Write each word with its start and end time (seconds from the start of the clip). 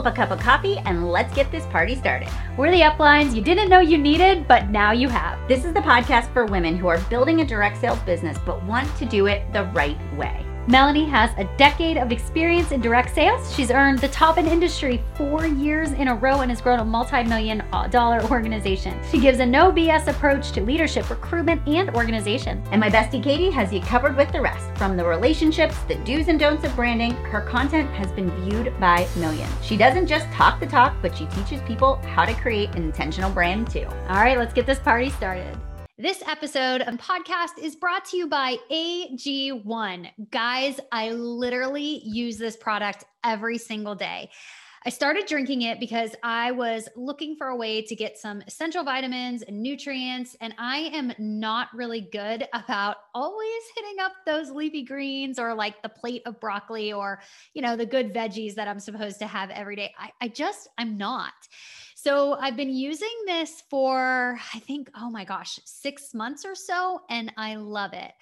up 0.00 0.12
a 0.12 0.16
cup 0.16 0.30
of 0.30 0.40
coffee 0.40 0.78
and 0.78 1.10
let's 1.10 1.34
get 1.34 1.50
this 1.52 1.66
party 1.66 1.94
started. 1.94 2.28
We're 2.56 2.70
the 2.70 2.80
uplines 2.80 3.34
you 3.34 3.42
didn't 3.42 3.68
know 3.68 3.80
you 3.80 3.98
needed, 3.98 4.48
but 4.48 4.70
now 4.70 4.92
you 4.92 5.08
have. 5.08 5.46
This 5.46 5.64
is 5.64 5.74
the 5.74 5.80
podcast 5.80 6.32
for 6.32 6.46
women 6.46 6.76
who 6.76 6.88
are 6.88 6.98
building 7.10 7.40
a 7.40 7.44
direct 7.44 7.78
sales 7.78 8.00
business 8.00 8.38
but 8.46 8.62
want 8.64 8.88
to 8.96 9.04
do 9.04 9.26
it 9.26 9.52
the 9.52 9.64
right 9.66 9.98
way. 10.16 10.49
Melanie 10.66 11.06
has 11.06 11.30
a 11.38 11.44
decade 11.56 11.96
of 11.96 12.12
experience 12.12 12.70
in 12.70 12.80
direct 12.80 13.14
sales. 13.14 13.54
She's 13.54 13.70
earned 13.70 13.98
the 13.98 14.08
top 14.08 14.36
in 14.38 14.46
industry 14.46 15.02
four 15.14 15.46
years 15.46 15.92
in 15.92 16.08
a 16.08 16.14
row 16.14 16.40
and 16.40 16.50
has 16.50 16.60
grown 16.60 16.80
a 16.80 16.84
multi 16.84 17.22
million 17.24 17.62
dollar 17.90 18.22
organization. 18.30 18.98
She 19.10 19.18
gives 19.18 19.40
a 19.40 19.46
no 19.46 19.72
BS 19.72 20.08
approach 20.08 20.52
to 20.52 20.62
leadership, 20.62 21.08
recruitment, 21.08 21.66
and 21.66 21.90
organization. 21.90 22.62
And 22.72 22.80
my 22.80 22.90
bestie 22.90 23.22
Katie 23.22 23.50
has 23.50 23.72
you 23.72 23.80
covered 23.80 24.16
with 24.16 24.30
the 24.32 24.40
rest. 24.40 24.66
From 24.76 24.96
the 24.96 25.04
relationships, 25.04 25.76
the 25.88 25.96
do's 25.96 26.28
and 26.28 26.38
don'ts 26.38 26.64
of 26.64 26.76
branding, 26.76 27.12
her 27.12 27.40
content 27.40 27.90
has 27.90 28.12
been 28.12 28.30
viewed 28.44 28.78
by 28.78 29.08
millions. 29.16 29.52
She 29.62 29.76
doesn't 29.76 30.06
just 30.06 30.26
talk 30.30 30.60
the 30.60 30.66
talk, 30.66 30.94
but 31.00 31.16
she 31.16 31.26
teaches 31.26 31.60
people 31.62 31.96
how 31.96 32.24
to 32.24 32.34
create 32.34 32.70
an 32.74 32.84
intentional 32.84 33.30
brand 33.30 33.70
too. 33.70 33.86
All 34.08 34.16
right, 34.16 34.38
let's 34.38 34.52
get 34.52 34.66
this 34.66 34.78
party 34.78 35.10
started. 35.10 35.56
This 36.00 36.22
episode 36.26 36.80
of 36.80 36.94
podcast 36.94 37.58
is 37.62 37.76
brought 37.76 38.06
to 38.06 38.16
you 38.16 38.26
by 38.26 38.56
AG1. 38.72 40.10
Guys, 40.30 40.80
I 40.90 41.10
literally 41.10 42.00
use 42.06 42.38
this 42.38 42.56
product 42.56 43.04
every 43.22 43.58
single 43.58 43.94
day. 43.94 44.30
I 44.86 44.88
started 44.88 45.26
drinking 45.26 45.60
it 45.62 45.78
because 45.78 46.14
I 46.22 46.52
was 46.52 46.88
looking 46.96 47.36
for 47.36 47.48
a 47.48 47.56
way 47.56 47.82
to 47.82 47.94
get 47.94 48.16
some 48.16 48.42
essential 48.46 48.82
vitamins 48.82 49.42
and 49.42 49.62
nutrients. 49.62 50.36
And 50.40 50.54
I 50.56 50.90
am 50.94 51.12
not 51.18 51.68
really 51.74 52.00
good 52.00 52.48
about 52.54 52.96
always 53.14 53.62
hitting 53.76 54.00
up 54.00 54.12
those 54.24 54.50
leafy 54.50 54.82
greens 54.82 55.38
or 55.38 55.52
like 55.52 55.82
the 55.82 55.90
plate 55.90 56.22
of 56.24 56.40
broccoli 56.40 56.94
or, 56.94 57.20
you 57.52 57.60
know, 57.60 57.76
the 57.76 57.84
good 57.84 58.14
veggies 58.14 58.54
that 58.54 58.68
I'm 58.68 58.80
supposed 58.80 59.18
to 59.18 59.26
have 59.26 59.50
every 59.50 59.76
day. 59.76 59.92
I, 59.98 60.12
I 60.22 60.28
just, 60.28 60.68
I'm 60.78 60.96
not. 60.96 61.34
So 61.94 62.32
I've 62.32 62.56
been 62.56 62.74
using 62.74 63.12
this 63.26 63.62
for, 63.68 64.40
I 64.54 64.60
think, 64.60 64.90
oh 64.96 65.10
my 65.10 65.26
gosh, 65.26 65.60
six 65.66 66.14
months 66.14 66.46
or 66.46 66.54
so, 66.54 67.02
and 67.10 67.30
I 67.36 67.56
love 67.56 67.92
it. 67.92 68.12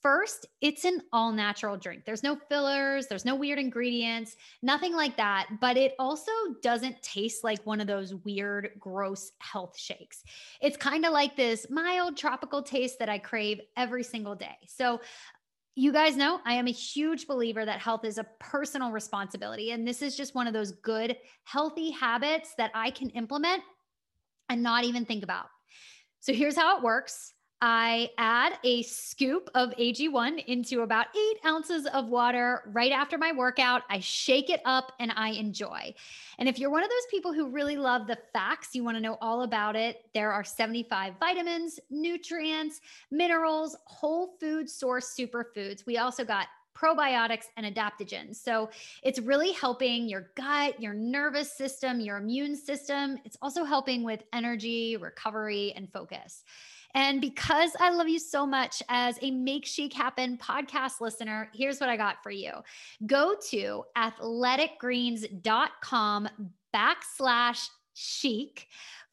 First, 0.00 0.46
it's 0.60 0.84
an 0.84 1.02
all 1.12 1.32
natural 1.32 1.76
drink. 1.76 2.04
There's 2.04 2.22
no 2.22 2.36
fillers, 2.48 3.08
there's 3.08 3.24
no 3.24 3.34
weird 3.34 3.58
ingredients, 3.58 4.36
nothing 4.62 4.94
like 4.94 5.16
that. 5.16 5.48
But 5.60 5.76
it 5.76 5.94
also 5.98 6.30
doesn't 6.62 7.02
taste 7.02 7.42
like 7.42 7.64
one 7.66 7.80
of 7.80 7.88
those 7.88 8.14
weird, 8.14 8.70
gross 8.78 9.32
health 9.38 9.76
shakes. 9.76 10.22
It's 10.60 10.76
kind 10.76 11.04
of 11.04 11.12
like 11.12 11.36
this 11.36 11.66
mild 11.68 12.16
tropical 12.16 12.62
taste 12.62 13.00
that 13.00 13.08
I 13.08 13.18
crave 13.18 13.60
every 13.76 14.04
single 14.04 14.36
day. 14.36 14.56
So 14.68 15.00
you 15.74 15.92
guys 15.92 16.16
know 16.16 16.40
I 16.44 16.54
am 16.54 16.68
a 16.68 16.72
huge 16.72 17.26
believer 17.26 17.64
that 17.64 17.80
health 17.80 18.04
is 18.04 18.18
a 18.18 18.26
personal 18.38 18.92
responsibility. 18.92 19.72
And 19.72 19.86
this 19.86 20.00
is 20.00 20.16
just 20.16 20.34
one 20.34 20.46
of 20.46 20.52
those 20.52 20.72
good, 20.72 21.16
healthy 21.44 21.90
habits 21.90 22.54
that 22.58 22.70
I 22.74 22.90
can 22.90 23.10
implement 23.10 23.62
and 24.48 24.62
not 24.62 24.84
even 24.84 25.04
think 25.04 25.24
about. 25.24 25.46
So 26.20 26.32
here's 26.32 26.56
how 26.56 26.76
it 26.76 26.84
works 26.84 27.32
I 27.60 28.10
add 28.18 28.58
a 28.62 28.82
scoop 28.82 29.50
of 29.54 29.70
AG1 29.70 30.44
into 30.46 30.82
about 30.82 31.06
eight 31.16 31.38
ounces 31.44 31.86
of 31.86 32.06
water 32.06 32.62
right 32.72 32.92
after 32.92 33.18
my 33.18 33.32
workout. 33.32 33.82
I 33.90 33.98
shake 33.98 34.48
it 34.48 34.60
up 34.64 34.92
and 35.00 35.12
I 35.16 35.30
enjoy. 35.30 35.94
And 36.38 36.48
if 36.48 36.58
you're 36.58 36.70
one 36.70 36.84
of 36.84 36.90
those 36.90 37.06
people 37.10 37.32
who 37.32 37.48
really 37.48 37.76
love 37.76 38.06
the 38.06 38.18
facts, 38.32 38.74
you 38.74 38.84
want 38.84 38.96
to 38.96 39.00
know 39.00 39.18
all 39.20 39.42
about 39.42 39.74
it, 39.74 40.04
there 40.14 40.32
are 40.32 40.44
75 40.44 41.14
vitamins, 41.18 41.80
nutrients, 41.90 42.80
minerals, 43.10 43.76
whole 43.86 44.36
food 44.38 44.70
source 44.70 45.12
superfoods. 45.18 45.84
We 45.84 45.98
also 45.98 46.24
got 46.24 46.46
probiotics 46.76 47.46
and 47.56 47.66
adaptogens. 47.66 48.36
So 48.36 48.70
it's 49.02 49.18
really 49.18 49.50
helping 49.50 50.08
your 50.08 50.30
gut, 50.36 50.80
your 50.80 50.94
nervous 50.94 51.52
system, 51.52 51.98
your 51.98 52.18
immune 52.18 52.54
system. 52.54 53.18
It's 53.24 53.36
also 53.42 53.64
helping 53.64 54.04
with 54.04 54.22
energy, 54.32 54.96
recovery, 54.96 55.72
and 55.74 55.92
focus. 55.92 56.44
And 56.98 57.20
because 57.20 57.70
I 57.78 57.90
love 57.90 58.08
you 58.08 58.18
so 58.18 58.44
much 58.44 58.82
as 58.88 59.20
a 59.22 59.30
Make 59.30 59.64
Chic 59.64 59.92
Happen 59.92 60.36
podcast 60.36 61.00
listener, 61.00 61.48
here's 61.54 61.78
what 61.78 61.88
I 61.88 61.96
got 61.96 62.24
for 62.24 62.32
you. 62.32 62.50
Go 63.06 63.36
to 63.50 63.84
athleticgreens.com 63.96 66.28
backslash 66.74 67.68
chic 67.94 68.66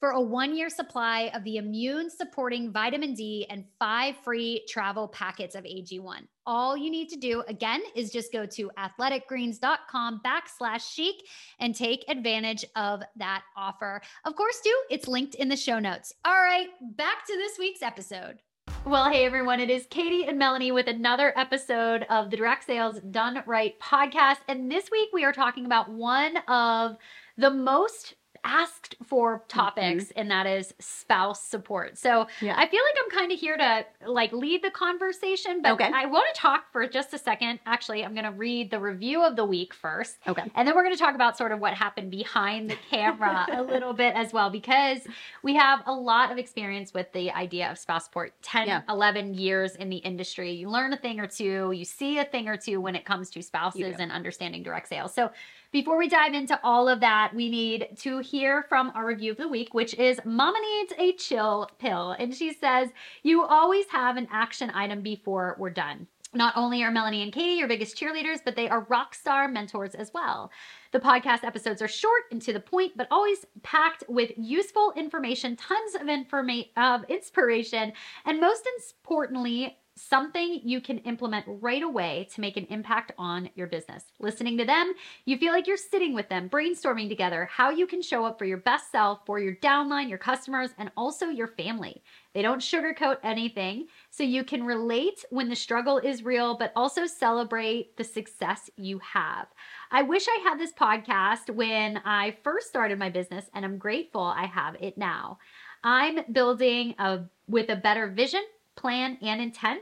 for 0.06 0.12
a 0.12 0.22
one 0.22 0.56
year 0.56 0.70
supply 0.70 1.32
of 1.34 1.44
the 1.44 1.58
immune 1.58 2.12
supporting 2.12 2.72
vitamin 2.72 3.16
D 3.16 3.48
and 3.50 3.66
five 3.80 4.16
free 4.18 4.64
travel 4.70 5.08
packets 5.08 5.56
of 5.56 5.64
AG1. 5.64 6.28
All 6.46 6.78
you 6.78 6.92
need 6.92 7.10
to 7.10 7.16
do 7.16 7.42
again 7.48 7.82
is 7.96 8.12
just 8.12 8.32
go 8.32 8.46
to 8.46 8.70
athleticgreens.com 8.78 10.22
backslash 10.24 10.94
chic 10.94 11.16
and 11.58 11.74
take 11.74 12.06
advantage 12.08 12.64
of 12.76 13.02
that 13.16 13.46
offer. 13.58 14.00
Of 14.26 14.36
course, 14.36 14.62
too, 14.64 14.80
it's 14.92 15.08
linked 15.08 15.34
in 15.34 15.50
the 15.50 15.58
show 15.58 15.80
notes. 15.80 16.14
All 16.24 16.40
right, 16.40 16.68
back 16.96 17.26
to 17.26 17.34
this 17.36 17.58
week's 17.58 17.82
episode. 17.82 18.38
Well, 18.86 19.10
hey 19.10 19.26
everyone, 19.26 19.60
it 19.60 19.72
is 19.72 19.88
Katie 19.90 20.28
and 20.28 20.38
Melanie 20.38 20.72
with 20.72 20.88
another 20.88 21.34
episode 21.36 22.06
of 22.12 22.30
the 22.30 22.38
Direct 22.38 22.64
Sales 22.64 23.00
Done 23.10 23.42
Right 23.48 23.74
podcast. 23.80 24.38
And 24.48 24.72
this 24.72 24.92
week 24.92 25.10
we 25.14 25.24
are 25.24 25.34
talking 25.34 25.66
about 25.66 25.90
one 25.90 26.38
of 26.48 26.98
the 27.38 27.50
most 27.50 28.14
asked 28.46 28.96
for 29.04 29.44
topics 29.48 30.06
mm-hmm. 30.06 30.20
and 30.20 30.32
that 30.32 30.46
is 30.46 30.74
spouse 30.80 31.44
support. 31.44 31.98
So 31.98 32.28
yeah. 32.42 32.56
I 32.58 32.68
feel 32.68 32.82
like 32.82 33.04
I'm 33.04 33.12
kind 33.12 33.32
of 33.32 33.40
here 33.40 33.58
to 33.58 33.86
like 34.08 34.32
lead 34.32 34.64
the 34.64 34.72
conversation, 34.72 35.62
but 35.62 35.74
okay. 35.74 35.92
I 35.94 36.06
want 36.06 36.34
to 36.34 36.40
talk 36.40 36.72
for 36.72 36.88
just 36.88 37.14
a 37.14 37.18
second. 37.18 37.60
Actually, 37.66 38.06
I'm 38.06 38.14
going 38.14 38.26
to 38.26 38.32
read 38.32 38.72
the 38.72 38.80
review 38.80 39.24
of 39.24 39.36
the 39.36 39.46
week 39.46 39.74
first. 39.74 40.18
Okay. 40.28 40.44
And 40.56 40.68
then 40.68 40.76
we're 40.76 40.84
going 40.84 40.96
to 40.96 41.00
talk 41.00 41.16
about 41.16 41.38
sort 41.38 41.52
of 41.52 41.60
what 41.60 41.74
happened 41.74 42.12
behind 42.12 42.70
the 42.70 42.78
camera 42.90 43.48
a 43.54 43.62
little 43.62 43.94
bit 43.94 44.16
as 44.16 44.32
well 44.32 44.50
because 44.50 45.00
we 45.44 45.56
have 45.56 45.82
a 45.88 45.94
lot 45.94 46.32
of 46.32 46.38
experience 46.38 46.94
with 46.94 47.12
the 47.12 47.32
idea 47.32 47.70
of 47.72 47.78
spouse 47.78 48.06
support 48.06 48.34
10 48.44 48.68
yeah. 48.68 48.82
11 48.88 49.34
years 49.34 49.76
in 49.76 49.90
the 49.90 49.98
industry 49.98 50.52
you 50.52 50.70
learn 50.70 50.94
a 50.94 50.98
thing 50.98 51.20
or 51.20 51.28
two 51.28 51.72
you 51.72 51.84
see 51.84 52.20
a 52.20 52.26
thing 52.26 52.48
or 52.48 52.56
two 52.56 52.80
when 52.80 52.96
it 52.96 53.04
comes 53.04 53.30
to 53.30 53.42
spouses 53.42 53.96
and 54.00 54.12
understanding 54.12 54.64
direct 54.64 54.88
sales 54.88 55.14
so 55.14 55.32
before 55.76 55.98
we 55.98 56.08
dive 56.08 56.34
into 56.34 56.58
all 56.64 56.88
of 56.88 57.02
that, 57.02 57.34
we 57.36 57.50
need 57.50 57.90
to 57.98 58.20
hear 58.20 58.64
from 58.70 58.94
our 58.96 59.06
review 59.06 59.32
of 59.32 59.38
the 59.38 59.46
week, 59.46 59.74
which 59.74 59.94
is 59.96 60.22
Mama 60.24 60.58
Needs 60.58 60.94
a 60.98 61.12
Chill 61.18 61.70
Pill. 61.80 62.12
And 62.12 62.34
she 62.34 62.54
says, 62.54 62.92
You 63.24 63.44
always 63.44 63.86
have 63.90 64.16
an 64.16 64.30
action 64.32 64.72
item 64.74 65.02
before 65.02 65.58
we're 65.60 65.72
done. 65.72 66.08
Not 66.34 66.56
only 66.56 66.82
are 66.82 66.92
Melanie 66.92 67.24
and 67.24 67.34
Katie 67.34 67.60
your 67.60 67.68
biggest 67.68 67.98
cheerleaders, 67.98 68.40
but 68.44 68.56
they 68.56 68.70
are 68.70 68.88
rock 68.88 69.14
star 69.14 69.50
mentors 69.50 69.96
as 69.96 70.14
well. 70.14 70.50
The 70.94 71.02
podcast 71.02 71.44
episodes 71.44 71.82
are 71.82 71.90
short 71.90 72.24
and 72.32 72.42
to 72.44 72.54
the 72.54 72.62
point, 72.62 72.94
but 72.96 73.10
always 73.12 73.46
packed 73.62 74.06
with 74.08 74.32
useful 74.38 74.94
information, 74.96 75.58
tons 75.58 75.94
of 75.96 76.08
information, 76.08 76.70
of 76.78 77.04
inspiration, 77.10 77.92
and 78.24 78.40
most 78.40 78.66
importantly, 78.66 79.78
something 79.96 80.60
you 80.64 80.82
can 80.82 80.98
implement 81.00 81.46
right 81.48 81.82
away 81.82 82.28
to 82.34 82.42
make 82.42 82.58
an 82.58 82.68
impact 82.70 83.14
on 83.18 83.50
your 83.56 83.68
business. 83.68 84.04
Listening 84.20 84.58
to 84.58 84.66
them, 84.66 84.94
you 85.24 85.38
feel 85.38 85.54
like 85.54 85.68
you're 85.68 85.78
sitting 85.78 86.14
with 86.14 86.28
them, 86.28 86.50
brainstorming 86.50 87.08
together 87.08 87.50
how 87.52 87.70
you 87.70 87.88
can 87.88 88.02
show 88.02 88.26
up 88.26 88.38
for 88.38 88.46
your 88.46 88.58
best 88.58 88.92
self, 88.92 89.20
for 89.26 89.40
your 89.40 89.56
downline, 89.56 90.10
your 90.10 90.18
customers, 90.18 90.72
and 90.78 90.92
also 90.98 91.30
your 91.30 91.48
family. 91.48 92.04
They 92.34 92.42
don't 92.42 92.60
sugarcoat 92.60 93.18
anything, 93.24 93.88
so 94.10 94.24
you 94.24 94.44
can 94.44 94.66
relate 94.66 95.24
when 95.30 95.48
the 95.48 95.56
struggle 95.56 96.00
is 96.00 96.26
real, 96.26 96.58
but 96.58 96.74
also 96.76 97.06
celebrate 97.06 97.96
the 97.96 98.04
success 98.04 98.70
you 98.76 99.00
have. 99.00 99.48
I 99.92 100.02
wish 100.02 100.28
I 100.28 100.42
had 100.44 100.60
this 100.60 100.74
podcast 100.74 101.50
when 101.50 102.02
I 102.04 102.36
first 102.44 102.68
started 102.68 103.00
my 103.00 103.10
business, 103.10 103.46
and 103.54 103.64
I'm 103.64 103.78
grateful 103.78 104.22
I 104.22 104.46
have 104.48 104.76
it 104.82 104.98
now. 104.98 105.38
I'm 105.86 106.20
building 106.34 106.96
a, 107.00 107.22
with 107.48 107.70
a 107.70 107.76
better 107.76 108.08
vision 108.08 108.42
plan, 108.76 109.18
and 109.22 109.42
intent. 109.42 109.82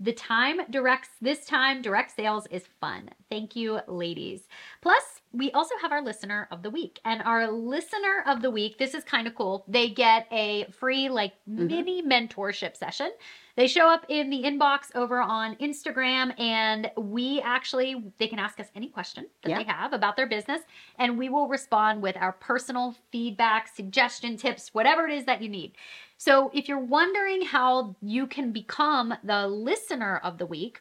The 0.00 0.12
time 0.12 0.60
directs 0.70 1.10
this 1.20 1.46
time 1.46 1.80
direct 1.80 2.16
sales 2.16 2.48
is 2.50 2.64
fun. 2.80 3.10
Thank 3.30 3.54
you, 3.54 3.78
ladies. 3.86 4.48
Plus, 4.82 5.02
we 5.32 5.52
also 5.52 5.76
have 5.80 5.92
our 5.92 6.02
listener 6.02 6.48
of 6.50 6.62
the 6.62 6.70
week. 6.70 6.98
And 7.04 7.22
our 7.22 7.50
listener 7.50 8.24
of 8.26 8.42
the 8.42 8.50
week, 8.50 8.76
this 8.76 8.92
is 8.92 9.04
kind 9.04 9.28
of 9.28 9.36
cool. 9.36 9.64
They 9.68 9.88
get 9.88 10.26
a 10.32 10.66
free, 10.72 11.08
like, 11.08 11.34
mm-hmm. 11.48 11.68
mini 11.68 12.02
mentorship 12.02 12.76
session. 12.76 13.12
They 13.56 13.68
show 13.68 13.88
up 13.88 14.04
in 14.08 14.30
the 14.30 14.42
inbox 14.42 14.94
over 14.96 15.20
on 15.20 15.54
Instagram, 15.56 16.38
and 16.40 16.90
we 16.96 17.40
actually, 17.40 18.12
they 18.18 18.26
can 18.26 18.40
ask 18.40 18.58
us 18.58 18.66
any 18.74 18.88
question 18.88 19.26
that 19.44 19.50
yeah. 19.50 19.58
they 19.58 19.64
have 19.64 19.92
about 19.92 20.16
their 20.16 20.26
business, 20.26 20.62
and 20.98 21.16
we 21.16 21.28
will 21.28 21.46
respond 21.46 22.02
with 22.02 22.16
our 22.16 22.32
personal 22.32 22.96
feedback, 23.12 23.68
suggestion, 23.68 24.36
tips, 24.36 24.74
whatever 24.74 25.06
it 25.06 25.16
is 25.16 25.24
that 25.26 25.40
you 25.40 25.48
need. 25.48 25.76
So 26.24 26.50
if 26.54 26.68
you're 26.68 26.78
wondering 26.78 27.42
how 27.42 27.96
you 28.00 28.26
can 28.26 28.50
become 28.50 29.12
the 29.22 29.46
listener 29.46 30.16
of 30.24 30.38
the 30.38 30.46
week, 30.46 30.80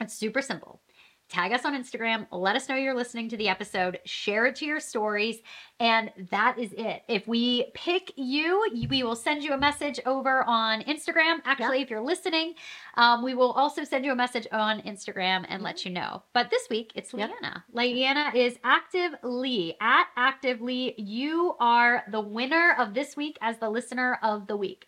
it's 0.00 0.14
super 0.14 0.40
simple. 0.40 0.80
Tag 1.28 1.52
us 1.52 1.64
on 1.64 1.74
Instagram, 1.74 2.26
let 2.30 2.56
us 2.56 2.68
know 2.68 2.76
you're 2.76 2.94
listening 2.94 3.28
to 3.30 3.36
the 3.36 3.48
episode, 3.48 3.98
share 4.04 4.46
it 4.46 4.56
to 4.56 4.64
your 4.64 4.80
stories, 4.80 5.38
and 5.80 6.10
that 6.30 6.58
is 6.58 6.72
it. 6.72 7.02
If 7.08 7.26
we 7.26 7.70
pick 7.74 8.12
you, 8.16 8.66
we 8.88 9.02
will 9.02 9.16
send 9.16 9.42
you 9.42 9.52
a 9.52 9.58
message 9.58 10.00
over 10.06 10.44
on 10.44 10.82
Instagram. 10.82 11.38
Actually, 11.44 11.82
if 11.82 11.90
you're 11.90 12.00
listening, 12.00 12.54
um, 12.96 13.22
we 13.22 13.34
will 13.34 13.52
also 13.52 13.84
send 13.84 14.04
you 14.04 14.12
a 14.12 14.16
message 14.16 14.46
on 14.52 14.80
Instagram 14.82 15.44
and 15.48 15.62
let 15.62 15.84
you 15.84 15.90
know. 15.90 16.22
But 16.32 16.50
this 16.50 16.68
week, 16.70 16.92
it's 16.94 17.12
Yep. 17.12 17.30
Leanna. 17.30 17.64
Leanna 17.72 18.32
is 18.34 18.58
actively 18.64 19.76
at 19.80 20.06
actively. 20.16 20.94
You 20.96 21.54
are 21.60 22.04
the 22.10 22.20
winner 22.20 22.74
of 22.78 22.94
this 22.94 23.16
week 23.16 23.36
as 23.40 23.58
the 23.58 23.68
listener 23.68 24.18
of 24.22 24.46
the 24.46 24.56
week. 24.56 24.86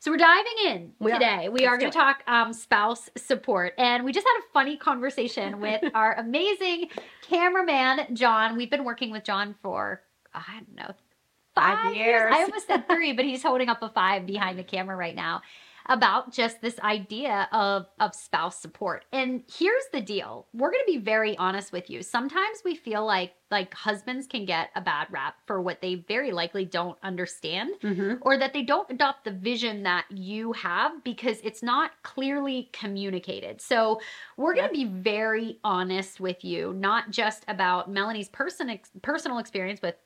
So 0.00 0.10
we're 0.10 0.16
diving 0.16 0.52
in 0.66 0.92
We 0.98 1.12
are. 1.12 1.18
today. 1.18 1.50
We 1.50 1.66
are 1.66 1.72
Let's 1.72 1.82
going 1.82 1.92
to 1.92 1.98
talk 1.98 2.22
um, 2.26 2.54
spouse 2.54 3.10
support, 3.18 3.74
and 3.76 4.02
we 4.02 4.12
just 4.12 4.26
had 4.26 4.40
a 4.40 4.52
funny 4.54 4.78
conversation 4.78 5.60
with 5.60 5.82
our 5.94 6.14
amazing 6.14 6.88
cameraman 7.28 8.16
John. 8.16 8.56
We've 8.56 8.70
been 8.70 8.84
working 8.84 9.10
with 9.10 9.24
John 9.24 9.54
for 9.62 10.00
I 10.34 10.42
don't 10.54 10.74
know 10.74 10.94
Five 11.54 11.94
years. 11.94 12.32
I 12.34 12.44
almost 12.44 12.66
said 12.66 12.88
three, 12.88 13.12
but 13.12 13.26
he's 13.26 13.42
holding 13.42 13.68
up 13.68 13.82
a 13.82 13.90
five 13.90 14.24
behind 14.24 14.58
the 14.58 14.62
camera 14.62 14.96
right 14.96 15.14
now 15.14 15.42
about 15.86 16.32
just 16.32 16.60
this 16.60 16.78
idea 16.80 17.48
of 17.52 17.86
of 17.98 18.14
spouse 18.14 18.60
support. 18.60 19.04
And 19.12 19.42
here's 19.52 19.84
the 19.92 20.00
deal. 20.00 20.46
We're 20.52 20.70
going 20.70 20.84
to 20.86 20.92
be 20.92 20.98
very 20.98 21.36
honest 21.38 21.72
with 21.72 21.90
you. 21.90 22.02
Sometimes 22.02 22.58
we 22.64 22.74
feel 22.74 23.04
like 23.04 23.34
like 23.50 23.74
husbands 23.74 24.28
can 24.28 24.44
get 24.44 24.70
a 24.76 24.80
bad 24.80 25.08
rap 25.10 25.34
for 25.46 25.60
what 25.60 25.80
they 25.80 25.96
very 25.96 26.30
likely 26.30 26.64
don't 26.64 26.96
understand 27.02 27.72
Mm-hmm. 27.82 28.14
or 28.22 28.36
that 28.38 28.52
they 28.52 28.62
don't 28.62 28.88
adopt 28.90 29.24
the 29.24 29.32
vision 29.32 29.82
that 29.82 30.04
you 30.10 30.52
have 30.52 31.02
because 31.02 31.38
it's 31.42 31.62
not 31.62 31.90
clearly 32.02 32.68
communicated. 32.72 33.60
So, 33.60 34.00
we're 34.36 34.54
going 34.54 34.68
to 34.68 34.72
be 34.72 34.84
very 34.84 35.58
honest 35.64 36.20
with 36.20 36.44
you, 36.44 36.72
not 36.74 37.10
just 37.10 37.44
about 37.48 37.90
Melanie's 37.90 38.28
person 38.28 38.70
ex- 38.70 38.90
personal 39.02 39.38
experience 39.38 39.82
with 39.82 39.96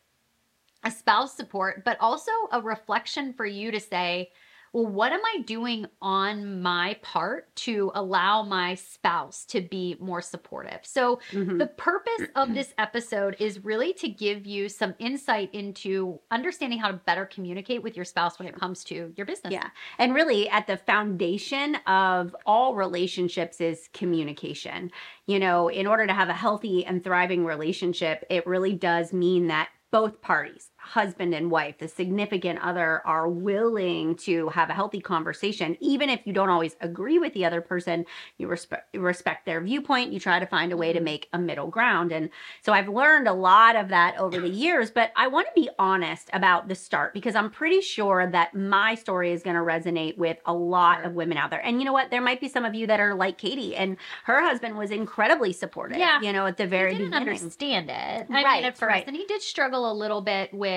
a 0.84 0.90
spouse 0.90 1.34
support, 1.36 1.84
but 1.84 1.96
also 2.00 2.30
a 2.52 2.60
reflection 2.60 3.32
for 3.32 3.46
you 3.46 3.70
to 3.70 3.80
say, 3.80 4.30
well, 4.74 4.86
what 4.86 5.12
am 5.12 5.20
I 5.24 5.42
doing 5.42 5.86
on 6.02 6.60
my 6.60 6.98
part 7.00 7.54
to 7.56 7.92
allow 7.94 8.42
my 8.42 8.74
spouse 8.74 9.44
to 9.46 9.60
be 9.60 9.96
more 10.00 10.20
supportive? 10.20 10.80
So, 10.82 11.20
Mm-hmm. 11.30 11.58
the 11.58 11.68
purpose 11.68 12.28
of 12.34 12.54
this 12.54 12.74
episode 12.76 13.36
is 13.38 13.64
really 13.64 13.92
to 13.94 14.08
give 14.08 14.46
you 14.46 14.68
some 14.68 14.94
insight 14.98 15.54
into 15.54 16.18
understanding 16.30 16.78
how 16.80 16.88
to 16.88 16.94
better 16.94 17.24
communicate 17.24 17.82
with 17.82 17.94
your 17.96 18.04
spouse 18.04 18.38
when 18.38 18.48
it 18.48 18.58
comes 18.58 18.82
to 18.84 19.12
your 19.16 19.26
business. 19.26 19.52
Yeah. 19.52 19.68
And 19.98 20.12
really, 20.14 20.48
at 20.48 20.66
the 20.66 20.76
foundation 20.76 21.76
of 21.86 22.34
all 22.44 22.74
relationships 22.74 23.60
is 23.60 23.88
communication. 23.92 24.90
You 25.26 25.38
know, 25.38 25.68
in 25.68 25.86
order 25.86 26.06
to 26.06 26.12
have 26.12 26.28
a 26.28 26.34
healthy 26.34 26.84
and 26.84 27.02
thriving 27.02 27.44
relationship, 27.44 28.24
it 28.28 28.46
really 28.46 28.72
does 28.72 29.12
mean 29.12 29.46
that 29.48 29.68
both 29.90 30.20
parties, 30.20 30.70
husband 30.84 31.34
and 31.34 31.50
wife, 31.50 31.78
the 31.78 31.88
significant 31.88 32.58
other, 32.60 33.02
are 33.06 33.28
willing 33.28 34.16
to 34.16 34.48
have 34.50 34.70
a 34.70 34.74
healthy 34.74 35.00
conversation. 35.00 35.76
Even 35.80 36.10
if 36.10 36.20
you 36.26 36.32
don't 36.32 36.50
always 36.50 36.76
agree 36.80 37.18
with 37.18 37.32
the 37.34 37.44
other 37.44 37.60
person, 37.60 38.04
you 38.38 38.46
respect, 38.46 38.94
respect 38.96 39.46
their 39.46 39.60
viewpoint, 39.60 40.12
you 40.12 40.20
try 40.20 40.38
to 40.38 40.46
find 40.46 40.72
a 40.72 40.76
way 40.76 40.92
to 40.92 40.98
mm-hmm. 40.98 41.04
make 41.04 41.28
a 41.32 41.38
middle 41.38 41.68
ground. 41.68 42.12
And 42.12 42.30
so 42.62 42.72
I've 42.72 42.88
learned 42.88 43.28
a 43.28 43.32
lot 43.32 43.76
of 43.76 43.88
that 43.88 44.18
over 44.18 44.40
the 44.40 44.48
years, 44.48 44.90
but 44.90 45.10
I 45.16 45.28
want 45.28 45.46
to 45.46 45.52
be 45.60 45.68
honest 45.78 46.28
about 46.32 46.68
the 46.68 46.74
start 46.74 47.14
because 47.14 47.34
I'm 47.34 47.50
pretty 47.50 47.80
sure 47.80 48.28
that 48.30 48.54
my 48.54 48.94
story 48.94 49.32
is 49.32 49.42
going 49.42 49.56
to 49.56 49.62
resonate 49.62 50.16
with 50.18 50.38
a 50.44 50.52
lot 50.52 50.98
Sure. 50.98 51.04
of 51.06 51.14
women 51.14 51.38
out 51.38 51.50
there. 51.50 51.64
And 51.64 51.78
you 51.80 51.84
know 51.86 51.92
what? 51.92 52.10
There 52.10 52.20
might 52.20 52.40
be 52.40 52.48
some 52.48 52.64
of 52.64 52.74
you 52.74 52.86
that 52.88 53.00
are 53.00 53.14
like 53.14 53.38
Katie, 53.38 53.74
and 53.74 53.96
her 54.24 54.42
husband 54.42 54.76
was 54.76 54.90
incredibly 54.90 55.52
supportive. 55.52 55.96
Yeah. 55.98 56.20
You 56.20 56.32
know, 56.32 56.46
at 56.46 56.56
the 56.56 56.66
very 56.66 56.92
didn't 56.92 57.10
beginning. 57.10 57.28
understand 57.30 57.90
it. 57.90 58.26
I 58.30 58.42
Right, 58.42 58.56
mean, 58.56 58.64
at 58.64 58.76
first, 58.76 58.88
right. 58.88 59.04
and 59.06 59.16
he 59.16 59.24
did 59.26 59.40
struggle 59.40 59.90
a 59.90 59.94
little 59.94 60.20
bit 60.20 60.52
with. 60.52 60.73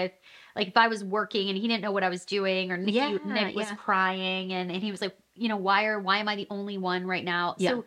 Like 0.55 0.67
if 0.69 0.77
I 0.77 0.87
was 0.87 1.03
working 1.03 1.49
and 1.49 1.57
he 1.57 1.67
didn't 1.67 1.81
know 1.81 1.91
what 1.91 2.03
I 2.03 2.09
was 2.09 2.25
doing, 2.25 2.71
or 2.71 2.77
Nick, 2.77 2.95
Yeah, 2.95 3.17
Nick 3.25 3.55
was 3.55 3.67
yeah. 3.67 3.75
crying, 3.75 4.53
and, 4.53 4.71
and 4.71 4.81
he 4.81 4.91
was 4.91 5.01
like, 5.01 5.15
you 5.35 5.49
know, 5.49 5.57
why 5.57 5.85
are 5.85 5.99
why 5.99 6.17
am 6.17 6.27
I 6.27 6.35
the 6.35 6.47
only 6.49 6.77
one 6.77 7.05
right 7.05 7.23
now? 7.23 7.55
Yeah. 7.57 7.71
So 7.71 7.85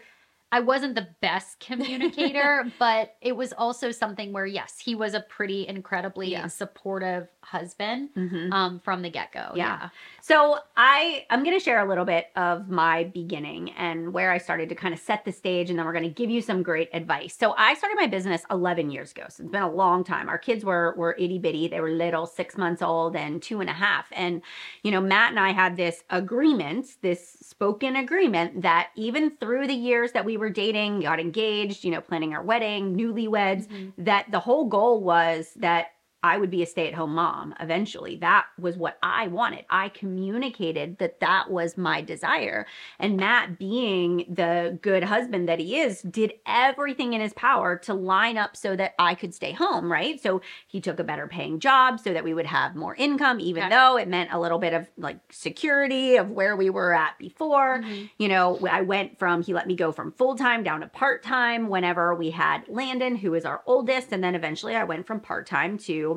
I 0.53 0.61
wasn't 0.61 0.95
the 0.97 1.07
best 1.21 1.61
communicator, 2.05 2.71
but 2.79 3.15
it 3.21 3.37
was 3.37 3.53
also 3.53 3.91
something 3.93 4.33
where 4.33 4.47
yes, 4.47 4.79
he 4.79 4.95
was 4.95 5.15
a 5.15 5.21
pretty 5.21 5.67
incredibly 5.69 6.33
Yeah. 6.33 6.47
supportive 6.49 7.29
husband 7.43 8.11
Mhm. 8.17 8.53
um 8.53 8.81
from 8.81 9.03
the 9.03 9.11
get 9.11 9.33
go. 9.33 9.53
Yeah. 9.55 9.89
So 10.21 10.59
I 10.77 11.25
I'm 11.31 11.43
going 11.43 11.59
to 11.59 11.65
share 11.65 11.81
a 11.85 11.89
little 11.89 12.05
bit 12.05 12.27
of 12.37 12.69
my 12.69 13.05
beginning 13.05 13.71
and 13.73 14.13
where 14.13 14.31
I 14.31 14.39
started 14.39 14.69
to 14.69 14.75
kind 14.75 14.93
of 14.95 15.01
set 15.01 15.25
the 15.25 15.33
stage, 15.33 15.71
and 15.71 15.79
then 15.79 15.87
we're 15.87 15.93
going 15.93 16.05
to 16.05 16.11
give 16.11 16.31
you 16.31 16.43
some 16.43 16.63
great 16.63 16.89
advice. 16.93 17.37
So 17.39 17.55
I 17.57 17.75
started 17.75 17.97
my 17.99 18.07
business 18.07 18.43
11 18.51 18.91
years 18.91 19.13
ago. 19.13 19.25
So 19.29 19.43
it's 19.43 19.51
been 19.53 19.63
a 19.63 19.71
long 19.71 20.05
time. 20.05 20.29
Our 20.29 20.39
kids 20.39 20.65
were 20.65 20.95
were 20.97 21.15
itty 21.19 21.39
bitty. 21.39 21.69
They 21.69 21.81
were 21.81 21.91
little, 21.91 22.27
six 22.27 22.57
months 22.57 22.83
old 22.83 23.17
and 23.17 23.43
two 23.43 23.61
and 23.61 23.71
a 23.71 23.75
half. 23.75 24.07
And 24.13 24.43
you 24.83 24.91
know, 24.91 25.01
Matt 25.01 25.31
and 25.31 25.41
I 25.41 25.51
had 25.53 25.77
this 25.77 26.03
agreement, 26.11 26.87
this 27.03 27.37
spoken 27.41 27.97
agreement 27.97 28.63
that 28.63 28.91
even 28.97 29.31
through 29.37 29.67
the 29.67 29.75
years 29.75 30.13
that 30.13 30.25
we 30.25 30.37
were 30.41 30.51
dating, 30.51 31.01
got 31.01 31.21
engaged, 31.21 31.85
you 31.85 31.91
know, 31.93 32.01
planning 32.01 32.35
our 32.35 32.43
wedding, 32.43 32.97
newlyweds, 32.97 33.69
Mhm. 33.69 33.93
that 33.99 34.31
the 34.31 34.41
whole 34.41 34.65
goal 34.65 35.03
was 35.03 35.53
that 35.57 35.89
I 36.23 36.37
would 36.39 36.51
be 36.51 36.63
a 36.63 36.67
stay 36.67 36.87
at 36.89 36.95
home 36.95 37.15
mom 37.15 37.55
eventually. 37.61 38.17
That 38.17 38.47
was 38.59 38.77
what 38.77 38.99
I 39.03 39.29
wanted. 39.29 39.65
I 39.71 39.89
communicated 39.89 40.99
that 40.99 41.21
that 41.21 41.51
was 41.51 41.79
my 41.79 42.03
desire. 42.03 42.67
And 42.99 43.17
Matt, 43.17 43.59
being 43.59 44.27
the 44.29 44.79
good 44.83 45.05
husband 45.05 45.49
that 45.49 45.59
he 45.59 45.79
is, 45.79 46.03
did 46.03 46.35
everything 46.47 47.15
in 47.15 47.21
his 47.21 47.33
power 47.33 47.77
to 47.79 47.95
line 47.95 48.37
up 48.37 48.57
so 48.57 48.77
that 48.77 48.95
I 48.99 49.15
could 49.15 49.35
stay 49.35 49.53
home, 49.53 49.91
right? 49.91 50.21
So 50.23 50.43
he 50.67 50.81
took 50.81 50.99
a 50.99 51.05
better 51.05 51.27
paying 51.27 51.59
job 51.59 52.01
so 52.01 52.13
that 52.13 52.25
we 52.25 52.35
would 52.35 52.47
have 52.47 52.77
more 52.77 52.95
income, 52.95 53.41
even 53.41 53.65
Okay. 53.65 53.71
though 53.71 53.97
it 53.97 54.09
meant 54.09 54.31
a 54.33 54.41
little 54.41 54.59
bit 54.59 54.75
of 54.75 54.91
like 54.97 55.19
security 55.31 56.17
of 56.17 56.31
where 56.31 56.55
we 56.57 56.71
were 56.71 56.95
at 56.95 57.19
before 57.19 57.79
Mhm. 57.81 58.11
you 58.19 58.29
know, 58.29 58.59
I 58.71 58.83
went 58.83 59.19
from, 59.19 59.43
he 59.43 59.55
let 59.55 59.67
me 59.67 59.75
go 59.75 59.93
from 59.93 60.13
full 60.13 60.37
time 60.37 60.63
down 60.63 60.81
to 60.81 60.87
part 60.87 61.23
time 61.23 61.69
whenever 61.69 62.15
we 62.15 62.31
had 62.31 62.69
Landon, 62.69 63.17
who 63.17 63.35
is 63.35 63.45
our 63.45 63.63
oldest. 63.67 64.13
And 64.13 64.23
then 64.23 64.35
eventually 64.35 64.77
I 64.77 64.85
went 64.85 65.07
from 65.07 65.21
part 65.21 65.47
time 65.47 65.79
to 65.79 66.10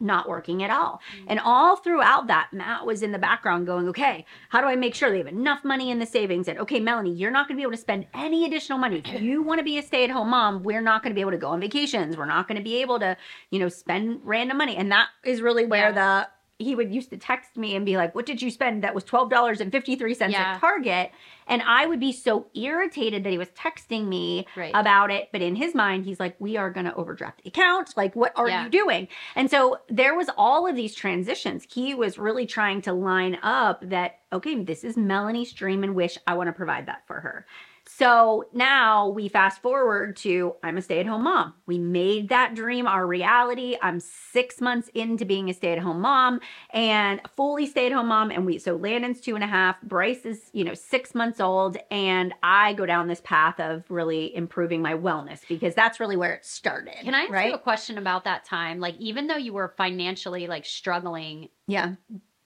not 0.00 0.28
working 0.28 0.62
at 0.62 0.70
all. 0.70 1.00
Mm. 1.16 1.24
And 1.28 1.40
all 1.40 1.76
throughout 1.76 2.26
that, 2.28 2.48
Matt 2.52 2.86
was 2.86 3.02
in 3.02 3.12
the 3.12 3.18
background 3.18 3.66
going, 3.66 3.88
okay, 3.88 4.24
how 4.48 4.60
do 4.60 4.66
I 4.66 4.76
make 4.76 4.94
sure 4.94 5.10
they 5.10 5.18
have 5.18 5.26
enough 5.26 5.64
money 5.64 5.90
in 5.90 5.98
the 5.98 6.06
savings? 6.06 6.48
And 6.48 6.58
okay, 6.58 6.80
Melanie, 6.80 7.12
you're 7.12 7.30
not 7.30 7.48
going 7.48 7.56
to 7.56 7.60
be 7.60 7.62
able 7.62 7.72
to 7.72 7.78
spend 7.78 8.06
any 8.14 8.44
additional 8.44 8.78
money. 8.78 9.02
If 9.04 9.20
you 9.20 9.42
want 9.42 9.58
to 9.58 9.64
be 9.64 9.78
a 9.78 9.82
stay 9.82 10.04
at 10.04 10.10
home 10.10 10.30
mom, 10.30 10.62
we're 10.62 10.80
not 10.80 11.02
going 11.02 11.10
to 11.10 11.14
be 11.14 11.20
able 11.20 11.32
to 11.32 11.38
go 11.38 11.48
on 11.48 11.60
vacations. 11.60 12.16
We're 12.16 12.26
not 12.26 12.48
going 12.48 12.58
to 12.58 12.64
be 12.64 12.76
able 12.76 12.98
to, 13.00 13.16
you 13.50 13.58
know, 13.58 13.68
spend 13.68 14.20
random 14.24 14.56
money. 14.58 14.76
And 14.76 14.90
that 14.92 15.08
is 15.24 15.40
really 15.42 15.66
where 15.66 15.92
the, 15.92 16.28
he 16.58 16.74
would 16.74 16.92
used 16.92 17.10
to 17.10 17.16
text 17.16 17.56
me 17.56 17.76
and 17.76 17.86
be 17.86 17.96
like, 17.96 18.14
What 18.14 18.26
did 18.26 18.42
you 18.42 18.50
spend? 18.50 18.82
That 18.82 18.94
was 18.94 19.04
$12.53 19.04 20.30
Yeah. 20.30 20.54
at 20.54 20.60
Target. 20.60 21.12
And 21.46 21.62
I 21.62 21.86
would 21.86 22.00
be 22.00 22.12
so 22.12 22.46
irritated 22.54 23.24
that 23.24 23.30
he 23.30 23.38
was 23.38 23.48
texting 23.50 24.06
me 24.08 24.46
Right. 24.56 24.72
about 24.74 25.10
it. 25.10 25.28
But 25.32 25.40
in 25.40 25.54
his 25.56 25.74
mind, 25.74 26.04
he's 26.04 26.18
like, 26.20 26.34
We 26.40 26.56
are 26.56 26.70
going 26.70 26.86
to 26.86 26.94
overdraft 26.94 27.42
the 27.42 27.48
account. 27.48 27.96
Like, 27.96 28.14
what 28.16 28.32
are 28.36 28.48
Yeah. 28.48 28.64
you 28.64 28.70
doing? 28.70 29.08
And 29.36 29.50
so 29.50 29.78
there 29.88 30.14
was 30.16 30.28
all 30.36 30.66
of 30.66 30.74
these 30.74 30.94
transitions. 30.94 31.66
He 31.72 31.94
was 31.94 32.18
really 32.18 32.46
trying 32.46 32.82
to 32.82 32.92
line 32.92 33.38
up 33.42 33.80
that, 33.88 34.18
okay, 34.32 34.62
this 34.62 34.82
is 34.84 34.96
Melanie's 34.96 35.52
dream 35.52 35.84
and 35.84 35.94
wish. 35.94 36.18
I 36.26 36.34
want 36.34 36.48
to 36.48 36.52
provide 36.52 36.86
that 36.86 37.06
for 37.06 37.20
her. 37.20 37.46
So 37.98 38.44
now 38.52 39.08
we 39.08 39.26
fast 39.26 39.60
forward 39.60 40.14
to 40.18 40.54
I'm 40.62 40.76
a 40.76 40.82
stay 40.82 41.00
at 41.00 41.06
home 41.06 41.24
mom. 41.24 41.54
We 41.66 41.80
made 41.80 42.28
that 42.28 42.54
dream 42.54 42.86
our 42.86 43.04
reality. 43.04 43.76
I'm 43.82 43.98
six 43.98 44.60
months 44.60 44.88
into 44.94 45.24
being 45.24 45.50
a 45.50 45.52
stay 45.52 45.72
at 45.72 45.80
home 45.80 46.00
mom 46.00 46.38
and 46.70 47.20
fully 47.34 47.66
stay 47.66 47.86
at 47.86 47.92
home 47.92 48.06
mom. 48.06 48.30
And 48.30 48.46
we, 48.46 48.58
so 48.58 48.76
Landon's 48.76 49.20
two 49.20 49.34
and 49.34 49.42
a 49.42 49.48
half, 49.48 49.82
Bryce 49.82 50.24
is, 50.24 50.48
you 50.52 50.62
know, 50.62 50.74
six 50.74 51.12
months 51.12 51.40
old. 51.40 51.76
And 51.90 52.32
I 52.40 52.74
go 52.74 52.86
down 52.86 53.08
this 53.08 53.20
path 53.24 53.58
of 53.58 53.82
really 53.90 54.32
improving 54.32 54.80
my 54.80 54.94
wellness 54.94 55.40
because 55.48 55.74
that's 55.74 55.98
really 55.98 56.16
where 56.16 56.34
it 56.34 56.46
started. 56.46 56.98
Can 57.02 57.14
I 57.14 57.22
ask 57.22 57.32
right? 57.32 57.48
you 57.48 57.54
a 57.54 57.58
question 57.58 57.98
about 57.98 58.22
that 58.22 58.44
time? 58.44 58.78
Like, 58.78 58.94
even 59.00 59.26
though 59.26 59.36
you 59.36 59.52
were 59.52 59.74
financially 59.76 60.46
like 60.46 60.66
struggling, 60.66 61.48
yeah. 61.66 61.94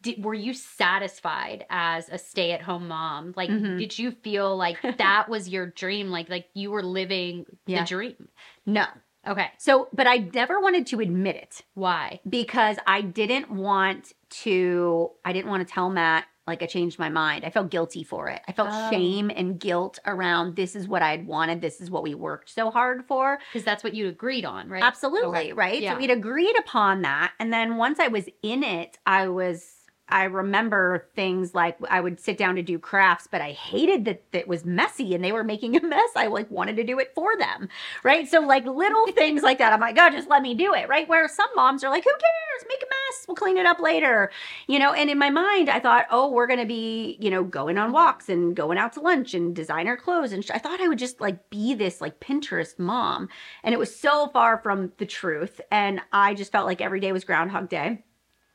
Did, 0.02 0.22
were 0.24 0.34
you 0.34 0.52
satisfied 0.52 1.64
as 1.70 2.08
a 2.08 2.18
stay-at-home 2.18 2.88
mom? 2.88 3.32
Like, 3.36 3.48
Mhm. 3.50 3.78
did 3.78 3.98
you 3.98 4.10
feel 4.10 4.56
like 4.56 4.78
that 4.98 5.28
was 5.28 5.48
your 5.48 5.66
dream? 5.66 6.10
Like, 6.10 6.28
like 6.28 6.48
you 6.54 6.70
were 6.70 6.82
living 6.82 7.46
Yeah. 7.66 7.80
the 7.82 7.86
dream? 7.88 8.28
No. 8.66 8.84
Okay, 9.26 9.50
So, 9.56 9.86
but 9.92 10.08
I 10.08 10.16
never 10.34 10.58
wanted 10.60 10.84
to 10.88 10.98
admit 10.98 11.36
it 11.36 11.62
why? 11.74 12.18
because 12.28 12.76
I 12.88 13.02
didn't 13.02 13.52
want 13.52 14.12
to, 14.42 15.12
I 15.24 15.32
didn't 15.32 15.48
want 15.48 15.66
to 15.66 15.72
tell 15.72 15.90
Matt, 15.90 16.24
like, 16.44 16.60
I 16.60 16.66
changed 16.66 16.98
my 16.98 17.08
mind. 17.08 17.44
I 17.44 17.50
felt 17.50 17.70
guilty 17.70 18.02
for 18.02 18.26
it. 18.28 18.40
I 18.48 18.52
felt 18.52 18.70
Oh. 18.72 18.90
shame 18.90 19.30
and 19.30 19.60
guilt 19.60 20.00
around 20.04 20.56
this 20.56 20.74
is 20.74 20.88
what 20.88 21.00
I 21.00 21.12
had 21.12 21.24
wanted. 21.24 21.60
This 21.60 21.80
is 21.80 21.88
what 21.88 22.02
we 22.02 22.16
worked 22.16 22.50
so 22.50 22.68
hard 22.72 23.04
for. 23.06 23.38
Because 23.52 23.64
that's 23.64 23.84
what 23.84 23.94
you 23.94 24.08
agreed 24.08 24.44
on, 24.44 24.68
right? 24.68 24.82
Absolutely, 24.82 25.28
Okay. 25.28 25.52
right? 25.52 25.80
Yeah. 25.80 25.92
So 25.92 25.98
we'd 26.00 26.10
agreed 26.10 26.58
upon 26.58 27.02
that. 27.02 27.30
And 27.38 27.52
then 27.52 27.76
once 27.76 28.00
I 28.00 28.08
was 28.08 28.28
in 28.42 28.64
it, 28.64 28.98
I 29.06 29.28
was 29.28 29.71
I 30.12 30.24
remember 30.24 31.08
things 31.16 31.54
like 31.54 31.78
I 31.88 31.98
would 32.02 32.20
sit 32.20 32.36
down 32.36 32.56
to 32.56 32.62
do 32.62 32.78
crafts, 32.78 33.26
but 33.26 33.40
I 33.40 33.52
hated 33.52 34.04
that 34.04 34.22
it 34.32 34.46
was 34.46 34.62
messy 34.62 35.14
and 35.14 35.24
they 35.24 35.32
were 35.32 35.42
making 35.42 35.74
a 35.74 35.80
mess. 35.80 36.10
I 36.14 36.26
like 36.26 36.50
wanted 36.50 36.76
to 36.76 36.84
do 36.84 36.98
it 36.98 37.12
for 37.14 37.34
them. 37.38 37.70
Right. 38.04 38.28
So 38.28 38.40
like 38.40 38.66
little 38.66 39.06
things 39.12 39.42
like 39.42 39.56
that. 39.56 39.72
I'm 39.72 39.80
like, 39.80 39.96
God, 39.96 40.10
just 40.10 40.28
let 40.28 40.42
me 40.42 40.54
do 40.54 40.74
it. 40.74 40.86
Right. 40.86 41.08
Where 41.08 41.26
some 41.28 41.48
moms 41.56 41.82
are 41.82 41.88
like, 41.88 42.04
who 42.04 42.10
cares? 42.10 42.68
Make 42.68 42.82
a 42.82 42.86
mess. 42.86 43.24
We'll 43.26 43.36
clean 43.36 43.56
it 43.56 43.64
up 43.64 43.80
later. 43.80 44.30
You 44.66 44.78
know, 44.78 44.92
and 44.92 45.08
in 45.08 45.18
my 45.18 45.30
mind, 45.30 45.70
I 45.70 45.80
thought, 45.80 46.04
oh, 46.10 46.30
we're 46.30 46.46
going 46.46 46.60
to 46.60 46.66
be, 46.66 47.16
you 47.18 47.30
know, 47.30 47.42
going 47.42 47.78
on 47.78 47.90
walks 47.90 48.28
and 48.28 48.54
going 48.54 48.76
out 48.76 48.92
to 48.94 49.00
lunch 49.00 49.32
and 49.32 49.56
designer 49.56 49.96
clothes. 49.96 50.32
And 50.32 50.44
sh- 50.44 50.50
I 50.52 50.58
thought 50.58 50.82
I 50.82 50.88
would 50.88 50.98
just 50.98 51.22
like 51.22 51.48
be 51.48 51.72
this 51.72 52.02
like 52.02 52.20
Pinterest 52.20 52.78
mom. 52.78 53.30
And 53.64 53.72
it 53.72 53.78
was 53.78 53.96
so 53.96 54.28
far 54.28 54.58
from 54.58 54.92
the 54.98 55.06
truth. 55.06 55.62
And 55.70 56.02
I 56.12 56.34
just 56.34 56.52
felt 56.52 56.66
like 56.66 56.82
every 56.82 57.00
day 57.00 57.12
was 57.12 57.24
Groundhog 57.24 57.70
Day. 57.70 58.04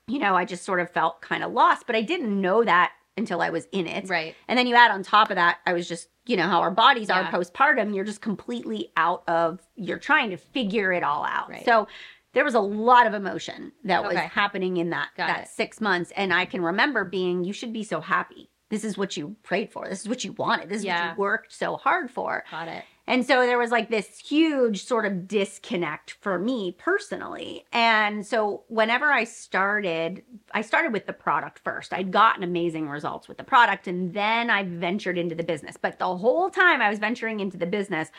You 0.08 0.20
know, 0.20 0.36
I 0.36 0.46
just 0.46 0.64
sort 0.64 0.80
of 0.80 0.90
felt 0.90 1.22
kind 1.22 1.44
of 1.44 1.52
lost, 1.52 1.86
but 1.86 1.96
I 1.96 2.02
didn't 2.02 2.40
know 2.40 2.64
that 2.64 2.94
until 3.18 3.42
I 3.42 3.50
was 3.50 3.68
in 3.72 3.88
it. 3.88 4.08
Right. 4.10 4.36
And 4.48 4.58
then 4.58 4.68
you 4.68 4.76
add 4.76 4.92
on 4.92 5.04
top 5.04 5.30
of 5.30 5.36
that, 5.36 5.58
I 5.66 5.74
was 5.74 5.88
just, 5.88 6.08
you 6.26 6.38
know, 6.38 6.48
how 6.48 6.62
our 6.62 6.72
bodies 6.72 7.10
Yeah. 7.10 7.28
are 7.28 7.32
postpartum, 7.32 7.94
you're 7.94 8.06
just 8.06 8.22
completely 8.22 8.92
out 8.96 9.24
of, 9.28 9.60
you're 9.76 9.98
trying 9.98 10.30
to 10.30 10.38
figure 10.38 10.94
it 10.94 11.04
all 11.04 11.26
out. 11.26 11.50
Right. 11.50 11.66
So 11.66 11.88
there 12.34 12.46
was 12.46 12.54
a 12.54 12.60
lot 12.60 13.06
of 13.08 13.14
emotion 13.14 13.72
that 13.84 14.04
was 14.04 14.16
happening 14.16 14.78
in 14.78 14.92
that, 14.92 15.10
Got 15.18 15.28
that 15.28 15.42
it. 15.44 15.48
six 15.50 15.82
months. 15.82 16.12
And 16.16 16.34
I 16.34 16.46
can 16.46 16.62
remember 16.62 17.04
being, 17.04 17.44
you 17.44 17.52
should 17.54 17.74
be 17.74 17.84
so 17.84 18.00
happy. 18.00 18.50
This 18.70 18.84
is 18.84 18.98
what 18.98 19.18
you 19.18 19.36
prayed 19.44 19.72
for. 19.72 19.88
This 19.90 20.02
is 20.02 20.10
what 20.10 20.24
you 20.24 20.34
wanted. 20.34 20.70
This 20.70 20.80
is 20.80 20.86
Yeah. 20.86 21.08
what 21.10 21.16
you 21.18 21.22
worked 21.22 21.54
so 21.54 21.76
hard 21.78 22.12
for. 22.12 22.44
Got 22.52 22.68
it. 22.68 22.84
And 23.08 23.26
so 23.26 23.46
there 23.46 23.58
was 23.58 23.72
like 23.72 23.90
this 23.90 24.20
huge 24.20 24.84
sort 24.84 25.06
of 25.06 25.28
disconnect 25.28 26.12
for 26.20 26.38
me 26.38 26.76
personally. 26.78 27.66
And 27.72 28.26
so 28.26 28.64
whenever 28.68 29.06
I 29.06 29.24
started, 29.24 30.24
I 30.52 30.62
started 30.62 30.92
with 30.92 31.06
the 31.06 31.14
product 31.14 31.60
first. 31.64 31.94
I'd 31.94 32.12
gotten 32.12 32.44
amazing 32.44 32.90
results 32.90 33.30
with 33.30 33.38
the 33.38 33.46
product 33.46 33.88
and 33.88 34.14
then 34.14 34.50
I 34.50 34.64
ventured 34.64 35.18
into 35.18 35.36
the 35.36 35.44
business. 35.44 35.78
But 35.82 36.00
the 36.00 36.18
whole 36.18 36.50
time 36.50 36.82
I 36.82 36.90
was 36.90 37.00
venturing 37.00 37.40
into 37.40 37.58
the 37.58 37.66
business, 37.66 38.12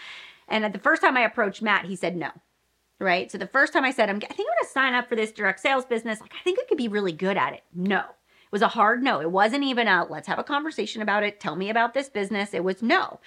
and 0.49 0.65
at 0.65 0.73
the 0.73 0.79
first 0.79 1.03
time 1.03 1.17
I 1.17 1.21
approached 1.21 1.61
Matt, 1.61 1.85
he 1.85 1.95
said 1.95 2.17
no. 2.17 2.31
Right. 3.01 3.31
So 3.31 3.39
the 3.39 3.47
first 3.47 3.73
time 3.73 3.85
I 3.85 3.93
said, 3.93 4.09
I'm, 4.09 4.17
I 4.17 4.21
think 4.21 4.33
I'm 4.41 4.47
going 4.47 4.57
to 4.63 4.69
sign 4.71 4.95
up 4.95 5.09
for 5.09 5.15
this 5.15 5.31
direct 5.31 5.61
sales 5.61 5.85
business. 5.85 6.21
Like, 6.21 6.33
I 6.35 6.43
think 6.43 6.59
I 6.59 6.65
could 6.69 6.79
be 6.79 6.89
really 6.89 7.13
good 7.13 7.37
at 7.37 7.53
it. 7.53 7.63
No. 7.73 8.01
It 8.01 8.53
was 8.53 8.63
a 8.63 8.69
hard 8.69 9.03
no. 9.03 9.21
It 9.21 9.31
wasn't 9.31 9.65
even 9.65 9.87
a 9.89 10.07
let's 10.09 10.27
have 10.27 10.39
a 10.39 10.45
conversation 10.45 11.03
about 11.03 11.23
it. 11.23 11.39
Tell 11.39 11.55
me 11.55 11.69
about 11.69 11.93
this 11.93 12.09
business. 12.09 12.55
It 12.55 12.65
was 12.65 12.83
no. 12.83 13.21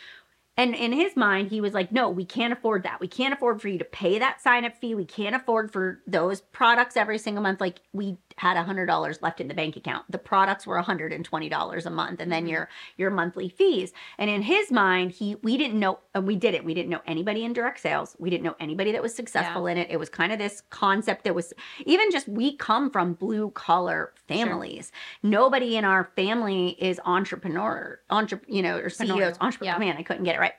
And 0.58 0.76
in 0.76 0.92
his 0.92 1.16
mind, 1.16 1.50
he 1.50 1.62
was 1.62 1.74
like, 1.74 1.92
no, 1.92 2.10
we 2.10 2.26
can't 2.26 2.54
afford 2.54 2.84
that. 2.84 3.00
We 3.00 3.08
can't 3.08 3.34
afford 3.34 3.62
for 3.62 3.70
you 3.70 3.80
to 3.80 3.86
pay 3.86 4.20
that 4.20 4.42
sign 4.42 4.66
up 4.66 4.76
fee. 4.78 4.96
We 4.96 5.06
can't 5.06 5.36
afford 5.36 5.72
for 5.72 6.02
those 6.06 6.42
products 6.42 6.98
every 6.98 7.18
single 7.18 7.42
month. 7.42 7.62
Like 7.62 7.80
we 7.94 8.18
had 8.42 8.58
a 8.58 8.64
hundred 8.64 8.88
dollars 8.88 9.22
left 9.22 9.40
in 9.40 9.48
the 9.48 9.54
bank 9.54 9.78
account. 9.78 10.04
The 10.10 10.18
products 10.18 10.66
were 10.66 10.82
$120 10.82 11.86
a 11.86 11.90
month 11.92 12.20
and 12.20 12.32
then 12.32 12.44
mm-hmm. 12.44 12.50
your 12.50 12.70
your 12.98 13.12
monthly 13.12 13.50
fees. 13.50 13.94
And 14.18 14.32
in 14.32 14.42
his 14.42 14.72
mind, 14.72 15.12
he 15.12 15.36
we 15.44 15.58
didn't 15.58 15.80
know 15.80 16.00
and 16.16 16.26
we 16.26 16.36
did 16.36 16.56
it. 16.56 16.66
We 16.66 16.74
didn't 16.74 16.90
know 16.90 17.02
anybody 17.06 17.44
in 17.46 17.54
direct 17.54 17.80
sales. 17.80 18.16
We 18.18 18.32
didn't 18.32 18.44
know 18.44 18.56
anybody 18.60 18.92
that 18.94 19.02
was 19.02 19.14
successful 19.14 19.68
in 19.68 19.78
it. 19.78 19.92
It 19.92 19.98
was 19.98 20.10
kind 20.10 20.32
of 20.32 20.40
this 20.40 20.64
concept 20.72 21.24
that 21.26 21.36
was 21.36 21.54
even 21.86 22.10
just 22.12 22.28
we 22.28 22.58
come 22.58 22.90
from 22.90 23.14
blue 23.14 23.52
collar 23.52 24.14
families. 24.28 24.92
Nobody 25.22 25.78
in 25.78 25.86
our 25.86 26.06
family 26.16 26.70
is 26.80 27.00
entrepreneur, 27.06 28.00
entre, 28.10 28.42
you 28.48 28.64
know, 28.64 28.78
or 28.78 28.90
CEOs, 28.90 29.38
entrepreneur. 29.40 29.74
Yeah. 29.74 29.76
Oh 29.76 29.80
man, 29.80 29.98
I 29.98 30.04
couldn't 30.04 30.24
get 30.24 30.36
it 30.36 30.40
right. 30.40 30.54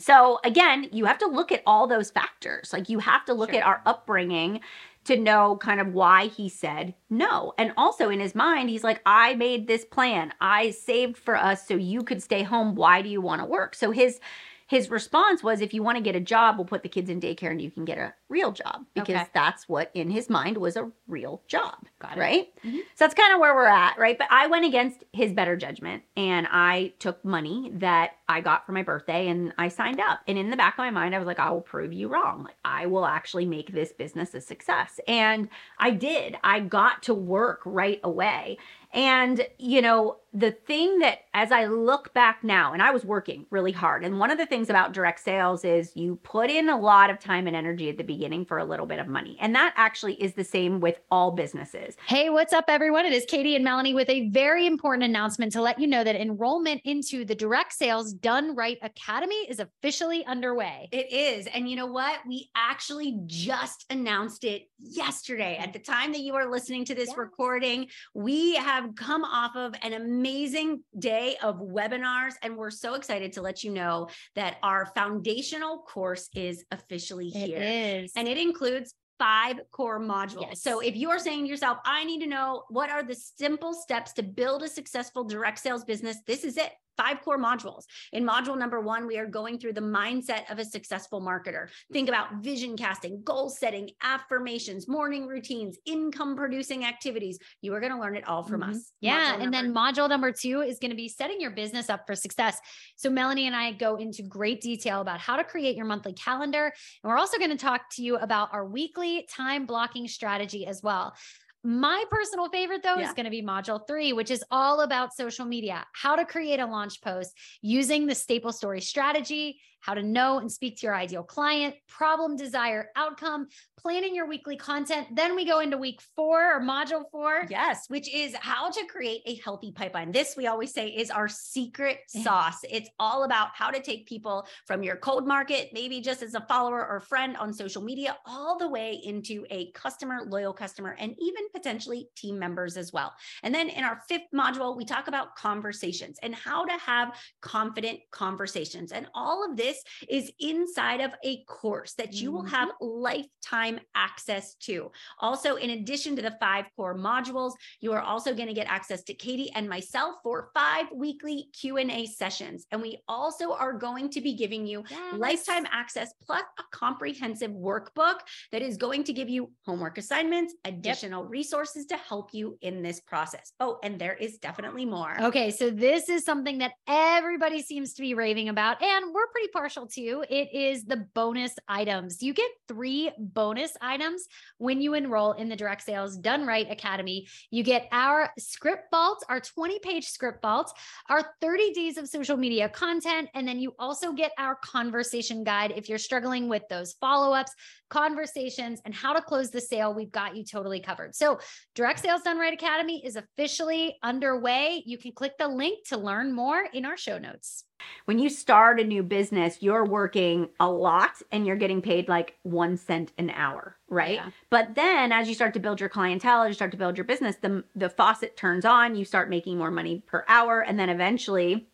So 0.00 0.40
again, 0.44 0.88
you 0.92 1.04
have 1.04 1.18
to 1.18 1.26
look 1.26 1.52
at 1.52 1.62
all 1.66 1.86
those 1.86 2.10
factors. 2.10 2.72
Like 2.72 2.88
you 2.88 2.98
have 3.00 3.26
to 3.26 3.34
look 3.34 3.50
Sure. 3.50 3.60
at 3.60 3.66
our 3.66 3.82
upbringing 3.84 4.60
to 5.04 5.16
know 5.16 5.56
kind 5.56 5.80
of 5.80 5.94
why 5.94 6.26
he 6.26 6.48
said 6.48 6.94
no. 7.08 7.52
And 7.58 7.72
also 7.76 8.10
in 8.10 8.20
his 8.20 8.34
mind, 8.34 8.70
he's 8.70 8.84
like, 8.84 9.00
I 9.06 9.34
made 9.34 9.66
this 9.66 9.84
plan. 9.84 10.32
I 10.40 10.70
saved 10.70 11.16
for 11.16 11.36
us 11.36 11.66
so 11.66 11.74
you 11.74 12.02
could 12.02 12.22
stay 12.22 12.42
home. 12.42 12.74
Why 12.74 13.02
do 13.02 13.08
you 13.08 13.20
want 13.20 13.40
to 13.40 13.46
work? 13.46 13.74
So 13.74 13.90
his 13.90 14.20
his 14.70 14.88
response 14.88 15.42
was 15.42 15.60
if 15.60 15.74
you 15.74 15.82
want 15.82 15.96
to 15.98 16.00
get 16.02 16.14
a 16.14 16.20
job, 16.20 16.56
we'll 16.56 16.64
put 16.64 16.84
the 16.84 16.88
kids 16.88 17.10
in 17.10 17.20
daycare 17.20 17.50
and 17.50 17.60
you 17.60 17.72
can 17.72 17.84
get 17.84 17.98
a 17.98 18.14
real 18.28 18.52
job 18.52 18.86
because 18.94 19.16
Okay. 19.16 19.26
that's 19.34 19.68
what 19.68 19.90
in 19.94 20.10
his 20.10 20.30
mind 20.30 20.56
was 20.56 20.76
a 20.76 20.88
real 21.08 21.42
job. 21.48 21.88
Got 21.98 22.16
it. 22.16 22.20
Right? 22.20 22.48
Mhm. 22.64 22.78
So 22.94 23.04
that's 23.04 23.14
kind 23.14 23.34
of 23.34 23.40
where 23.40 23.52
we're 23.52 23.64
at, 23.66 23.98
right? 23.98 24.16
But 24.16 24.28
I 24.30 24.46
went 24.46 24.64
against 24.64 25.02
his 25.12 25.32
better 25.32 25.56
judgment 25.56 26.04
and 26.16 26.46
I 26.52 26.92
took 27.00 27.24
money 27.24 27.72
that 27.74 28.12
I 28.28 28.40
got 28.42 28.64
for 28.64 28.70
my 28.70 28.84
birthday 28.84 29.26
and 29.26 29.52
I 29.58 29.66
signed 29.66 29.98
up. 29.98 30.20
And 30.28 30.38
in 30.38 30.50
the 30.50 30.56
back 30.56 30.74
of 30.74 30.78
my 30.78 30.90
mind, 30.90 31.16
I 31.16 31.18
was 31.18 31.26
like, 31.26 31.40
I 31.40 31.50
will 31.50 31.62
prove 31.62 31.92
you 31.92 32.06
wrong. 32.06 32.44
Like, 32.44 32.54
I 32.64 32.86
will 32.86 33.06
actually 33.06 33.46
make 33.46 33.72
this 33.72 33.90
business 33.92 34.34
a 34.34 34.40
success. 34.40 35.00
And 35.08 35.48
I 35.80 35.90
did. 35.90 36.36
I 36.44 36.60
got 36.60 37.02
to 37.04 37.14
work 37.14 37.60
right 37.64 37.98
away. 38.04 38.56
And, 38.92 39.46
you 39.58 39.82
know, 39.82 40.16
the 40.32 40.52
thing 40.52 41.00
that 41.00 41.20
as 41.34 41.50
I 41.50 41.66
look 41.66 42.14
back 42.14 42.44
now, 42.44 42.72
and 42.72 42.80
I 42.80 42.92
was 42.92 43.04
working 43.04 43.46
really 43.50 43.72
hard. 43.72 44.04
And 44.04 44.18
one 44.18 44.30
of 44.30 44.38
the 44.38 44.46
things 44.46 44.70
about 44.70 44.92
direct 44.92 45.20
sales 45.20 45.64
is 45.64 45.92
you 45.96 46.16
put 46.22 46.50
in 46.50 46.68
a 46.68 46.78
lot 46.78 47.10
of 47.10 47.18
time 47.18 47.48
and 47.48 47.56
energy 47.56 47.88
at 47.88 47.96
the 47.96 48.04
beginning 48.04 48.44
for 48.44 48.58
a 48.58 48.64
little 48.64 48.86
bit 48.86 49.00
of 49.00 49.08
money. 49.08 49.36
And 49.40 49.54
that 49.56 49.74
actually 49.76 50.14
is 50.14 50.34
the 50.34 50.44
same 50.44 50.78
with 50.78 51.00
all 51.10 51.32
businesses. 51.32 51.96
Hey, 52.06 52.30
what's 52.30 52.52
up, 52.52 52.66
everyone? 52.68 53.06
It 53.06 53.12
is 53.12 53.24
Katie 53.26 53.56
and 53.56 53.64
Melanie 53.64 53.94
with 53.94 54.08
a 54.08 54.28
very 54.28 54.66
important 54.66 55.02
announcement 55.04 55.50
to 55.52 55.62
let 55.62 55.80
you 55.80 55.88
know 55.88 56.04
that 56.04 56.14
enrollment 56.14 56.80
into 56.84 57.24
the 57.24 57.34
Direct 57.34 57.72
Sales 57.72 58.12
Done 58.12 58.54
Right 58.54 58.78
Academy 58.82 59.46
is 59.48 59.58
officially 59.58 60.24
underway. 60.26 60.88
It 60.92 61.12
is. 61.12 61.46
And 61.48 61.68
you 61.68 61.74
know 61.74 61.86
what? 61.86 62.20
We 62.26 62.50
actually 62.54 63.18
just 63.26 63.86
announced 63.90 64.44
it 64.44 64.68
yesterday. 64.78 65.56
At 65.56 65.72
the 65.72 65.80
time 65.80 66.12
that 66.12 66.20
you 66.20 66.34
are 66.34 66.48
listening 66.48 66.84
to 66.86 66.94
this 66.94 67.08
Yes. 67.08 67.16
recording, 67.18 67.88
we 68.14 68.54
have 68.56 68.79
come 68.88 69.24
off 69.24 69.56
of 69.56 69.74
an 69.82 69.94
amazing 69.94 70.82
day 70.98 71.36
of 71.42 71.56
webinars. 71.56 72.34
And 72.42 72.56
we're 72.56 72.70
so 72.70 72.94
excited 72.94 73.32
to 73.34 73.42
let 73.42 73.62
you 73.62 73.70
know 73.70 74.08
that 74.34 74.56
our 74.62 74.86
foundational 74.94 75.78
course 75.78 76.28
is 76.34 76.64
officially 76.70 77.28
here. 77.28 77.58
It 77.58 78.04
is. 78.04 78.12
And 78.16 78.28
it 78.28 78.38
includes 78.38 78.94
five 79.18 79.60
core 79.70 80.00
modules. 80.00 80.46
Yes. 80.48 80.62
So 80.62 80.80
if 80.80 80.96
you 80.96 81.10
are 81.10 81.18
saying 81.18 81.44
to 81.44 81.48
yourself, 81.48 81.78
I 81.84 82.04
need 82.04 82.20
to 82.20 82.26
know 82.26 82.64
what 82.70 82.90
are 82.90 83.02
the 83.02 83.14
simple 83.14 83.74
steps 83.74 84.14
to 84.14 84.22
build 84.22 84.62
a 84.62 84.68
successful 84.68 85.24
direct 85.24 85.58
sales 85.58 85.84
business, 85.84 86.16
this 86.26 86.42
is 86.42 86.56
it. 86.56 86.72
Five 86.96 87.22
core 87.22 87.38
modules. 87.38 87.84
In 88.12 88.26
module 88.26 88.58
number 88.58 88.80
one, 88.80 89.06
we 89.06 89.18
are 89.18 89.26
going 89.26 89.58
through 89.58 89.72
the 89.72 89.80
mindset 89.80 90.50
of 90.50 90.58
a 90.58 90.64
successful 90.64 91.20
marketer. 91.20 91.68
Think 91.92 92.08
about 92.08 92.42
vision 92.42 92.76
casting, 92.76 93.22
goal 93.22 93.48
setting, 93.48 93.90
affirmations, 94.02 94.86
morning 94.86 95.26
routines, 95.26 95.78
income 95.86 96.36
producing 96.36 96.84
activities. 96.84 97.38
You 97.62 97.74
are 97.74 97.80
going 97.80 97.92
to 97.92 97.98
learn 98.00 98.16
it 98.16 98.26
all 98.28 98.42
from 98.42 98.60
Mhm. 98.62 98.70
us. 98.70 98.92
Yeah. 99.00 99.34
Module 99.36 99.42
and 99.42 99.54
then 99.54 99.74
module 99.74 100.08
number 100.08 100.32
two 100.32 100.60
is 100.60 100.78
going 100.78 100.90
to 100.90 100.96
be 100.96 101.08
setting 101.08 101.40
your 101.40 101.52
business 101.52 101.88
up 101.88 102.06
for 102.06 102.14
success. 102.14 102.58
So, 102.96 103.08
Melanie 103.08 103.46
and 103.46 103.56
I 103.56 103.72
go 103.72 103.96
into 103.96 104.22
great 104.22 104.60
detail 104.60 105.00
about 105.00 105.20
how 105.20 105.36
to 105.36 105.44
create 105.44 105.76
your 105.76 105.86
monthly 105.86 106.12
calendar. 106.12 106.72
And 107.02 107.10
we're 107.10 107.18
also 107.18 107.38
going 107.38 107.50
to 107.50 107.56
talk 107.56 107.82
to 107.92 108.02
you 108.02 108.16
about 108.16 108.52
our 108.52 108.66
weekly 108.66 109.26
time 109.30 109.66
blocking 109.66 110.06
strategy 110.08 110.66
as 110.66 110.82
well. 110.82 111.14
My 111.62 112.04
personal 112.10 112.48
favorite, 112.48 112.82
though, 112.82 112.96
Yeah. 112.96 113.08
is 113.08 113.14
going 113.14 113.24
to 113.24 113.30
be 113.30 113.42
module 113.42 113.86
three, 113.86 114.12
which 114.12 114.30
is 114.30 114.42
all 114.50 114.80
about 114.80 115.14
social 115.14 115.44
media, 115.44 115.86
how 115.92 116.16
to 116.16 116.24
create 116.24 116.58
a 116.58 116.66
launch 116.66 117.02
post 117.02 117.36
using 117.60 118.06
the 118.06 118.14
staple 118.14 118.52
story 118.52 118.80
strategy, 118.80 119.60
how 119.80 119.94
to 119.94 120.02
know 120.02 120.38
and 120.38 120.50
speak 120.50 120.78
to 120.78 120.86
your 120.86 120.94
ideal 120.94 121.22
client, 121.22 121.74
problem, 121.88 122.36
desire, 122.36 122.90
outcome, 122.96 123.48
planning 123.78 124.14
your 124.14 124.26
weekly 124.26 124.56
content. 124.56 125.08
Then 125.14 125.34
we 125.34 125.46
go 125.46 125.60
into 125.60 125.78
week 125.78 126.00
four 126.14 126.56
or 126.56 126.60
module 126.60 127.04
four. 127.10 127.46
Yes, 127.48 127.86
which 127.88 128.12
is 128.12 128.34
how 128.36 128.70
to 128.70 128.84
create 128.86 129.22
a 129.24 129.36
healthy 129.36 129.72
pipeline. 129.72 130.12
This, 130.12 130.34
we 130.36 130.46
always 130.46 130.72
say, 130.74 130.88
is 130.88 131.10
our 131.10 131.28
secret 131.28 132.00
sauce. 132.08 132.58
It's 132.68 132.90
all 132.98 133.24
about 133.24 133.48
how 133.54 133.70
to 133.70 133.80
take 133.80 134.06
people 134.06 134.46
from 134.66 134.82
your 134.82 134.96
cold 134.96 135.26
market, 135.26 135.70
maybe 135.72 136.00
just 136.02 136.22
as 136.22 136.34
a 136.34 136.40
follower 136.42 136.86
or 136.86 137.00
friend 137.00 137.36
on 137.38 137.54
social 137.54 137.82
media, 137.82 138.16
all 138.26 138.58
the 138.58 138.68
way 138.68 139.00
into 139.02 139.46
a 139.50 139.70
customer, 139.72 140.24
loyal 140.26 140.52
customer, 140.52 140.94
and 140.98 141.14
even 141.18 141.44
potentially 141.54 142.08
team 142.16 142.38
members 142.38 142.76
as 142.76 142.92
well. 142.92 143.14
And 143.42 143.54
then 143.54 143.70
in 143.70 143.84
our 143.84 144.02
fifth 144.08 144.28
module, 144.34 144.76
we 144.76 144.84
talk 144.84 145.08
about 145.08 145.36
conversations 145.36 146.18
and 146.22 146.34
how 146.34 146.66
to 146.66 146.72
have 146.72 147.18
confident 147.40 148.00
conversations. 148.10 148.92
And 148.92 149.06
all 149.14 149.48
of 149.48 149.56
this 149.56 149.69
is 150.08 150.30
inside 150.38 151.00
of 151.00 151.12
a 151.24 151.44
course 151.44 151.94
that 151.94 152.14
you 152.14 152.32
will 152.32 152.44
have 152.44 152.68
mm-hmm. 152.68 152.86
lifetime 152.86 153.80
access 153.94 154.54
to. 154.56 154.90
Also, 155.18 155.56
in 155.56 155.70
addition 155.70 156.16
to 156.16 156.22
the 156.22 156.36
five 156.40 156.66
core 156.76 156.96
modules, 156.96 157.52
you 157.80 157.92
are 157.92 158.02
also 158.02 158.34
going 158.34 158.48
to 158.48 158.54
get 158.54 158.66
access 158.66 159.02
to 159.04 159.14
Katie 159.14 159.50
and 159.54 159.68
myself 159.68 160.16
for 160.22 160.50
five 160.54 160.86
weekly 160.94 161.48
Q&A 161.58 162.06
sessions. 162.06 162.66
And 162.70 162.82
we 162.82 162.98
also 163.08 163.52
are 163.52 163.72
going 163.72 164.10
to 164.10 164.20
be 164.20 164.34
giving 164.34 164.66
you 164.66 164.84
Yes. 164.90 165.14
lifetime 165.14 165.66
access 165.70 166.12
plus 166.24 166.42
a 166.58 166.62
comprehensive 166.72 167.50
workbook 167.50 168.20
that 168.52 168.62
is 168.62 168.76
going 168.76 169.04
to 169.04 169.12
give 169.12 169.28
you 169.28 169.52
homework 169.64 169.98
assignments, 169.98 170.54
additional 170.64 171.24
resources 171.24 171.86
to 171.86 171.96
help 171.96 172.30
you 172.32 172.58
in 172.60 172.82
this 172.82 173.00
process. 173.00 173.52
Oh, 173.60 173.78
and 173.82 173.98
there 173.98 174.14
is 174.14 174.38
definitely 174.38 174.84
more. 174.84 175.20
Okay, 175.20 175.50
so 175.50 175.70
this 175.70 176.08
is 176.08 176.24
something 176.24 176.58
that 176.58 176.72
everybody 176.88 177.62
seems 177.62 177.94
to 177.94 178.02
be 178.02 178.14
raving 178.14 178.48
about, 178.48 178.82
and 178.82 179.14
we're 179.14 179.26
pretty 179.28 179.48
partial 179.60 179.86
to. 179.86 180.24
It 180.30 180.54
is 180.54 180.84
the 180.84 181.06
bonus 181.14 181.54
items. 181.68 182.22
You 182.22 182.32
get 182.32 182.50
three 182.66 183.10
bonus 183.18 183.76
items 183.82 184.26
when 184.56 184.80
you 184.80 184.94
enroll 184.94 185.32
in 185.32 185.50
the 185.50 185.56
Direct 185.56 185.82
Sales 185.82 186.16
Done 186.16 186.46
Right 186.46 186.66
Academy. 186.70 187.28
You 187.50 187.62
get 187.62 187.86
our 187.92 188.30
script 188.38 188.84
vault, 188.90 189.22
our 189.28 189.38
20 189.38 189.78
page 189.80 190.08
script 190.08 190.40
vault, 190.40 190.72
our 191.10 191.34
30 191.42 191.74
days 191.74 191.98
of 191.98 192.08
social 192.08 192.38
media 192.38 192.70
content, 192.70 193.28
and 193.34 193.46
then 193.46 193.58
you 193.58 193.74
also 193.78 194.14
get 194.14 194.32
our 194.38 194.54
conversation 194.54 195.44
guide 195.44 195.74
if 195.76 195.90
you're 195.90 195.98
struggling 195.98 196.48
with 196.48 196.62
those 196.70 196.94
follow 196.94 197.34
ups, 197.34 197.52
conversations, 197.90 198.80
and 198.84 198.94
how 198.94 199.12
to 199.12 199.20
close 199.20 199.50
the 199.50 199.60
sale. 199.60 199.92
We've 199.92 200.10
got 200.10 200.36
you 200.36 200.44
totally 200.44 200.80
covered. 200.80 201.14
So, 201.14 201.38
Direct 201.74 202.00
Sales 202.00 202.22
Done 202.22 202.38
Right 202.38 202.54
Academy 202.54 203.04
is 203.04 203.16
officially 203.16 203.98
underway. 204.02 204.82
You 204.86 204.96
can 204.96 205.12
click 205.12 205.32
the 205.38 205.48
link 205.48 205.86
to 205.88 205.98
learn 205.98 206.32
more 206.32 206.64
in 206.72 206.86
our 206.86 206.96
show 206.96 207.18
notes. 207.18 207.64
When 208.04 208.18
you 208.18 208.28
start 208.28 208.80
a 208.80 208.84
new 208.84 209.02
business, 209.02 209.58
you're 209.60 209.84
working 209.84 210.48
a 210.58 210.70
lot 210.70 211.12
and 211.32 211.46
you're 211.46 211.56
getting 211.56 211.82
paid 211.82 212.08
like 212.08 212.36
one 212.42 212.76
cent 212.76 213.12
an 213.18 213.30
hour, 213.30 213.76
right? 213.88 214.16
Yeah. 214.16 214.30
But 214.50 214.74
then 214.74 215.12
as 215.12 215.28
you 215.28 215.34
start 215.34 215.54
to 215.54 215.60
build 215.60 215.80
your 215.80 215.88
clientele, 215.88 216.42
as 216.42 216.48
you 216.48 216.54
start 216.54 216.72
to 216.72 216.76
build 216.76 216.96
your 216.96 217.04
business, 217.04 217.36
the, 217.40 217.64
the 217.74 217.88
faucet 217.88 218.36
turns 218.36 218.64
on, 218.64 218.96
you 218.96 219.04
start 219.04 219.30
making 219.30 219.58
more 219.58 219.70
money 219.70 220.02
per 220.06 220.24
hour. 220.28 220.60
And 220.60 220.78
then 220.78 220.88
eventually, 220.88 221.68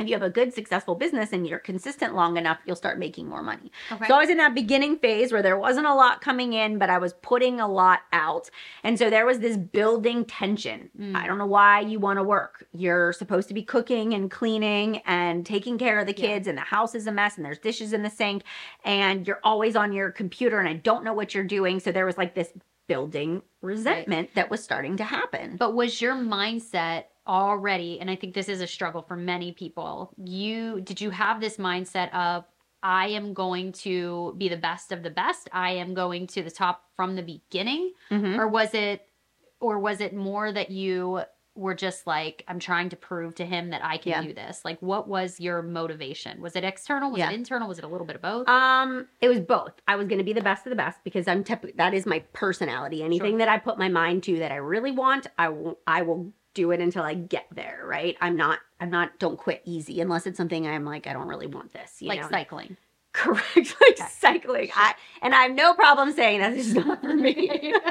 if 0.00 0.08
you 0.08 0.12
have 0.14 0.22
a 0.22 0.30
good 0.30 0.52
successful 0.52 0.96
business 0.96 1.32
and 1.32 1.46
you're 1.46 1.58
consistent 1.60 2.14
long 2.16 2.36
enough 2.36 2.58
you'll 2.66 2.74
start 2.74 2.98
making 2.98 3.28
more 3.28 3.42
money. 3.42 3.70
Okay. 3.92 4.06
so 4.08 4.14
i 4.14 4.18
was 4.18 4.28
in 4.28 4.38
that 4.38 4.54
beginning 4.54 4.96
phase 4.96 5.32
where 5.32 5.42
there 5.42 5.56
wasn't 5.58 5.86
a 5.86 5.94
lot 5.94 6.20
coming 6.20 6.52
in 6.52 6.78
but 6.78 6.90
i 6.90 6.98
was 6.98 7.12
putting 7.22 7.60
a 7.60 7.68
lot 7.68 8.00
out. 8.12 8.50
And 8.82 8.98
so 8.98 9.08
there 9.10 9.24
was 9.26 9.38
this 9.38 9.56
building 9.56 10.24
tension. 10.24 10.90
Mm. 10.98 11.14
i 11.16 11.26
don't 11.26 11.38
know 11.38 11.46
why 11.46 11.80
you 11.80 11.98
want 12.00 12.18
to 12.18 12.22
work. 12.24 12.66
You're 12.72 13.12
supposed 13.12 13.48
to 13.48 13.54
be 13.54 13.62
cooking 13.62 14.14
and 14.14 14.30
cleaning 14.30 14.98
and 15.06 15.46
taking 15.46 15.78
care 15.78 15.98
of 16.00 16.06
the 16.06 16.12
Yeah. 16.16 16.26
kids 16.28 16.48
and 16.48 16.58
the 16.58 16.62
house 16.62 16.94
is 16.94 17.06
a 17.06 17.12
mess 17.12 17.36
and 17.36 17.44
there's 17.44 17.58
dishes 17.58 17.92
in 17.92 18.02
the 18.02 18.10
sink 18.10 18.42
and 18.84 19.26
you're 19.26 19.40
always 19.44 19.76
on 19.76 19.92
your 19.92 20.10
computer 20.10 20.58
and 20.58 20.68
i 20.68 20.74
don't 20.74 21.04
know 21.04 21.12
what 21.14 21.34
you're 21.34 21.44
doing. 21.44 21.78
So 21.80 21.92
there 21.92 22.06
was 22.06 22.18
like 22.18 22.34
this 22.34 22.52
building 22.86 23.40
resentment 23.62 24.30
that 24.34 24.50
was 24.50 24.62
starting 24.62 24.96
to 24.98 25.04
happen. 25.04 25.56
But 25.56 25.74
was 25.74 26.02
your 26.02 26.14
mindset 26.14 27.04
already, 27.26 28.00
and 28.00 28.10
I 28.10 28.16
think 28.16 28.34
this 28.34 28.48
is 28.48 28.60
a 28.60 28.66
struggle 28.66 29.02
for 29.02 29.16
many 29.16 29.52
people, 29.52 30.12
you 30.22 30.80
did 30.80 31.00
you 31.00 31.10
have 31.10 31.40
this 31.40 31.56
mindset 31.56 32.12
of 32.14 32.44
I 32.82 33.08
am 33.08 33.32
going 33.32 33.72
to 33.72 34.34
be 34.36 34.48
the 34.50 34.58
best 34.58 34.92
of 34.92 35.02
the 35.02 35.08
best. 35.10 35.48
I 35.52 35.70
am 35.70 35.94
going 35.94 36.26
to 36.28 36.42
the 36.42 36.50
top 36.50 36.84
from 36.96 37.16
the 37.16 37.22
beginning. 37.22 37.92
Mhm. 38.10 38.38
Or 38.38 38.46
was 38.48 38.74
it 38.74 39.08
or 39.60 39.78
was 39.78 40.00
it 40.02 40.14
more 40.14 40.52
that 40.52 40.70
you 40.70 41.22
were 41.56 41.72
just 41.74 42.06
like, 42.06 42.44
I'm 42.48 42.58
trying 42.58 42.88
to 42.90 42.96
prove 42.96 43.36
to 43.36 43.46
him 43.46 43.70
that 43.70 43.82
I 43.82 43.96
can 43.96 44.10
Yeah. 44.10 44.22
do 44.22 44.34
this? 44.34 44.62
Like 44.66 44.78
what 44.82 45.08
was 45.08 45.40
your 45.40 45.62
motivation? 45.62 46.42
Was 46.42 46.56
it 46.56 46.64
external? 46.64 47.10
Was 47.12 47.20
Yeah. 47.20 47.30
it 47.30 47.34
internal? 47.34 47.68
Was 47.68 47.78
it 47.78 47.84
a 47.84 47.88
little 47.88 48.06
bit 48.06 48.16
of 48.16 48.22
both? 48.22 48.48
Um, 48.48 49.06
it 49.22 49.28
was 49.28 49.40
both. 49.40 49.72
I 49.88 49.96
was 49.96 50.06
going 50.08 50.18
to 50.18 50.24
be 50.24 50.32
the 50.34 50.42
best 50.42 50.66
of 50.66 50.70
the 50.70 50.76
best 50.76 50.98
because 51.04 51.26
I'm 51.26 51.42
that 51.76 51.94
is 51.94 52.04
my 52.04 52.18
personality. 52.34 53.02
Anything 53.02 53.30
Sure. 53.32 53.38
that 53.38 53.48
I 53.48 53.58
put 53.58 53.78
my 53.78 53.88
mind 53.88 54.24
to 54.24 54.38
that 54.40 54.52
I 54.52 54.56
really 54.56 54.90
want, 54.92 55.28
I 55.38 55.48
will 55.48 55.78
I 55.86 56.02
will 56.02 56.32
do 56.54 56.70
it 56.70 56.80
until 56.80 57.02
I 57.02 57.14
get 57.14 57.46
there, 57.52 57.82
right? 57.84 58.16
I'm 58.20 58.36
not 58.36 58.60
I'm 58.80 58.90
not 58.90 59.18
don't 59.18 59.36
quit 59.36 59.62
easy 59.64 60.00
unless 60.00 60.26
it's 60.26 60.36
something 60.36 60.66
I'm 60.66 60.84
like 60.84 61.06
I 61.06 61.12
don't 61.12 61.28
really 61.28 61.46
want 61.46 61.72
this, 61.72 62.00
you 62.00 62.08
like 62.08 62.20
know. 62.20 62.28
cycling. 62.30 62.76
Correct. 63.12 63.76
Like 63.80 63.98
cycling. 64.10 64.70
I 64.74 64.94
and 65.22 65.34
I 65.34 65.42
have 65.42 65.52
no 65.52 65.74
problem 65.74 66.12
saying 66.12 66.40
that 66.40 66.54
this 66.54 66.68
is 66.68 66.74
not 66.74 67.00
for 67.00 67.14
me. 67.14 67.74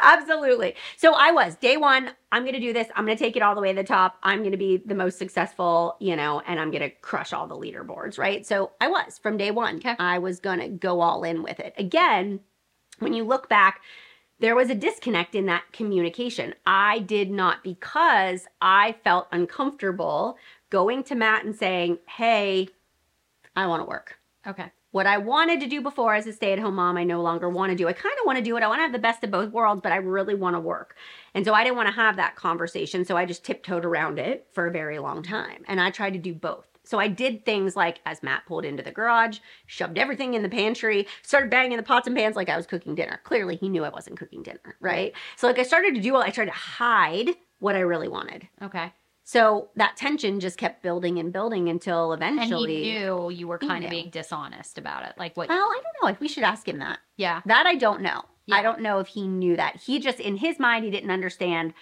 Absolutely. 0.00 0.74
So 0.96 1.14
I 1.14 1.32
was 1.32 1.56
day 1.56 1.76
one. 1.76 2.10
I'm 2.32 2.42
going 2.42 2.54
to 2.54 2.60
do 2.60 2.72
this. 2.72 2.88
I'm 2.94 3.04
going 3.06 3.16
to 3.16 3.22
take 3.22 3.36
it 3.36 3.42
all 3.42 3.54
the 3.54 3.60
way 3.60 3.72
to 3.72 3.82
the 3.82 3.86
top. 3.86 4.16
I'm 4.22 4.40
going 4.40 4.52
to 4.52 4.58
be 4.58 4.76
the 4.76 4.94
most 4.94 5.18
successful, 5.18 5.96
you 6.00 6.16
know, 6.16 6.42
and 6.46 6.60
I'm 6.60 6.70
going 6.70 6.82
to 6.82 6.90
crush 6.90 7.32
all 7.32 7.46
the 7.46 7.56
leaderboards, 7.56 8.18
right? 8.18 8.46
So 8.46 8.72
I 8.80 8.88
was 8.88 9.18
from 9.18 9.36
day 9.36 9.50
one. 9.50 9.76
Okay. 9.76 9.96
I 9.98 10.18
was 10.18 10.40
going 10.40 10.60
to 10.60 10.68
go 10.68 11.00
all 11.00 11.24
in 11.24 11.42
with 11.42 11.60
it. 11.60 11.74
Again, 11.76 12.40
when 12.98 13.14
you 13.14 13.24
look 13.24 13.48
back, 13.48 13.80
there 14.40 14.56
was 14.56 14.70
a 14.70 14.74
disconnect 14.74 15.34
in 15.34 15.46
that 15.46 15.72
communication. 15.72 16.54
I 16.66 16.98
did 16.98 17.30
not 17.30 17.62
because 17.62 18.46
I 18.60 18.96
felt 19.04 19.28
uncomfortable 19.32 20.36
going 20.70 21.04
to 21.04 21.14
Matt 21.14 21.44
and 21.44 21.54
saying, 21.54 21.98
Hey, 22.08 22.68
I 23.56 23.66
want 23.66 23.80
to 23.80 23.86
work 23.86 24.18
Okay. 24.46 24.70
what 24.90 25.06
I 25.06 25.18
wanted 25.18 25.60
to 25.60 25.66
do 25.68 25.80
before 25.80 26.14
as 26.14 26.26
a 26.26 26.32
stay 26.32 26.52
at 26.52 26.58
home 26.58 26.74
mom, 26.74 26.96
I 26.96 27.04
no 27.04 27.22
longer 27.22 27.48
want 27.48 27.70
to 27.70 27.76
do. 27.76 27.88
I 27.88 27.92
kind 27.92 28.14
of 28.20 28.26
want 28.26 28.38
to 28.38 28.44
do 28.44 28.56
it. 28.56 28.62
I 28.62 28.66
want 28.66 28.78
to 28.78 28.82
have 28.82 28.92
the 28.92 28.98
best 28.98 29.24
of 29.24 29.30
both 29.30 29.52
worlds, 29.52 29.80
but 29.80 29.92
I 29.92 29.96
really 29.96 30.34
want 30.34 30.56
to 30.56 30.60
work. 30.60 30.96
And 31.34 31.44
so 31.44 31.54
I 31.54 31.64
didn't 31.64 31.76
want 31.76 31.88
to 31.88 31.94
have 31.94 32.16
that 32.16 32.36
conversation. 32.36 33.04
So 33.04 33.16
I 33.16 33.24
just 33.24 33.44
tiptoed 33.44 33.84
around 33.84 34.18
it 34.18 34.46
for 34.52 34.66
a 34.66 34.70
very 34.72 34.98
long 34.98 35.22
time. 35.22 35.64
And 35.66 35.80
I 35.80 35.90
tried 35.90 36.12
to 36.14 36.18
do 36.18 36.34
both. 36.34 36.66
So 36.84 36.98
I 36.98 37.08
did 37.08 37.44
things 37.44 37.76
like 37.76 38.00
as 38.06 38.22
Matt 38.22 38.46
pulled 38.46 38.64
into 38.64 38.82
the 38.82 38.90
garage, 38.92 39.38
shoved 39.66 39.98
everything 39.98 40.34
in 40.34 40.42
the 40.42 40.48
pantry, 40.48 41.06
started 41.22 41.50
banging 41.50 41.76
the 41.78 41.82
pots 41.82 42.06
and 42.06 42.16
pans 42.16 42.36
like 42.36 42.48
I 42.48 42.56
was 42.56 42.66
cooking 42.66 42.94
dinner. 42.94 43.20
Clearly, 43.24 43.56
he 43.56 43.68
knew 43.68 43.84
I 43.84 43.88
wasn't 43.88 44.18
cooking 44.18 44.42
dinner, 44.42 44.76
right? 44.80 45.12
So 45.36 45.46
like 45.46 45.58
I 45.58 45.62
started 45.62 45.94
to 45.94 46.00
do 46.00 46.14
all, 46.14 46.22
I 46.22 46.30
tried 46.30 46.46
to 46.46 46.50
hide 46.52 47.30
what 47.58 47.74
I 47.74 47.80
really 47.80 48.08
wanted. 48.08 48.46
Okay. 48.62 48.92
So 49.26 49.70
that 49.76 49.96
tension 49.96 50.38
just 50.38 50.58
kept 50.58 50.82
building 50.82 51.18
and 51.18 51.32
building 51.32 51.70
until 51.70 52.12
And 52.12 52.22
eventually. 52.22 52.84
he 52.84 52.92
knew 52.98 53.30
you 53.30 53.48
were 53.48 53.56
kind 53.58 53.82
of 53.82 53.88
being 53.90 54.10
dishonest 54.10 54.76
about 54.76 55.06
it. 55.06 55.14
Like 55.16 55.34
what 55.36 55.48
Well, 55.48 55.58
I 55.66 55.80
don't 55.82 56.02
know 56.02 56.12
if 56.12 56.20
we 56.20 56.28
should 56.28 56.42
ask 56.44 56.68
him 56.68 56.78
that. 56.80 56.98
yeah. 57.16 57.40
That 57.46 57.64
I 57.66 57.74
don't 57.76 58.02
know. 58.02 58.22
Yeah. 58.44 58.56
I 58.56 58.62
don't 58.62 58.80
know 58.82 58.98
if 58.98 59.06
he 59.08 59.26
knew 59.26 59.56
that. 59.56 59.76
He 59.76 59.98
just, 59.98 60.20
in 60.20 60.36
his 60.36 60.58
mind, 60.58 60.84
he 60.84 60.90
didn't 60.90 61.10
understand 61.10 61.72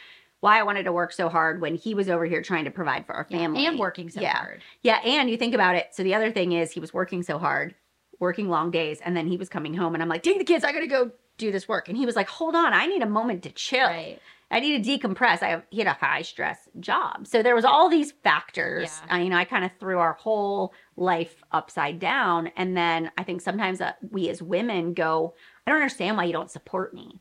why 0.43 0.59
I 0.59 0.65
wanted 0.65 0.83
to 0.85 0.93
work 0.93 1.13
so 1.13 1.29
hard 1.29 1.61
when 1.61 1.77
he 1.77 1.95
was 1.95 2.09
over 2.09 2.25
here 2.27 2.43
trying 2.43 2.65
to 2.65 2.71
provide 2.73 3.07
for 3.07 3.15
our 3.15 3.25
Yeah, 3.31 3.39
family. 3.39 3.65
and 3.65 3.79
working 3.79 4.11
so 4.11 4.21
Yeah. 4.21 4.37
hard. 4.39 4.61
Yeah, 4.83 4.97
and 5.05 5.31
you 5.31 5.37
think 5.37 5.55
about 5.55 5.77
it. 5.77 5.91
So 5.93 6.03
the 6.03 6.17
other 6.17 6.33
thing 6.33 6.51
is, 6.51 6.73
he 6.73 6.81
was 6.81 6.93
working 6.93 7.23
so 7.23 7.39
hard, 7.39 7.77
working 8.19 8.49
long 8.49 8.73
days, 8.73 9.01
and 9.01 9.17
then 9.17 9.29
he 9.29 9.37
was 9.37 9.49
coming 9.49 9.73
home, 9.75 9.95
and 9.95 10.03
I'm 10.03 10.09
like, 10.09 10.25
take 10.25 10.39
the 10.39 10.45
kids, 10.45 10.65
I 10.65 10.73
gotta 10.73 10.89
go 10.89 11.13
do 11.39 11.53
this 11.53 11.69
work. 11.69 11.89
And 11.89 11.97
he 11.97 12.05
was 12.07 12.17
like, 12.17 12.29
hold 12.29 12.57
on, 12.57 12.73
I 12.73 12.87
need 12.87 13.03
a 13.03 13.09
moment 13.09 13.45
to 13.45 13.51
chill. 13.51 13.87
Right. 13.87 14.19
I 14.51 14.59
need 14.59 14.85
to 14.85 14.99
decompress. 14.99 15.43
I 15.45 15.49
have, 15.51 15.63
he 15.71 15.79
had 15.79 15.87
a 15.87 15.93
high 15.95 16.23
stress 16.23 16.69
job. 16.81 17.29
So 17.29 17.41
there 17.43 17.55
was 17.55 17.65
all 17.65 17.89
these 17.89 18.11
factors. 18.11 19.01
Yeah. 19.07 19.15
Uh, 19.15 19.19
you 19.21 19.31
know, 19.31 19.37
I 19.37 19.45
kind 19.45 19.65
of 19.65 19.71
threw 19.81 19.99
our 19.99 20.13
whole 20.15 20.75
life 20.97 21.43
upside 21.53 21.99
down. 22.01 22.49
And 22.57 22.77
then 22.77 23.11
I 23.17 23.23
think 23.23 23.41
sometimes 23.41 23.81
uh, 23.81 23.93
we 24.11 24.29
as 24.29 24.43
women 24.43 24.93
go, 24.93 25.35
I 25.67 25.71
don't 25.71 25.81
understand 25.81 26.17
why 26.19 26.25
you 26.25 26.33
don't 26.35 26.51
support 26.51 26.93
me. 26.93 27.19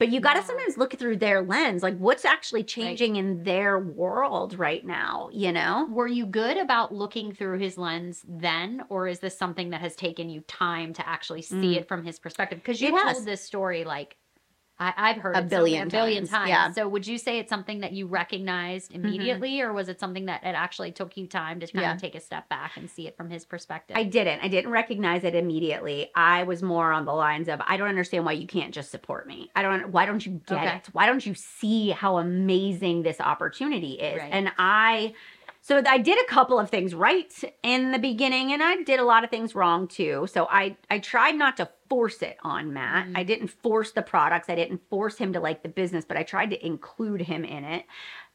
But 0.00 0.08
you 0.08 0.18
got 0.18 0.32
to 0.32 0.40
Yeah. 0.40 0.46
sometimes 0.46 0.78
look 0.78 0.94
through 0.98 1.18
their 1.18 1.42
lens, 1.42 1.82
like 1.82 1.96
what's 1.98 2.24
actually 2.24 2.64
changing 2.64 3.16
in 3.16 3.44
their 3.44 3.78
world 3.78 4.58
right 4.58 4.84
now, 4.84 5.28
you 5.30 5.52
know? 5.52 5.86
Were 5.90 6.06
you 6.08 6.24
good 6.24 6.56
about 6.56 6.92
looking 6.92 7.34
through 7.34 7.58
his 7.58 7.76
lens 7.76 8.24
then, 8.26 8.82
or 8.88 9.06
is 9.08 9.20
this 9.20 9.36
something 9.36 9.68
that 9.70 9.82
has 9.82 9.94
taken 9.94 10.30
you 10.30 10.40
time 10.48 10.94
to 10.94 11.06
actually 11.06 11.42
see 11.42 11.74
Mm. 11.74 11.76
it 11.76 11.86
from 11.88 12.02
his 12.04 12.18
perspective? 12.18 12.58
Because 12.60 12.80
you 12.80 12.96
has. 12.96 13.12
told 13.16 13.26
this 13.26 13.42
story 13.42 13.84
like 13.84 14.16
I, 14.80 14.94
I've 14.96 15.18
heard 15.18 15.36
A 15.36 15.40
it 15.40 15.42
so- 15.42 15.48
billion 15.48 15.88
a 15.88 15.90
billion 15.90 16.26
times, 16.26 16.48
yeah. 16.48 16.64
Mm-hmm. 16.64 16.72
So 16.72 16.88
would 16.88 17.06
you 17.06 17.18
say 17.18 17.38
it's 17.38 17.50
something 17.50 17.80
that 17.80 17.92
you 17.92 18.06
recognized 18.06 18.92
immediately, 18.92 19.60
or 19.60 19.72
was 19.74 19.88
it 19.90 20.00
something 20.00 20.24
that 20.26 20.42
it 20.42 20.54
actually 20.54 20.90
took 20.90 21.16
you 21.18 21.26
time 21.26 21.60
to 21.60 21.66
kind 21.66 21.82
Yeah. 21.82 21.94
of 21.94 22.00
take 22.00 22.14
a 22.14 22.20
step 22.20 22.48
back 22.48 22.76
and 22.76 22.88
see 22.88 23.06
it 23.06 23.16
from 23.16 23.28
his 23.28 23.44
perspective? 23.44 23.96
I 23.96 24.04
didn't. 24.04 24.40
I 24.42 24.48
didn't 24.48 24.70
recognize 24.70 25.22
it 25.22 25.34
immediately. 25.34 26.10
I 26.14 26.44
was 26.44 26.62
more 26.62 26.92
on 26.92 27.04
the 27.04 27.12
lines 27.12 27.48
of 27.48 27.60
I 27.66 27.76
don't 27.76 27.88
understand 27.88 28.24
why 28.24 28.32
you 28.32 28.46
can't 28.46 28.72
just 28.72 28.90
support 28.90 29.26
me. 29.26 29.50
I 29.54 29.62
don't 29.62 29.90
why 29.90 30.06
don't 30.06 30.24
you 30.24 30.40
get 30.46 30.58
Okay. 30.58 30.76
it? 30.76 30.88
Why 30.92 31.04
don't 31.06 31.24
you 31.26 31.34
see 31.34 31.90
how 31.90 32.16
amazing 32.16 33.02
this 33.02 33.20
opportunity 33.20 33.92
is? 33.92 34.18
Right. 34.18 34.30
And 34.32 34.50
I 34.58 35.12
so 35.62 35.82
I 35.86 35.98
did 35.98 36.18
a 36.18 36.24
couple 36.26 36.58
of 36.58 36.70
things 36.70 36.94
right 36.94 37.30
in 37.62 37.92
the 37.92 37.98
beginning 37.98 38.52
and 38.54 38.62
I 38.62 38.82
did 38.82 38.98
a 38.98 39.04
lot 39.04 39.24
of 39.24 39.30
things 39.30 39.54
wrong 39.54 39.88
too. 39.88 40.26
So 40.32 40.46
I 40.50 40.76
I 40.90 41.00
tried 41.00 41.36
not 41.36 41.58
to 41.58 41.68
force 41.90 42.22
it 42.22 42.38
on 42.42 42.72
Matt. 42.72 43.08
Mhm. 43.08 43.18
I 43.18 43.22
didn't 43.24 43.48
force 43.48 43.90
the 43.92 44.00
products. 44.02 44.48
I 44.48 44.54
didn't 44.54 44.80
force 44.88 45.18
him 45.18 45.32
to 45.34 45.40
like 45.40 45.62
the 45.62 45.68
business, 45.68 46.06
but 46.06 46.16
I 46.16 46.22
tried 46.22 46.50
to 46.50 46.66
include 46.66 47.20
him 47.22 47.44
in 47.44 47.64
it 47.64 47.84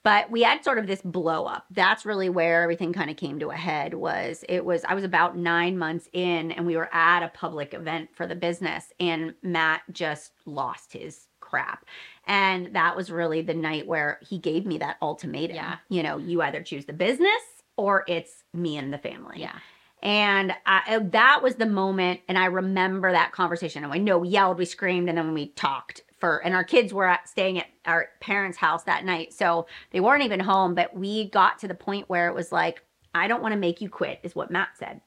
but 0.03 0.29
we 0.29 0.43
had 0.43 0.63
sort 0.63 0.77
of 0.77 0.85
this 0.85 1.01
blow 1.01 1.45
up 1.45 1.65
that's 1.71 2.05
really 2.05 2.29
where 2.29 2.61
everything 2.61 2.93
kind 2.93 3.09
of 3.09 3.17
came 3.17 3.39
to 3.39 3.49
a 3.49 3.55
head 3.55 3.95
was 3.95 4.45
it 4.47 4.63
was 4.63 4.83
i 4.85 4.93
was 4.93 5.03
about 5.03 5.35
nine 5.35 5.75
months 5.79 6.07
in 6.13 6.51
and 6.51 6.63
we 6.67 6.77
were 6.77 6.93
at 6.93 7.23
a 7.23 7.27
public 7.29 7.73
event 7.73 8.07
for 8.13 8.27
the 8.27 8.35
business 8.35 8.93
and 8.99 9.33
matt 9.41 9.81
just 9.91 10.31
lost 10.45 10.93
his 10.93 11.27
crap 11.39 11.85
and 12.27 12.75
that 12.75 12.95
was 12.95 13.09
really 13.11 13.41
the 13.41 13.53
night 13.55 13.87
where 13.87 14.19
he 14.21 14.37
gave 14.37 14.63
me 14.67 14.77
that 14.77 14.97
ultimatum 15.01 15.55
Yeah. 15.55 15.77
you 15.89 16.03
know 16.03 16.17
you 16.17 16.39
either 16.43 16.61
choose 16.61 16.85
the 16.85 16.93
business 16.93 17.41
or 17.75 18.03
it's 18.07 18.43
me 18.53 18.77
and 18.77 18.93
the 18.93 18.99
family 18.99 19.41
yeah. 19.41 19.57
And 20.05 20.53
I, 20.67 20.97
uh, 20.97 20.99
that 21.13 21.41
was 21.41 21.55
the 21.55 21.65
moment. 21.65 22.21
And 22.27 22.37
I 22.37 22.45
remember 22.45 23.11
that 23.11 23.31
conversation. 23.31 23.83
And 23.83 23.91
I 23.91 23.97
know 23.97 24.19
we 24.19 24.29
yelled, 24.29 24.59
we 24.59 24.65
screamed, 24.65 25.09
and 25.09 25.17
then 25.17 25.33
we 25.33 25.47
talked 25.47 26.03
for, 26.19 26.37
and 26.45 26.53
our 26.53 26.63
kids 26.63 26.93
were 26.93 27.17
staying 27.25 27.57
at 27.57 27.65
our 27.87 28.09
parents' 28.21 28.59
house 28.59 28.83
that 28.83 29.03
night. 29.03 29.33
So 29.33 29.65
they 29.89 29.99
weren't 29.99 30.23
even 30.23 30.39
home. 30.39 30.75
But 30.75 30.95
we 30.95 31.27
got 31.31 31.57
to 31.59 31.67
the 31.67 31.73
point 31.73 32.07
where 32.07 32.27
it 32.27 32.35
was 32.35 32.51
like, 32.51 32.83
I 33.15 33.27
don't 33.27 33.41
want 33.41 33.53
to 33.53 33.59
make 33.59 33.81
you 33.81 33.89
quit, 33.89 34.19
is 34.21 34.35
what 34.35 34.51
Matt 34.51 34.77
said. 34.77 35.01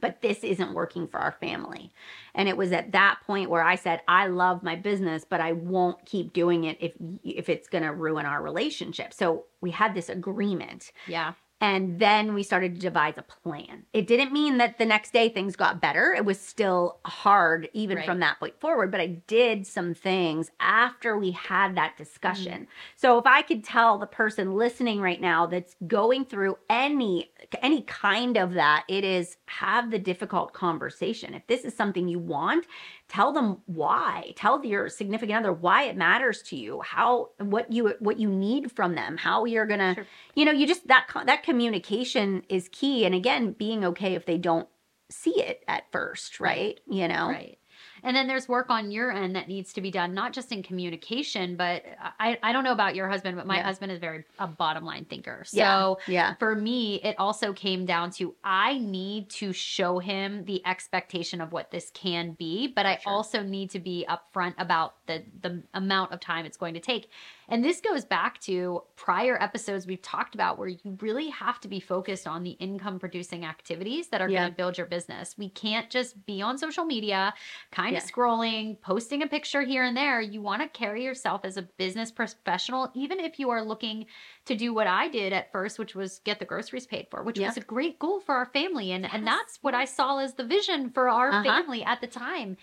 But 0.00 0.20
this 0.20 0.42
isn't 0.42 0.74
working 0.74 1.06
for 1.06 1.20
our 1.20 1.32
family. 1.32 1.92
And 2.34 2.48
it 2.48 2.56
was 2.56 2.72
at 2.72 2.90
that 2.90 3.20
point 3.24 3.50
where 3.50 3.62
I 3.62 3.76
said, 3.76 4.00
I 4.08 4.26
love 4.26 4.64
my 4.64 4.74
business, 4.74 5.24
but 5.24 5.40
I 5.40 5.52
won't 5.52 6.04
keep 6.06 6.32
doing 6.32 6.64
it 6.64 6.76
if 6.80 6.92
if 7.22 7.48
it's 7.48 7.68
going 7.68 7.84
to 7.84 7.92
ruin 7.92 8.26
our 8.26 8.42
relationship. 8.42 9.14
So 9.14 9.44
we 9.60 9.70
had 9.70 9.94
this 9.94 10.08
agreement. 10.08 10.90
Yeah. 11.06 11.34
And 11.64 11.98
then 11.98 12.34
we 12.34 12.42
started 12.42 12.74
to 12.74 12.80
devise 12.82 13.14
a 13.16 13.22
plan. 13.22 13.84
It 13.94 14.06
didn't 14.06 14.34
mean 14.34 14.58
that 14.58 14.76
the 14.76 14.84
next 14.84 15.14
day 15.14 15.30
things 15.30 15.56
got 15.56 15.80
better. 15.80 16.12
It 16.14 16.26
was 16.26 16.38
still 16.38 16.98
hard, 17.06 17.70
even 17.72 17.96
Right. 17.96 18.04
from 18.04 18.20
that 18.20 18.38
point 18.38 18.60
forward. 18.60 18.90
But 18.90 19.00
I 19.00 19.06
did 19.26 19.66
some 19.66 19.94
things 19.94 20.50
after 20.60 21.16
we 21.16 21.30
had 21.30 21.74
that 21.76 21.96
discussion. 21.96 22.52
Mm-hmm. 22.52 22.96
So 22.96 23.16
if 23.16 23.24
I 23.26 23.40
could 23.40 23.64
tell 23.64 23.96
the 23.96 24.06
person 24.06 24.52
listening 24.56 25.00
right 25.00 25.22
now 25.22 25.46
that's 25.46 25.74
going 25.86 26.26
through 26.26 26.58
any 26.68 27.30
any 27.62 27.82
kind 27.82 28.36
of 28.36 28.52
that, 28.54 28.84
it 28.88 29.04
is 29.04 29.38
have 29.46 29.90
the 29.90 29.98
difficult 29.98 30.52
conversation. 30.52 31.32
If 31.32 31.46
this 31.46 31.64
is 31.64 31.74
something 31.74 32.08
you 32.08 32.18
want, 32.18 32.66
tell 33.14 33.32
them 33.32 33.58
why. 33.66 34.32
Tell 34.34 34.64
your 34.64 34.88
significant 34.88 35.38
other 35.38 35.52
why 35.52 35.84
it 35.84 35.96
matters 35.96 36.42
to 36.42 36.56
you, 36.56 36.80
how 36.80 37.30
what 37.38 37.72
you 37.72 37.94
what 38.00 38.18
you 38.18 38.28
need 38.28 38.72
from 38.72 38.96
them, 38.96 39.16
how 39.16 39.44
you're 39.44 39.66
going 39.66 39.78
to 39.78 39.94
Sure. 39.94 40.06
you 40.34 40.44
know, 40.44 40.50
you 40.50 40.66
just 40.66 40.88
that 40.88 41.06
that 41.26 41.44
communication 41.44 42.42
is 42.48 42.68
key 42.72 43.04
and 43.04 43.14
again, 43.14 43.52
being 43.52 43.84
okay 43.84 44.14
if 44.14 44.26
they 44.26 44.38
don't 44.38 44.68
see 45.10 45.40
it 45.40 45.62
at 45.68 45.84
first, 45.92 46.40
right? 46.40 46.80
You 46.88 47.06
know. 47.06 47.28
Right. 47.28 47.58
And 48.04 48.14
then 48.14 48.26
there's 48.28 48.48
work 48.48 48.68
on 48.70 48.90
your 48.90 49.10
end 49.10 49.34
that 49.34 49.48
needs 49.48 49.72
to 49.72 49.80
be 49.80 49.90
done, 49.90 50.12
not 50.14 50.32
just 50.34 50.52
in 50.52 50.62
communication, 50.62 51.56
but 51.56 51.82
I, 52.20 52.38
I 52.42 52.52
don't 52.52 52.62
know 52.62 52.72
about 52.72 52.94
your 52.94 53.08
husband, 53.08 53.36
but 53.36 53.46
my 53.46 53.56
Yeah. 53.56 53.62
husband 53.64 53.90
is 53.92 53.98
very 53.98 54.24
a 54.38 54.46
bottom 54.46 54.84
line 54.84 55.06
thinker. 55.06 55.42
So 55.46 55.56
Yeah. 55.58 55.94
Yeah. 56.06 56.34
for 56.34 56.54
me, 56.54 56.96
it 57.02 57.16
also 57.18 57.52
came 57.52 57.86
down 57.86 58.10
to 58.12 58.34
I 58.44 58.78
need 58.78 59.30
to 59.30 59.52
show 59.52 59.98
him 59.98 60.44
the 60.44 60.64
expectation 60.66 61.40
of 61.40 61.52
what 61.52 61.70
this 61.70 61.90
can 61.94 62.32
be, 62.32 62.68
but 62.68 62.84
I 62.86 62.98
Sure. 62.98 63.12
also 63.12 63.42
need 63.42 63.70
to 63.70 63.78
be 63.80 64.06
upfront 64.08 64.54
about 64.58 65.03
the 65.06 65.24
the 65.42 65.62
amount 65.74 66.12
of 66.12 66.20
time 66.20 66.44
it's 66.46 66.56
going 66.56 66.74
to 66.74 66.80
take. 66.80 67.08
And 67.48 67.62
this 67.62 67.80
goes 67.80 68.04
back 68.04 68.40
to 68.42 68.82
prior 68.96 69.40
episodes 69.42 69.86
we've 69.86 70.00
talked 70.00 70.34
about 70.34 70.58
where 70.58 70.68
you 70.68 70.96
really 71.00 71.28
have 71.28 71.60
to 71.60 71.68
be 71.68 71.78
focused 71.80 72.26
on 72.26 72.42
the 72.42 72.52
income 72.52 72.98
producing 72.98 73.44
activities 73.44 74.08
that 74.08 74.20
are 74.22 74.28
Yeah. 74.30 74.40
going 74.40 74.50
to 74.52 74.56
build 74.56 74.78
your 74.78 74.86
business. 74.86 75.36
We 75.36 75.50
can't 75.50 75.90
just 75.90 76.24
be 76.26 76.40
on 76.40 76.56
social 76.58 76.84
media, 76.84 77.34
kind 77.70 77.92
Yeah. 77.92 77.98
of 77.98 78.04
scrolling, 78.04 78.80
posting 78.80 79.22
a 79.22 79.26
picture 79.26 79.62
here 79.62 79.84
and 79.84 79.96
there. 79.96 80.20
You 80.20 80.40
want 80.40 80.62
to 80.62 80.68
carry 80.68 81.04
yourself 81.04 81.44
as 81.44 81.56
a 81.56 81.62
business 81.62 82.10
professional, 82.10 82.90
even 82.94 83.20
if 83.20 83.38
you 83.38 83.50
are 83.50 83.62
looking 83.62 84.06
to 84.46 84.54
do 84.54 84.72
what 84.72 84.86
I 84.86 85.08
did 85.08 85.32
at 85.32 85.52
first, 85.52 85.78
which 85.78 85.94
was 85.94 86.20
get 86.20 86.38
the 86.38 86.44
groceries 86.46 86.86
paid 86.86 87.08
for, 87.10 87.22
which 87.22 87.38
Yeah. 87.38 87.48
was 87.48 87.56
a 87.58 87.60
great 87.60 87.98
goal 87.98 88.20
for 88.20 88.34
our 88.34 88.46
family. 88.46 88.92
And, 88.92 89.04
and 89.12 89.26
that's 89.26 89.58
what 89.62 89.74
I 89.74 89.84
saw 89.84 90.18
as 90.18 90.34
the 90.34 90.44
vision 90.44 90.90
for 90.90 91.08
our 91.10 91.28
Uh-huh. 91.30 91.42
family 91.42 91.84
at 91.84 92.00
the 92.00 92.06
time. 92.06 92.56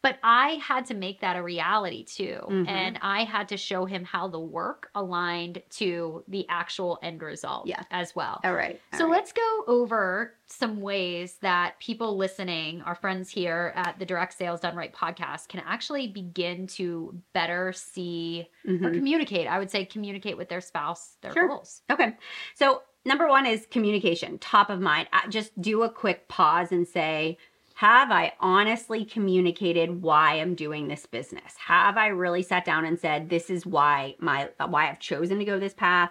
But 0.00 0.18
I 0.22 0.60
had 0.62 0.86
to 0.86 0.94
make 0.94 1.20
that 1.22 1.36
a 1.36 1.42
reality 1.42 2.04
too. 2.04 2.38
Mhm. 2.48 2.68
And 2.68 2.98
I 3.02 3.24
had 3.24 3.48
to 3.48 3.56
show 3.56 3.84
him 3.84 4.04
how 4.04 4.28
the 4.28 4.38
work 4.38 4.90
aligned 4.94 5.60
to 5.70 6.22
the 6.28 6.46
actual 6.48 7.00
end 7.02 7.20
result 7.20 7.66
Yeah. 7.66 7.82
as 7.90 8.14
well. 8.14 8.40
All 8.44 8.54
right. 8.54 8.80
So 8.94 9.04
all 9.04 9.10
right. 9.10 9.16
let's 9.16 9.32
go 9.32 9.64
over 9.66 10.34
some 10.46 10.80
ways 10.80 11.38
that 11.38 11.78
people 11.80 12.16
listening, 12.16 12.80
our 12.82 12.94
friends 12.94 13.28
here 13.28 13.72
at 13.74 13.98
the 13.98 14.06
Direct 14.06 14.34
Sales 14.34 14.60
Done 14.60 14.76
Right 14.76 14.94
podcast, 14.94 15.48
can 15.48 15.60
actually 15.66 16.06
begin 16.06 16.68
to 16.68 17.20
better 17.32 17.72
see 17.72 18.48
or 18.66 18.72
Mhm. 18.74 18.94
communicate. 18.94 19.48
I 19.48 19.58
would 19.58 19.70
say 19.70 19.84
communicate 19.84 20.36
with 20.36 20.48
their 20.48 20.60
spouse 20.60 21.16
their 21.22 21.32
Sure. 21.32 21.48
goals. 21.48 21.82
Okay. 21.90 22.16
So, 22.54 22.82
number 23.04 23.26
one 23.26 23.46
is 23.46 23.66
communication, 23.70 24.38
top 24.38 24.70
of 24.70 24.80
mind. 24.80 25.08
Just 25.28 25.60
do 25.60 25.82
a 25.82 25.90
quick 25.90 26.28
pause 26.28 26.72
and 26.72 26.86
say, 26.86 27.36
have 27.78 28.10
I 28.10 28.32
honestly 28.40 29.04
communicated 29.04 30.02
why 30.02 30.40
I'm 30.40 30.56
doing 30.56 30.88
this 30.88 31.06
business? 31.06 31.54
Have 31.64 31.96
I 31.96 32.08
really 32.08 32.42
sat 32.42 32.64
down 32.64 32.84
and 32.84 32.98
said, 32.98 33.30
this 33.30 33.50
is 33.50 33.64
why 33.64 34.16
my 34.18 34.48
why 34.66 34.90
I've 34.90 34.98
chosen 34.98 35.38
to 35.38 35.44
go 35.44 35.60
this 35.60 35.74
path? 35.74 36.10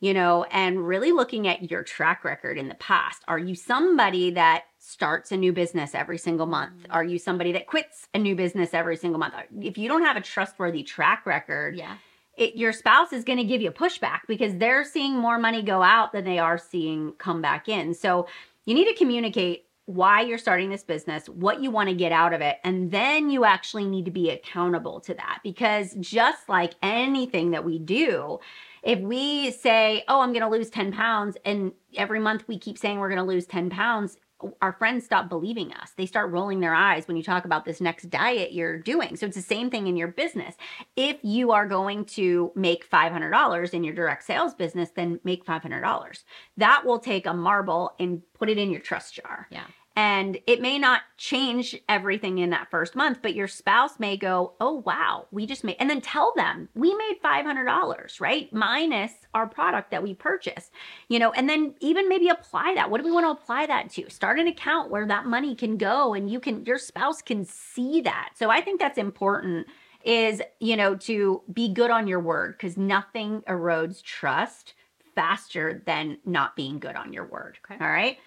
You 0.00 0.12
know, 0.12 0.42
and 0.50 0.84
really 0.84 1.12
looking 1.12 1.46
at 1.46 1.70
your 1.70 1.84
track 1.84 2.24
record 2.24 2.58
in 2.58 2.66
the 2.66 2.74
past. 2.74 3.22
Are 3.28 3.38
you 3.38 3.54
somebody 3.54 4.32
that 4.32 4.64
starts 4.80 5.30
a 5.30 5.36
new 5.36 5.52
business 5.52 5.94
every 5.94 6.18
single 6.18 6.46
month? 6.46 6.78
Mm-hmm. 6.82 6.92
Are 6.92 7.04
you 7.04 7.20
somebody 7.20 7.52
that 7.52 7.68
quits 7.68 8.08
a 8.12 8.18
new 8.18 8.34
business 8.34 8.74
every 8.74 8.96
single 8.96 9.20
month? 9.20 9.34
If 9.60 9.78
you 9.78 9.86
don't 9.86 10.02
have 10.02 10.16
a 10.16 10.20
trustworthy 10.20 10.82
track 10.82 11.26
record, 11.26 11.76
Yeah. 11.76 11.94
it, 12.36 12.56
your 12.56 12.72
spouse 12.72 13.12
is 13.12 13.22
going 13.22 13.38
to 13.38 13.44
give 13.44 13.62
you 13.62 13.70
pushback 13.70 14.22
because 14.26 14.56
they're 14.56 14.84
seeing 14.84 15.16
more 15.16 15.38
money 15.38 15.62
go 15.62 15.80
out 15.80 16.10
than 16.10 16.24
they 16.24 16.40
are 16.40 16.58
seeing 16.58 17.12
come 17.18 17.40
back 17.40 17.68
in. 17.68 17.94
So 17.94 18.26
you 18.66 18.74
need 18.74 18.86
to 18.86 18.94
communicate 18.94 19.63
why 19.86 20.22
you're 20.22 20.38
starting 20.38 20.70
this 20.70 20.82
business, 20.82 21.28
what 21.28 21.62
you 21.62 21.70
want 21.70 21.88
to 21.88 21.94
get 21.94 22.12
out 22.12 22.32
of 22.32 22.40
it, 22.40 22.56
and 22.64 22.90
then 22.90 23.30
you 23.30 23.44
actually 23.44 23.84
need 23.84 24.06
to 24.06 24.10
be 24.10 24.30
accountable 24.30 25.00
to 25.00 25.14
that. 25.14 25.40
Because 25.42 25.94
just 26.00 26.48
like 26.48 26.74
anything 26.82 27.50
that 27.50 27.64
we 27.64 27.78
do, 27.78 28.38
if 28.82 28.98
we 29.00 29.50
say, 29.50 30.04
Oh, 30.08 30.20
I'm 30.20 30.32
going 30.32 30.42
to 30.42 30.48
lose 30.48 30.70
10 30.70 30.92
pounds, 30.92 31.36
and 31.44 31.72
every 31.96 32.20
month 32.20 32.44
we 32.48 32.58
keep 32.58 32.78
saying 32.78 32.98
we're 32.98 33.10
going 33.10 33.18
to 33.18 33.24
lose 33.24 33.46
10 33.46 33.70
pounds, 33.70 34.16
our 34.60 34.72
friends 34.72 35.04
stop 35.04 35.28
believing 35.28 35.72
us. 35.72 35.92
They 35.96 36.06
start 36.06 36.30
rolling 36.30 36.60
their 36.60 36.74
eyes 36.74 37.06
when 37.06 37.16
you 37.16 37.22
talk 37.22 37.44
about 37.44 37.64
this 37.64 37.80
next 37.80 38.10
diet 38.10 38.52
you're 38.52 38.78
doing. 38.78 39.16
So 39.16 39.26
it's 39.26 39.36
the 39.36 39.42
same 39.42 39.70
thing 39.70 39.86
in 39.86 39.96
your 39.96 40.08
business. 40.08 40.54
If 40.96 41.18
you 41.22 41.52
are 41.52 41.66
going 41.66 42.04
to 42.06 42.52
make 42.54 42.88
$500 42.88 43.74
in 43.74 43.84
your 43.84 43.94
direct 43.94 44.24
sales 44.24 44.54
business, 44.54 44.90
then 44.94 45.20
make 45.24 45.44
$500. 45.44 46.24
That 46.56 46.84
will 46.84 46.98
take 46.98 47.26
a 47.26 47.34
marble 47.34 47.92
and 47.98 48.22
put 48.34 48.48
it 48.48 48.58
in 48.58 48.70
your 48.70 48.80
trust 48.80 49.14
jar. 49.14 49.46
Yeah. 49.50 49.66
And 49.96 50.38
it 50.48 50.60
may 50.60 50.78
not 50.78 51.02
change 51.16 51.76
everything 51.88 52.38
in 52.38 52.50
that 52.50 52.70
first 52.70 52.96
month, 52.96 53.20
but 53.22 53.34
your 53.34 53.46
spouse 53.46 54.00
may 54.00 54.16
go, 54.16 54.54
Oh, 54.60 54.82
wow, 54.84 55.26
we 55.30 55.46
just 55.46 55.62
made, 55.62 55.76
and 55.78 55.88
then 55.88 56.00
tell 56.00 56.32
them 56.34 56.68
we 56.74 56.94
made 56.94 57.18
$500, 57.24 58.20
right? 58.20 58.52
Minus 58.52 59.12
our 59.34 59.46
product 59.46 59.92
that 59.92 60.02
we 60.02 60.12
purchased, 60.14 60.72
you 61.08 61.20
know, 61.20 61.30
and 61.32 61.48
then 61.48 61.74
even 61.80 62.08
maybe 62.08 62.28
apply 62.28 62.74
that. 62.74 62.90
What 62.90 62.98
do 62.98 63.04
we 63.04 63.12
want 63.12 63.24
to 63.24 63.42
apply 63.42 63.66
that 63.66 63.90
to? 63.90 64.10
Start 64.10 64.40
an 64.40 64.48
account 64.48 64.90
where 64.90 65.06
that 65.06 65.26
money 65.26 65.54
can 65.54 65.76
go 65.76 66.14
and 66.14 66.28
you 66.28 66.40
can, 66.40 66.64
your 66.64 66.78
spouse 66.78 67.22
can 67.22 67.44
see 67.44 68.00
that. 68.00 68.30
So 68.34 68.50
I 68.50 68.60
think 68.60 68.80
that's 68.80 68.98
important 68.98 69.68
is, 70.04 70.42
you 70.60 70.76
know, 70.76 70.96
to 70.96 71.42
be 71.52 71.72
good 71.72 71.90
on 71.90 72.06
your 72.06 72.20
word 72.20 72.52
because 72.52 72.76
nothing 72.76 73.42
erodes 73.48 74.02
trust 74.02 74.74
faster 75.14 75.82
than 75.86 76.18
not 76.24 76.56
being 76.56 76.78
good 76.78 76.96
on 76.96 77.12
your 77.12 77.26
word. 77.26 77.58
Okay. 77.64 77.82
All 77.82 77.90
right. 77.90 78.18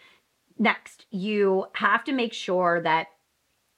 Next, 0.59 1.05
you 1.11 1.65
have 1.73 2.03
to 2.05 2.13
make 2.13 2.33
sure 2.33 2.81
that 2.81 3.07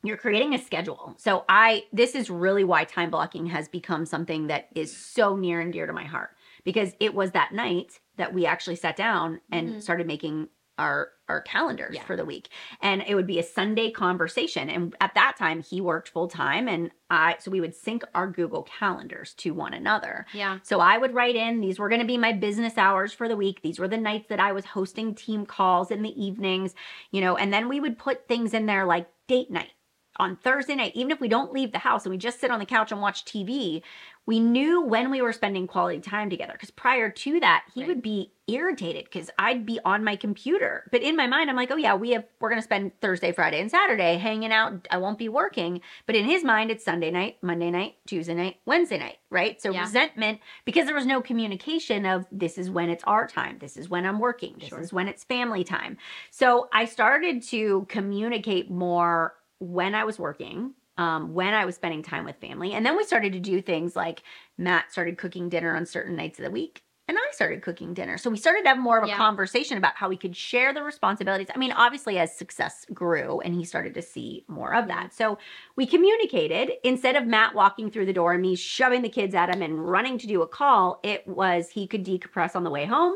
you're 0.03 0.17
creating 0.17 0.53
a 0.53 0.57
schedule. 0.57 1.13
So 1.17 1.43
I 1.49 1.83
this 1.91 2.15
is 2.15 2.29
really 2.29 2.63
why 2.63 2.85
time 2.85 3.09
blocking 3.09 3.47
has 3.47 3.67
become 3.67 4.05
something 4.05 4.47
that 4.47 4.69
is 4.73 4.95
so 4.95 5.35
near 5.35 5.59
and 5.59 5.73
dear 5.73 5.87
to 5.87 5.93
my 5.93 6.05
heart 6.05 6.31
because 6.63 6.93
it 6.99 7.13
was 7.13 7.31
that 7.31 7.53
night 7.53 7.99
that 8.15 8.33
we 8.33 8.45
actually 8.45 8.77
sat 8.77 8.95
down 8.95 9.41
and 9.51 9.73
Mhm. 9.75 9.81
started 9.81 10.07
making 10.07 10.47
our 10.79 11.09
our 11.27 11.41
calendars 11.41 11.93
Yeah. 11.93 12.03
for 12.05 12.15
the 12.15 12.25
week. 12.25 12.49
And 12.81 13.03
it 13.07 13.13
would 13.13 13.27
be 13.27 13.37
a 13.37 13.43
Sunday 13.43 13.91
conversation 13.91 14.67
and 14.67 14.95
at 14.99 15.13
that 15.13 15.35
time 15.37 15.61
he 15.61 15.79
worked 15.79 16.09
full 16.09 16.27
time 16.27 16.67
and 16.67 16.89
I 17.11 17.35
so 17.39 17.51
we 17.51 17.61
would 17.61 17.75
sync 17.75 18.03
our 18.15 18.27
Google 18.27 18.63
calendars 18.63 19.35
to 19.35 19.51
one 19.53 19.75
another. 19.75 20.25
Yeah. 20.33 20.57
So 20.63 20.79
I 20.79 20.97
would 20.97 21.13
write 21.13 21.35
in, 21.35 21.61
these 21.61 21.77
were 21.77 21.89
going 21.89 22.01
to 22.01 22.07
be 22.07 22.17
my 22.17 22.31
business 22.33 22.79
hours 22.79 23.13
for 23.13 23.27
the 23.27 23.35
week. 23.35 23.61
These 23.61 23.77
were 23.77 23.87
the 23.87 23.97
nights 23.97 24.27
that 24.29 24.39
I 24.39 24.53
was 24.53 24.65
hosting 24.65 25.13
team 25.13 25.45
calls 25.45 25.91
in 25.91 26.01
the 26.01 26.19
evenings, 26.19 26.73
you 27.11 27.21
know, 27.21 27.37
and 27.37 27.53
then 27.53 27.69
we 27.69 27.79
would 27.79 27.99
put 27.99 28.27
things 28.27 28.55
in 28.55 28.65
there 28.65 28.85
like 28.85 29.07
date 29.27 29.51
night 29.51 29.69
on 30.17 30.35
Thursday 30.35 30.75
night. 30.75 30.93
Even 30.95 31.11
if 31.11 31.21
we 31.21 31.27
don't 31.29 31.53
leave 31.53 31.71
the 31.71 31.77
house 31.79 32.05
and 32.05 32.11
we 32.11 32.17
just 32.17 32.39
sit 32.41 32.49
on 32.51 32.59
the 32.59 32.65
couch 32.65 32.91
and 32.91 33.01
watch 33.01 33.23
TV, 33.25 33.81
we 34.29 34.39
knew 34.39 34.83
when 34.83 35.09
we 35.09 35.23
were 35.23 35.33
spending 35.33 35.65
quality 35.65 35.99
time 35.99 36.29
together. 36.29 36.53
Because 36.53 36.69
prior 36.69 37.09
to 37.09 37.39
that, 37.39 37.63
he 37.73 37.81
Right. 37.81 37.87
would 37.87 38.01
be 38.03 38.31
irritated 38.45 39.05
because 39.05 39.31
I'd 39.39 39.65
be 39.65 39.79
on 39.83 40.03
my 40.03 40.15
computer. 40.15 40.87
But 40.91 41.01
in 41.01 41.15
my 41.15 41.25
mind, 41.25 41.49
I'm 41.49 41.55
like, 41.55 41.71
oh 41.71 41.77
yeah, 41.77 41.95
we 41.95 42.11
have 42.11 42.25
we're 42.39 42.49
gonna 42.49 42.61
spend 42.61 42.91
Thursday, 43.01 43.31
Friday, 43.31 43.59
and 43.59 43.71
Saturday 43.71 44.17
hanging 44.17 44.51
out. 44.51 44.87
I 44.91 44.97
won't 44.97 45.17
be 45.17 45.29
working. 45.29 45.81
But 46.05 46.15
in 46.15 46.25
his 46.25 46.43
mind, 46.43 46.69
it's 46.69 46.85
Sunday 46.85 47.09
night, 47.09 47.37
Monday 47.41 47.71
night, 47.71 47.95
Tuesday 48.05 48.35
night, 48.35 48.57
Wednesday 48.67 48.99
night, 48.99 49.17
right? 49.31 49.59
So 49.59 49.71
Yeah. 49.71 49.81
resentment 49.81 50.41
because 50.63 50.85
there 50.85 50.93
was 50.93 51.07
no 51.07 51.21
communication 51.23 52.05
of 52.05 52.27
this 52.31 52.59
is 52.59 52.69
when 52.69 52.91
it's 52.91 53.03
our 53.05 53.25
time, 53.25 53.57
this 53.57 53.77
is 53.77 53.89
when 53.89 54.05
I'm 54.05 54.19
working, 54.19 54.57
this 54.59 54.69
Sure. 54.69 54.79
is 54.79 54.93
when 54.93 55.07
it's 55.07 55.23
family 55.23 55.63
time. 55.63 55.97
So 56.29 56.69
I 56.71 56.85
started 56.85 57.41
to 57.47 57.87
communicate 57.89 58.69
more 58.69 59.33
when 59.57 59.95
I 59.95 60.03
was 60.03 60.19
working, 60.19 60.75
um, 60.99 61.33
when 61.33 61.53
I 61.53 61.63
was 61.63 61.75
spending 61.75 62.03
time 62.03 62.25
with 62.25 62.35
family. 62.35 62.73
And 62.73 62.85
then 62.85 62.97
we 62.97 63.05
started 63.05 63.31
to 63.31 63.39
do 63.39 63.61
things 63.61 63.95
like 63.95 64.21
Matt 64.57 64.91
started 64.91 65.17
cooking 65.17 65.47
dinner 65.47 65.73
on 65.75 65.85
certain 65.85 66.15
nights 66.15 66.37
of 66.39 66.45
the 66.45 66.51
week. 66.51 66.83
And 67.07 67.17
I 67.17 67.31
started 67.31 67.63
cooking 67.63 67.93
dinner. 67.93 68.17
So 68.17 68.29
we 68.29 68.37
started 68.37 68.63
to 68.63 68.67
have 68.69 68.77
more 68.77 68.97
of 68.99 69.05
a 69.05 69.07
Yeah. 69.07 69.17
conversation 69.17 69.77
about 69.77 69.95
how 69.95 70.09
we 70.09 70.17
could 70.17 70.35
share 70.35 70.73
the 70.73 70.83
responsibilities. 70.83 71.47
I 71.55 71.57
mean, 71.57 71.71
obviously, 71.71 72.19
as 72.19 72.35
success 72.37 72.85
grew 72.93 73.39
and 73.39 73.55
he 73.55 73.63
started 73.63 73.93
to 73.95 74.01
see 74.01 74.43
more 74.47 74.75
of 74.75 74.87
that. 74.89 75.13
So 75.13 75.39
we 75.77 75.87
communicated 75.87 76.73
instead 76.83 77.15
of 77.15 77.25
Matt 77.25 77.55
walking 77.55 77.89
through 77.89 78.05
the 78.05 78.13
door 78.13 78.33
and 78.33 78.41
me 78.41 78.55
shoving 78.55 79.01
the 79.01 79.09
kids 79.09 79.33
at 79.33 79.49
him 79.49 79.61
and 79.61 79.89
running 79.89 80.17
to 80.19 80.27
do 80.27 80.41
a 80.41 80.47
call, 80.47 80.99
it 81.01 81.25
was 81.27 81.69
he 81.69 81.87
could 81.87 82.05
decompress 82.05 82.55
on 82.55 82.63
the 82.65 82.69
way 82.69 82.85
home. 82.85 83.15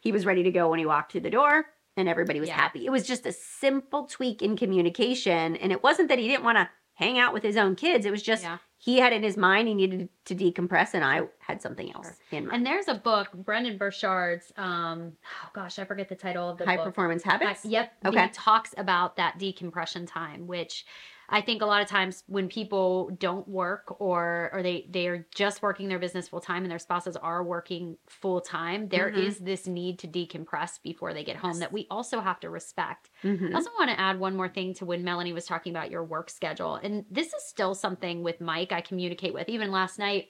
He 0.00 0.12
was 0.12 0.24
ready 0.24 0.44
to 0.44 0.50
go 0.52 0.70
when 0.70 0.78
he 0.78 0.86
walked 0.86 1.10
through 1.12 1.22
the 1.22 1.30
door 1.30 1.66
and 1.96 2.08
everybody 2.08 2.38
was 2.38 2.48
Yeah. 2.48 2.56
happy. 2.56 2.86
It 2.86 2.90
was 2.90 3.06
just 3.06 3.26
a 3.26 3.32
simple 3.32 4.06
tweak 4.06 4.40
in 4.42 4.56
communication. 4.56 5.56
And 5.56 5.72
it 5.72 5.82
wasn't 5.82 6.08
that 6.08 6.18
he 6.20 6.28
didn't 6.28 6.44
want 6.44 6.56
to 6.58 6.70
hang 6.96 7.18
out 7.18 7.32
with 7.32 7.42
his 7.42 7.56
own 7.56 7.76
kids. 7.76 8.04
It 8.04 8.10
was 8.10 8.22
just 8.22 8.42
Yeah. 8.42 8.58
he 8.78 8.98
had 8.98 9.12
in 9.12 9.22
his 9.22 9.36
mind 9.36 9.68
he 9.68 9.74
needed 9.74 10.08
to 10.26 10.34
decompress, 10.34 10.92
and 10.94 11.04
I 11.04 11.22
had 11.38 11.62
something 11.62 11.92
else 11.94 12.10
in 12.30 12.44
mind. 12.46 12.56
And 12.56 12.66
there's 12.66 12.88
a 12.88 12.94
book, 12.94 13.28
Brendon 13.32 13.78
Burchard's. 13.78 14.52
Um, 14.56 15.12
oh 15.44 15.48
gosh, 15.54 15.78
I 15.78 15.84
forget 15.84 16.08
the 16.08 16.16
title 16.16 16.50
of 16.50 16.58
the 16.58 16.64
High 16.66 16.76
book. 16.76 16.86
performance 16.86 17.24
Uh, 17.26 17.30
habits. 17.30 17.64
yep. 17.64 17.92
Okay. 18.04 18.22
He 18.24 18.28
talks 18.30 18.74
about 18.76 19.16
that 19.16 19.38
decompression 19.38 20.04
time, 20.06 20.46
which 20.46 20.84
I 21.28 21.40
think 21.40 21.62
a 21.62 21.66
lot 21.66 21.82
of 21.82 21.88
times 21.88 22.24
when 22.26 22.48
people 22.48 23.10
don't 23.18 23.46
work 23.48 24.00
or 24.00 24.50
or 24.52 24.62
they 24.62 24.86
they 24.90 25.08
are 25.08 25.26
just 25.34 25.62
working 25.62 25.88
their 25.88 25.98
business 25.98 26.28
full 26.28 26.40
time 26.40 26.62
and 26.64 26.70
their 26.70 26.78
spouses 26.78 27.16
are 27.16 27.42
working 27.44 27.98
full 28.08 28.40
time, 28.40 28.88
there 28.88 29.08
is 29.08 29.38
Mhm. 29.38 29.40
this 29.40 29.66
need 29.66 29.98
to 30.00 30.08
decompress 30.08 30.80
before 30.82 31.12
they 31.14 31.24
get 31.24 31.36
home 31.36 31.58
that 31.60 31.72
we 31.72 31.86
also 31.90 32.20
have 32.20 32.40
to 32.40 32.50
respect. 32.50 33.10
Mhm. 33.22 33.52
I 33.52 33.58
also 33.58 33.70
want 33.78 33.90
to 33.90 34.00
add 34.00 34.18
one 34.18 34.36
more 34.36 34.48
thing 34.48 34.74
to 34.74 34.84
when 34.86 35.04
Melanie 35.04 35.32
was 35.32 35.46
talking 35.46 35.72
about 35.72 35.90
your 35.90 36.04
work 36.04 36.30
schedule. 36.30 36.76
And 36.76 37.04
this 37.10 37.28
is 37.28 37.44
still 37.46 37.74
something 37.74 38.22
with 38.22 38.40
Mike 38.40 38.72
I 38.72 38.80
communicate 38.80 39.34
with. 39.34 39.48
Even 39.48 39.70
last 39.70 39.98
night, 39.98 40.28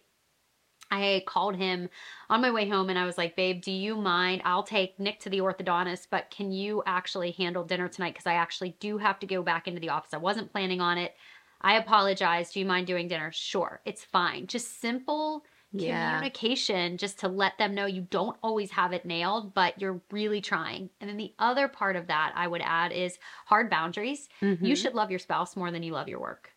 I 0.91 1.25
called 1.27 1.57
him 1.57 1.89
on 2.31 2.41
my 2.41 2.51
way 2.51 2.69
home 2.69 2.89
and 2.91 2.99
I 2.99 3.05
was 3.07 3.19
like, 3.19 3.35
babe, 3.37 3.61
do 3.61 3.73
you 3.73 3.97
mind? 3.97 4.43
I'll 4.45 4.63
take 4.63 4.99
Nick 5.01 5.21
to 5.21 5.31
the 5.31 5.39
orthodontist, 5.41 6.09
but 6.11 6.31
can 6.31 6.53
you 6.53 6.83
actually 6.87 7.33
handle 7.33 7.65
dinner 7.65 7.89
tonight? 7.89 8.15
Because 8.15 8.27
I 8.27 8.35
actually 8.35 8.77
do 8.81 8.99
have 8.99 9.19
to 9.21 9.27
go 9.27 9.43
back 9.43 9.67
into 9.67 9.81
the 9.81 9.89
office. 9.91 10.15
I 10.15 10.19
wasn't 10.19 10.53
planning 10.53 10.81
on 10.81 10.99
it. 10.99 11.17
I 11.61 11.77
apologize. 11.77 12.53
Do 12.53 12.61
you 12.61 12.67
mind 12.67 12.87
doing 12.87 13.09
dinner? 13.09 13.33
Sure, 13.33 13.83
it's 13.85 14.05
fine. 14.05 14.47
Just 14.47 14.81
simple 14.81 15.45
Yeah. 15.73 16.29
communication 16.31 16.97
just 16.97 17.19
to 17.21 17.29
let 17.29 17.59
them 17.59 17.75
know 17.75 17.85
you 17.87 18.03
don't 18.03 18.39
always 18.43 18.71
have 18.71 18.93
it 18.93 19.05
nailed, 19.05 19.53
but 19.55 19.79
you're 19.81 20.01
really 20.11 20.41
trying. 20.41 20.91
And 21.01 21.11
then 21.11 21.17
the 21.19 21.35
other 21.39 21.69
part 21.69 21.97
of 21.97 22.07
that 22.07 22.33
I 22.35 22.47
would 22.49 22.63
add 22.63 22.93
is 22.93 23.19
hard 23.47 23.69
boundaries. 23.71 24.29
You 24.61 24.75
Mhm. 24.75 24.77
should 24.77 24.95
love 24.95 25.11
your 25.11 25.19
spouse 25.19 25.57
more 25.57 25.71
than 25.71 25.83
you 25.83 25.93
love 25.93 26.09
your 26.09 26.21
work. 26.21 26.56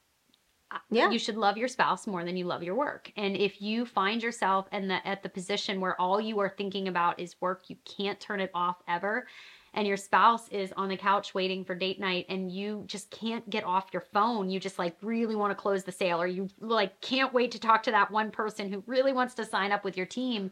Uh, 0.71 0.77
Yeah. 0.91 1.09
You 1.09 1.17
should 1.19 1.37
love 1.37 1.57
your 1.57 1.67
spouse 1.67 2.05
more 2.05 2.23
than 2.23 2.37
you 2.37 2.45
love 2.45 2.61
your 2.63 2.75
work. 2.75 3.11
And 3.15 3.35
if 3.35 3.61
you 3.61 3.85
find 3.85 4.21
yourself 4.21 4.67
in 4.71 4.87
the 4.87 5.05
at 5.07 5.23
the 5.23 5.29
position 5.29 5.81
where 5.81 5.99
all 5.99 6.21
you 6.21 6.39
are 6.39 6.49
thinking 6.49 6.87
about 6.87 7.19
is 7.19 7.35
work, 7.41 7.69
you 7.69 7.77
can't 7.85 8.19
turn 8.19 8.39
it 8.39 8.51
off 8.53 8.81
ever. 8.87 9.27
And 9.73 9.87
your 9.87 9.97
spouse 9.97 10.47
is 10.49 10.71
on 10.73 10.89
the 10.89 10.97
couch 10.97 11.33
waiting 11.35 11.63
for 11.63 11.75
date 11.75 11.99
night 11.99 12.25
and 12.29 12.51
you 12.51 12.83
just 12.87 13.11
can't 13.11 13.47
get 13.49 13.63
off 13.63 13.89
your 13.93 14.01
phone. 14.01 14.49
You 14.49 14.59
just 14.59 14.79
like 14.79 14.97
really 15.01 15.35
want 15.35 15.51
to 15.51 15.55
close 15.61 15.83
the 15.83 15.91
sale 15.91 16.21
or 16.21 16.27
you 16.27 16.49
like 16.59 16.99
can't 17.01 17.33
wait 17.33 17.51
to 17.51 17.59
talk 17.59 17.83
to 17.83 17.91
that 17.91 18.11
one 18.11 18.31
person 18.31 18.71
who 18.71 18.83
really 18.87 19.13
wants 19.13 19.35
to 19.35 19.45
sign 19.45 19.71
up 19.71 19.83
with 19.83 19.95
your 19.97 20.07
team. 20.07 20.51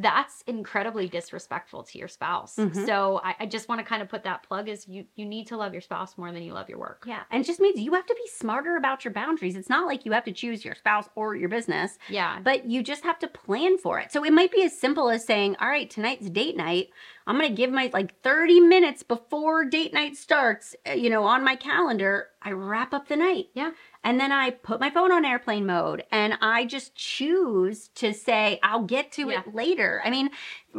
That's 0.00 0.42
incredibly 0.46 1.08
disrespectful 1.08 1.82
to 1.82 1.98
your 1.98 2.06
spouse. 2.08 2.54
Mhm. 2.56 2.86
So 2.86 3.20
I, 3.24 3.34
I 3.40 3.46
just 3.46 3.68
want 3.68 3.80
to 3.80 3.84
kind 3.84 4.00
of 4.00 4.08
put 4.08 4.22
that 4.22 4.44
plug 4.44 4.68
is 4.68 4.86
you 4.86 5.04
you 5.16 5.26
need 5.26 5.48
to 5.48 5.56
love 5.56 5.72
your 5.72 5.80
spouse 5.82 6.16
more 6.16 6.30
than 6.32 6.42
you 6.44 6.52
love 6.52 6.68
your 6.68 6.78
work. 6.78 7.02
Yeah, 7.06 7.22
and 7.30 7.42
it 7.42 7.46
just 7.46 7.58
means 7.60 7.80
you 7.80 7.92
have 7.94 8.06
to 8.06 8.14
be 8.14 8.28
smarter 8.28 8.76
about 8.76 9.04
your 9.04 9.12
boundaries. 9.12 9.56
It's 9.56 9.68
not 9.68 9.86
like 9.86 10.06
you 10.06 10.12
have 10.12 10.24
to 10.24 10.32
choose 10.32 10.64
your 10.64 10.76
spouse 10.76 11.08
or 11.16 11.34
your 11.34 11.48
business, 11.48 11.98
Yeah. 12.08 12.38
but 12.42 12.64
you 12.64 12.82
just 12.82 13.02
have 13.02 13.18
to 13.18 13.28
plan 13.28 13.76
for 13.76 13.98
it. 13.98 14.12
So 14.12 14.24
it 14.24 14.32
might 14.32 14.52
be 14.52 14.62
as 14.62 14.78
simple 14.78 15.10
as 15.10 15.24
saying, 15.26 15.56
"All 15.60 15.68
right, 15.68 15.90
tonight's 15.90 16.30
date 16.30 16.56
night. 16.56 16.90
I'm 17.26 17.36
going 17.36 17.50
to 17.50 17.54
give 17.54 17.70
my 17.70 17.90
like 17.92 18.18
30 18.22 18.60
minutes 18.60 19.02
before 19.02 19.64
date 19.64 19.92
night 19.92 20.16
starts, 20.16 20.74
uh, 20.88 20.92
you 20.92 21.10
know, 21.10 21.24
on 21.24 21.44
my 21.44 21.56
calendar, 21.56 22.28
I 22.40 22.52
wrap 22.52 22.94
up 22.94 23.08
the 23.08 23.16
night." 23.16 23.48
Yeah. 23.52 23.72
And 24.08 24.18
then 24.18 24.32
I 24.32 24.48
put 24.50 24.80
my 24.80 24.88
phone 24.88 25.12
on 25.12 25.26
airplane 25.26 25.66
mode 25.66 26.02
and 26.10 26.38
I 26.40 26.64
just 26.64 26.94
choose 26.94 27.88
to 27.96 28.14
say, 28.14 28.58
I'll 28.62 28.84
get 28.84 29.12
to 29.12 29.28
Yeah. 29.28 29.40
it 29.46 29.54
later. 29.54 30.00
I 30.02 30.08
mean, 30.08 30.30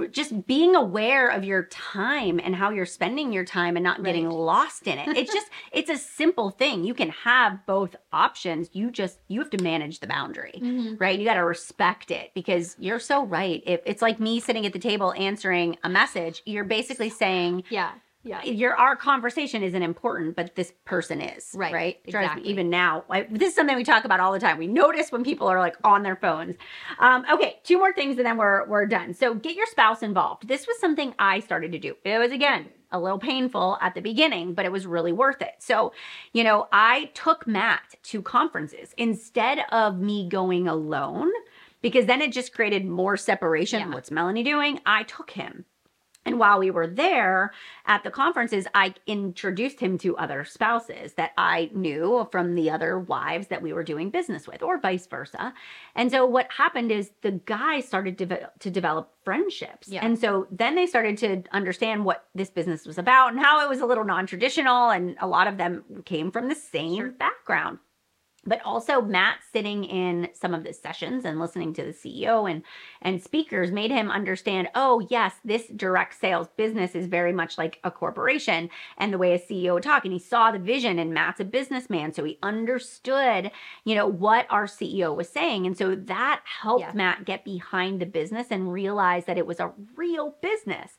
just 0.09 0.47
being 0.47 0.75
aware 0.75 1.27
of 1.29 1.43
your 1.43 1.65
time 1.65 2.39
and 2.43 2.55
how 2.55 2.71
you're 2.71 2.87
spending 2.87 3.31
your 3.31 3.45
time 3.45 3.75
and 3.77 3.83
not 3.83 4.03
getting 4.03 4.27
lost 4.31 4.87
in 4.87 4.97
it. 4.97 5.07
It's 5.15 5.31
just, 5.31 5.47
it's 5.71 5.91
a 5.91 5.97
simple 5.97 6.49
thing. 6.49 6.83
You 6.83 6.95
can 6.95 7.09
have 7.09 7.63
both 7.67 7.95
options. 8.11 8.69
You 8.73 8.89
just, 8.89 9.19
you 9.27 9.39
have 9.41 9.51
to 9.51 9.61
manage 9.63 9.99
the 9.99 10.07
boundary 10.07 10.59
Mhm. 10.63 10.99
right? 10.99 11.19
You 11.19 11.23
got 11.25 11.35
to 11.35 11.45
respect 11.45 12.09
it 12.09 12.31
because 12.33 12.75
you're 12.79 12.99
so 12.99 13.23
right. 13.25 13.61
If 13.67 13.81
it's 13.85 14.01
like 14.01 14.19
me 14.19 14.39
sitting 14.39 14.65
at 14.65 14.73
the 14.73 14.79
table 14.79 15.13
answering 15.13 15.77
a 15.83 15.89
message, 15.89 16.41
you're 16.47 16.63
basically 16.63 17.11
saying 17.11 17.63
Yeah. 17.69 17.91
Yeah. 18.23 18.43
your 18.43 18.75
our 18.75 18.95
conversation 18.95 19.63
isn't 19.63 19.82
important, 19.82 20.36
but 20.36 20.55
this 20.55 20.73
person 20.86 21.21
is 21.21 21.51
Right, 21.55 21.73
Right? 21.73 22.05
Drives 22.08 22.36
me- 22.36 22.49
even 22.49 22.69
now, 22.69 23.05
I, 23.10 23.23
this 23.29 23.49
is 23.49 23.55
something 23.55 23.75
we 23.77 23.84
talk 23.84 24.03
about 24.03 24.19
all 24.19 24.34
the 24.34 24.39
time. 24.39 24.58
We 24.58 24.67
notice 24.67 25.12
when 25.12 25.23
people 25.23 25.47
are 25.47 25.60
like 25.60 25.77
on 25.84 26.03
their 26.03 26.17
phones. 26.17 26.55
Um, 26.99 27.25
okay, 27.32 27.60
two 27.63 27.77
more 27.77 27.93
things 27.93 28.17
and 28.17 28.25
then 28.25 28.38
we're 28.38 28.67
we're 28.67 28.86
done. 28.86 29.13
So 29.13 29.34
get 29.36 29.55
your 29.55 29.67
spouse 29.67 30.03
involved. 30.03 30.47
This 30.47 30.67
was 30.67 30.79
something 30.79 31.13
I 31.17 31.39
started 31.39 31.71
to 31.71 31.79
do. 31.79 31.95
It 32.03 32.17
was 32.17 32.32
again 32.32 32.67
a 32.91 32.99
little 32.99 33.19
painful 33.19 33.77
at 33.82 33.93
the 33.95 34.01
beginning, 34.01 34.53
but 34.53 34.65
it 34.65 34.71
was 34.71 34.86
really 34.88 35.12
worth 35.13 35.41
it. 35.41 35.53
So, 35.60 35.93
you 36.34 36.43
know, 36.43 36.67
I 36.71 37.12
took 37.13 37.45
Matt 37.47 37.95
to 38.03 38.21
conferences 38.21 38.93
instead 38.97 39.60
of 39.71 39.99
me 39.99 40.27
going 40.27 40.67
alone 40.67 41.29
because 41.82 42.08
then 42.08 42.21
it 42.21 42.32
just 42.34 42.53
created 42.53 42.86
more 42.86 43.15
separation. 43.15 43.79
Yeah. 43.79 43.93
What's 43.93 44.12
Melanie 44.12 44.43
doing? 44.43 44.79
I 44.86 45.03
took 45.03 45.32
him. 45.32 45.65
And 46.25 46.38
while 46.38 46.60
we 46.60 46.69
were 46.69 46.86
there 46.88 47.53
at 47.86 48.03
the 48.03 48.12
conferences, 48.12 48.67
I 48.75 48.93
introduced 49.08 49.79
him 49.79 49.97
to 49.99 50.17
other 50.17 50.43
spouses 50.43 51.13
that 51.13 51.32
I 51.38 51.71
knew 51.73 52.27
from 52.32 52.55
the 52.55 52.69
other 52.69 52.99
wives 52.99 53.47
that 53.47 53.62
we 53.62 53.73
were 53.73 53.84
doing 53.84 54.10
business 54.10 54.47
with, 54.47 54.62
or 54.62 54.79
vice 54.79 55.08
versa. 55.08 55.53
And 55.95 56.12
so 56.12 56.25
what 56.25 56.51
happened 56.51 56.91
is 56.91 57.12
the 57.21 57.32
guys 57.32 57.86
started 57.86 58.17
to, 58.19 58.49
to 58.60 58.69
develop 58.69 59.13
friendships. 59.23 59.88
Yeah. 59.88 60.05
And 60.05 60.19
so 60.19 60.47
then 60.51 60.75
they 60.75 60.86
started 60.86 61.17
to 61.19 61.43
understand 61.51 62.05
what 62.05 62.25
this 62.36 62.49
business 62.49 62.86
was 62.86 62.97
about 62.97 63.32
and 63.32 63.39
how 63.39 63.63
it 63.63 63.69
was 63.69 63.79
a 63.79 63.86
little 63.86 64.05
non 64.05 64.27
traditional. 64.27 64.89
And 64.89 65.15
a 65.21 65.27
lot 65.27 65.47
of 65.47 65.58
them 65.58 65.84
came 66.05 66.32
from 66.32 66.49
the 66.49 66.55
same 66.55 66.97
Sure. 66.97 67.12
background 67.12 67.79
but 68.49 68.62
also 68.65 69.01
Matt 69.01 69.38
sitting 69.53 69.85
in 69.85 70.29
some 70.33 70.53
of 70.53 70.63
the 70.63 70.73
sessions 70.73 71.23
and 71.23 71.39
listening 71.39 71.73
to 71.75 71.83
the 71.83 71.91
CEO 71.93 72.49
and 72.49 72.63
and 73.01 73.21
speakers 73.21 73.71
made 73.71 73.91
him 73.91 74.12
understand, 74.12 74.67
oh 74.75 75.05
yes, 75.09 75.35
this 75.45 75.67
direct 75.67 76.19
sales 76.19 76.47
business 76.57 76.95
is 76.95 77.07
very 77.07 77.31
much 77.31 77.57
like 77.57 77.79
a 77.83 77.91
corporation 77.91 78.69
and 78.97 79.13
the 79.13 79.17
way 79.17 79.33
a 79.33 79.39
CEO 79.39 79.75
would 79.75 79.83
talk. 79.83 80.03
And 80.03 80.13
he 80.13 80.19
saw 80.19 80.51
the 80.51 80.59
vision 80.59 80.99
and 80.99 81.13
Matt's 81.13 81.39
a 81.39 81.45
businessman. 81.45 82.12
So 82.13 82.23
he 82.23 82.39
understood, 82.43 83.51
you 83.85 83.95
know, 83.95 84.07
what 84.07 84.47
our 84.49 84.65
CEO 84.65 85.15
was 85.15 85.29
saying. 85.29 85.65
And 85.65 85.77
so 85.77 85.95
that 85.95 86.41
helped 86.62 86.81
Yeah. 86.81 86.91
Matt 86.93 87.25
get 87.25 87.45
behind 87.45 88.01
the 88.01 88.05
business 88.05 88.47
and 88.49 88.73
realize 88.73 89.25
that 89.25 89.38
it 89.38 89.45
was 89.45 89.59
a 89.59 89.71
real 89.95 90.35
business. 90.41 90.97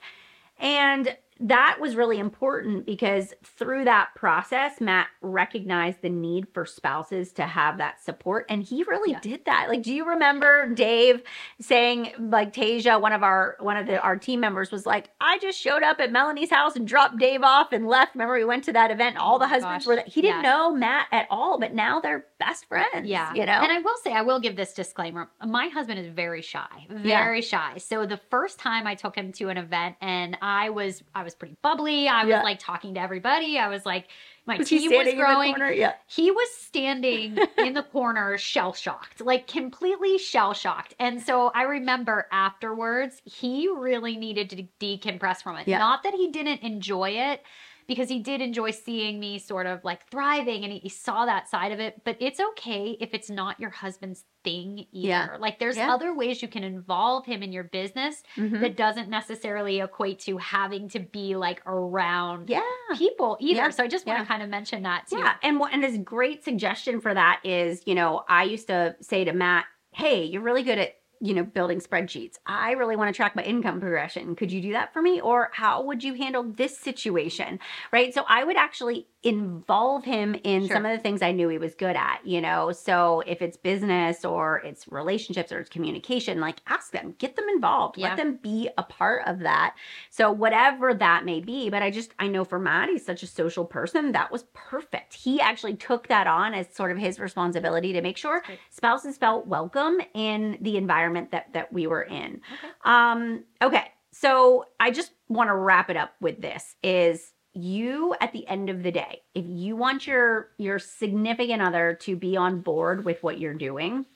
And 0.58 1.16
that 1.40 1.79
was 1.81 1.96
really 1.96 2.18
important 2.18 2.85
because 2.87 3.33
through 3.42 3.85
that 3.85 4.11
process, 4.14 4.81
Matt 4.81 5.09
recognized 5.22 6.03
the 6.03 6.11
need 6.11 6.46
for 6.53 6.66
spouses 6.66 7.33
to 7.33 7.42
have 7.44 7.79
that 7.79 8.03
support. 8.03 8.46
And 8.48 8.62
he 8.62 8.83
really 8.85 9.12
Yeah. 9.12 9.20
did 9.20 9.44
that. 9.46 9.68
Like, 9.68 9.83
do 9.83 9.92
you 9.92 10.05
remember 10.07 10.68
Dave 10.68 11.22
saying, 11.61 12.12
like 12.18 12.53
Tasia, 12.53 13.00
one 13.00 13.12
of 13.12 13.22
our 13.22 13.57
one 13.61 13.76
of 13.76 13.87
the 13.87 14.00
our 14.03 14.16
team 14.16 14.40
members 14.40 14.70
was 14.70 14.85
like, 14.87 15.11
I 15.20 15.38
just 15.38 15.59
showed 15.59 15.83
up 15.83 16.00
at 16.00 16.12
Melanie's 16.12 16.50
house 16.50 16.76
and 16.76 16.87
dropped 16.87 17.18
Dave 17.18 17.42
off 17.42 17.72
and 17.72 17.87
left. 17.87 18.14
Remember, 18.14 18.35
we 18.35 18.44
went 18.44 18.64
to 18.64 18.72
that 18.72 18.90
event, 18.90 19.16
all 19.16 19.37
oh 19.37 19.38
the 19.38 19.44
Oh 19.44 19.48
my 19.48 19.55
husbands 19.55 19.85
gosh. 19.85 19.88
were 19.88 19.96
there. 19.96 20.05
He 20.07 20.20
didn't 20.22 20.42
Yeah. 20.44 20.50
know 20.50 20.74
Matt 20.74 21.07
at 21.12 21.26
all, 21.31 21.59
but 21.59 21.72
now 21.74 22.00
they're 22.00 22.26
best 22.38 22.66
friends. 22.66 23.07
Yeah. 23.09 23.33
You 23.35 23.46
know? 23.46 23.53
And 23.53 23.72
I 23.72 23.79
will 23.79 23.96
say, 24.05 24.12
I 24.12 24.22
will 24.22 24.40
give 24.40 24.57
this 24.57 24.72
disclaimer. 24.74 25.31
My 25.44 25.68
husband 25.68 25.98
is 26.00 26.07
very 26.09 26.42
shy, 26.42 26.87
very 26.88 27.42
shy. 27.42 27.79
So 27.79 28.07
the 28.07 28.16
first 28.31 28.59
time 28.59 28.87
I 28.87 28.94
took 28.94 29.16
him 29.16 29.33
to 29.33 29.48
an 29.48 29.57
event 29.57 29.96
and 30.00 30.37
I 30.42 30.70
was, 30.70 31.03
I 31.14 31.22
was 31.22 31.29
pretty 31.34 31.56
bubbly. 31.62 32.08
I 32.08 32.24
was 32.24 32.30
Yeah. 32.30 32.42
like 32.42 32.58
talking 32.58 32.94
to 32.94 33.00
everybody. 33.00 33.58
I 33.58 33.68
was 33.68 33.84
like, 33.86 34.06
my 34.46 34.56
was 34.56 34.70
was 34.70 34.80
standing 34.80 34.98
in 35.00 35.04
the 35.18 35.22
growing. 35.22 35.54
corner? 35.54 35.70
Yeah. 35.70 35.92
He 36.06 36.30
was 36.30 36.48
standing 36.54 37.38
in 37.58 37.74
the 37.74 37.82
corner, 37.82 38.36
shell 38.38 38.72
shocked, 38.72 39.20
like 39.20 39.46
completely 39.46 40.18
shell 40.18 40.54
shocked. 40.54 40.94
And 40.98 41.20
so 41.22 41.52
I 41.54 41.62
remember 41.62 42.26
afterwards, 42.32 43.20
he 43.24 43.68
really 43.68 44.16
needed 44.16 44.50
to 44.50 44.64
decompress 44.80 45.42
from 45.42 45.56
it. 45.56 45.68
Yeah. 45.68 45.78
Not 45.78 46.02
that 46.02 46.14
he 46.14 46.28
didn't 46.30 46.62
enjoy 46.62 47.10
it, 47.10 47.42
because 47.90 48.09
he 48.09 48.20
did 48.20 48.40
enjoy 48.40 48.70
seeing 48.70 49.18
me 49.18 49.37
sort 49.37 49.66
of 49.66 49.83
like 49.83 50.09
thriving 50.12 50.62
and 50.62 50.72
he, 50.72 50.79
he 50.79 50.88
saw 50.88 51.26
that 51.26 51.48
side 51.48 51.72
of 51.72 51.81
it. 51.81 52.03
But 52.05 52.16
it's 52.20 52.38
okay 52.38 52.96
if 53.00 53.12
it's 53.14 53.29
not 53.29 53.59
your 53.59 53.70
husband's 53.70 54.24
thing 54.44 54.87
either. 54.92 55.09
Yeah. 55.09 55.37
Like 55.40 55.59
there's 55.59 55.76
Yeah. 55.76 55.92
other 55.92 56.14
ways 56.14 56.40
you 56.40 56.46
can 56.46 56.62
involve 56.62 57.26
him 57.26 57.42
in 57.42 57.50
your 57.53 57.64
business 57.64 58.22
Mhm. 58.37 58.61
that 58.61 58.76
doesn't 58.76 59.09
necessarily 59.11 59.81
equate 59.81 60.20
to 60.20 60.37
having 60.38 60.88
to 60.90 61.00
be 61.00 61.35
like 61.35 61.62
around 61.66 62.48
Yeah. 62.48 62.62
people 62.96 63.37
either. 63.40 63.57
Yeah. 63.62 63.70
So 63.70 63.83
I 63.83 63.88
just 63.88 64.07
want 64.07 64.20
to 64.20 64.24
kind 64.24 64.44
of 64.44 64.48
mention 64.48 64.85
that 64.85 65.09
too. 65.09 65.18
Yeah, 65.18 65.35
and 65.42 65.59
what 65.59 65.72
and 65.74 65.83
this 65.83 65.96
great 65.98 66.44
suggestion 66.44 67.00
for 67.00 67.12
that 67.12 67.40
is, 67.42 67.83
you 67.87 67.96
know, 67.96 68.22
I 68.29 68.44
used 68.44 68.68
to 68.68 68.94
say 69.00 69.24
to 69.24 69.33
Matt, 69.33 69.64
"Hey, 69.90 70.22
you're 70.24 70.42
really 70.42 70.62
good 70.62 70.79
at 70.79 70.94
you 71.20 71.35
know 71.35 71.44
building 71.44 71.80
spreadsheets. 71.80 72.37
I 72.46 72.72
really 72.72 72.96
want 72.96 73.09
to 73.09 73.16
track 73.16 73.37
my 73.37 73.42
income 73.42 73.80
progression. 73.80 74.35
Could 74.35 74.50
you 74.52 74.61
do 74.61 74.72
that 74.72 74.92
for 74.92 75.02
me? 75.02 75.20
Or 75.20 75.50
how 75.52 75.83
would 75.85 76.02
you 76.02 76.14
handle 76.14 76.42
this 76.42 76.76
situation?" 76.78 77.59
Right? 77.92 78.12
So 78.14 78.24
I 78.28 78.44
would 78.44 78.56
actually 78.56 79.06
involve 79.22 80.02
him 80.04 80.35
in 80.44 80.66
Sure. 80.66 80.76
some 80.76 80.87
of 80.87 80.92
the 80.96 81.02
things 81.02 81.20
I 81.20 81.33
knew 81.33 81.48
he 81.48 81.59
was 81.59 81.74
good 81.74 81.94
at, 81.94 82.20
you 82.24 82.40
know. 82.40 82.72
So 82.72 83.22
if 83.26 83.42
it's 83.42 83.56
business 83.59 84.24
or 84.24 84.61
it's 84.61 84.88
relationships 84.88 85.52
or 85.52 85.59
it's 85.61 85.68
communication, 85.68 86.40
like 86.40 86.61
ask 86.66 86.90
them, 86.92 87.14
get 87.18 87.37
them 87.37 87.44
involved, 87.50 87.98
Yeah. 87.98 88.09
let 88.09 88.16
them 88.16 88.37
be 88.42 88.70
a 88.78 88.83
part 88.83 89.26
of 89.26 89.40
that. 89.40 89.74
So 90.09 90.33
whatever 90.33 90.94
that 90.94 91.26
may 91.26 91.40
be, 91.40 91.68
but 91.68 91.83
I 91.83 91.90
just 91.90 92.14
I 92.18 92.28
know 92.28 92.44
for 92.44 92.59
Matt, 92.59 92.88
he's 92.88 93.04
such 93.04 93.22
a 93.22 93.26
social 93.26 93.66
person. 93.66 94.12
That 94.12 94.33
was 94.33 94.44
perfect. 94.54 95.12
He 95.12 95.38
actually 95.40 95.76
took 95.76 96.09
that 96.09 96.26
on 96.26 96.54
as 96.54 96.74
sort 96.74 96.90
of 96.90 96.96
his 96.96 97.20
responsibility 97.20 97.92
to 97.92 98.00
make 98.00 98.16
sure 98.16 98.42
spouses 98.70 99.18
felt 99.18 99.46
welcome 99.46 99.98
in 100.14 100.56
the 100.62 100.78
environment 100.78 101.30
that 101.33 101.52
that 101.52 101.70
we 101.72 101.87
were 101.87 102.02
in. 102.02 102.40
Okay. 102.54 102.72
Um, 102.85 103.44
okay. 103.61 103.88
So 104.12 104.64
I 104.80 104.90
just 104.90 105.12
want 105.28 105.48
to 105.48 105.54
wrap 105.54 105.90
it 105.90 105.96
up 105.96 106.14
with 106.20 106.40
this 106.40 106.74
is 106.83 107.33
you 107.52 108.14
at 108.20 108.32
the 108.32 108.46
end 108.46 108.70
of 108.70 108.82
the 108.82 108.92
day, 108.92 109.22
if 109.34 109.44
you 109.46 109.76
want 109.76 110.06
your 110.06 110.50
your 110.58 110.78
significant 110.78 111.62
other 111.62 111.98
to 112.02 112.16
be 112.16 112.36
on 112.36 112.60
board 112.60 113.04
with 113.04 113.22
what 113.22 113.38
you're 113.38 113.54
doing, 113.54 114.06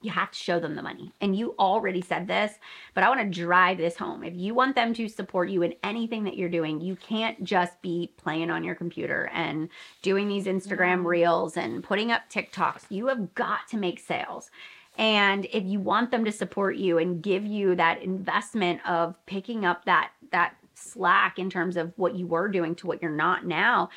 you 0.00 0.10
have 0.12 0.30
to 0.30 0.38
show 0.38 0.60
them 0.60 0.76
the 0.76 0.82
money. 0.82 1.12
And 1.20 1.34
you 1.34 1.56
already 1.58 2.00
said 2.00 2.28
this, 2.28 2.52
but 2.94 3.02
I 3.02 3.08
want 3.08 3.20
to 3.20 3.40
drive 3.40 3.78
this 3.78 3.96
home. 3.96 4.22
If 4.22 4.34
you 4.36 4.54
want 4.54 4.76
them 4.76 4.94
to 4.94 5.08
support 5.08 5.48
you 5.50 5.62
in 5.62 5.74
anything 5.82 6.24
that 6.24 6.36
you're 6.36 6.48
doing, 6.48 6.80
you 6.80 6.94
can't 6.94 7.42
just 7.42 7.80
be 7.82 8.12
playing 8.16 8.50
on 8.50 8.62
your 8.62 8.76
computer 8.76 9.28
and 9.32 9.68
doing 10.02 10.28
these 10.28 10.44
Instagram 10.44 11.04
reels 11.04 11.56
and 11.56 11.82
putting 11.82 12.12
up 12.12 12.30
TikToks. 12.30 12.84
You 12.90 13.08
have 13.08 13.34
got 13.34 13.66
to 13.70 13.76
make 13.76 13.98
sales. 13.98 14.50
And 14.96 15.46
if 15.52 15.64
you 15.64 15.80
want 15.80 16.10
them 16.10 16.24
to 16.24 16.32
support 16.32 16.76
you 16.76 16.98
and 16.98 17.22
give 17.22 17.44
you 17.44 17.74
that 17.76 18.02
investment 18.02 18.80
of 18.88 19.14
picking 19.26 19.64
up 19.64 19.84
that 19.84 20.10
that 20.30 20.56
slack 20.78 21.38
in 21.38 21.50
terms 21.50 21.76
of 21.76 21.92
what 21.96 22.14
you 22.14 22.26
were 22.26 22.48
doing 22.48 22.74
to 22.76 22.86
what 22.86 23.02
you're 23.02 23.10
not 23.10 23.46
now, 23.46 23.90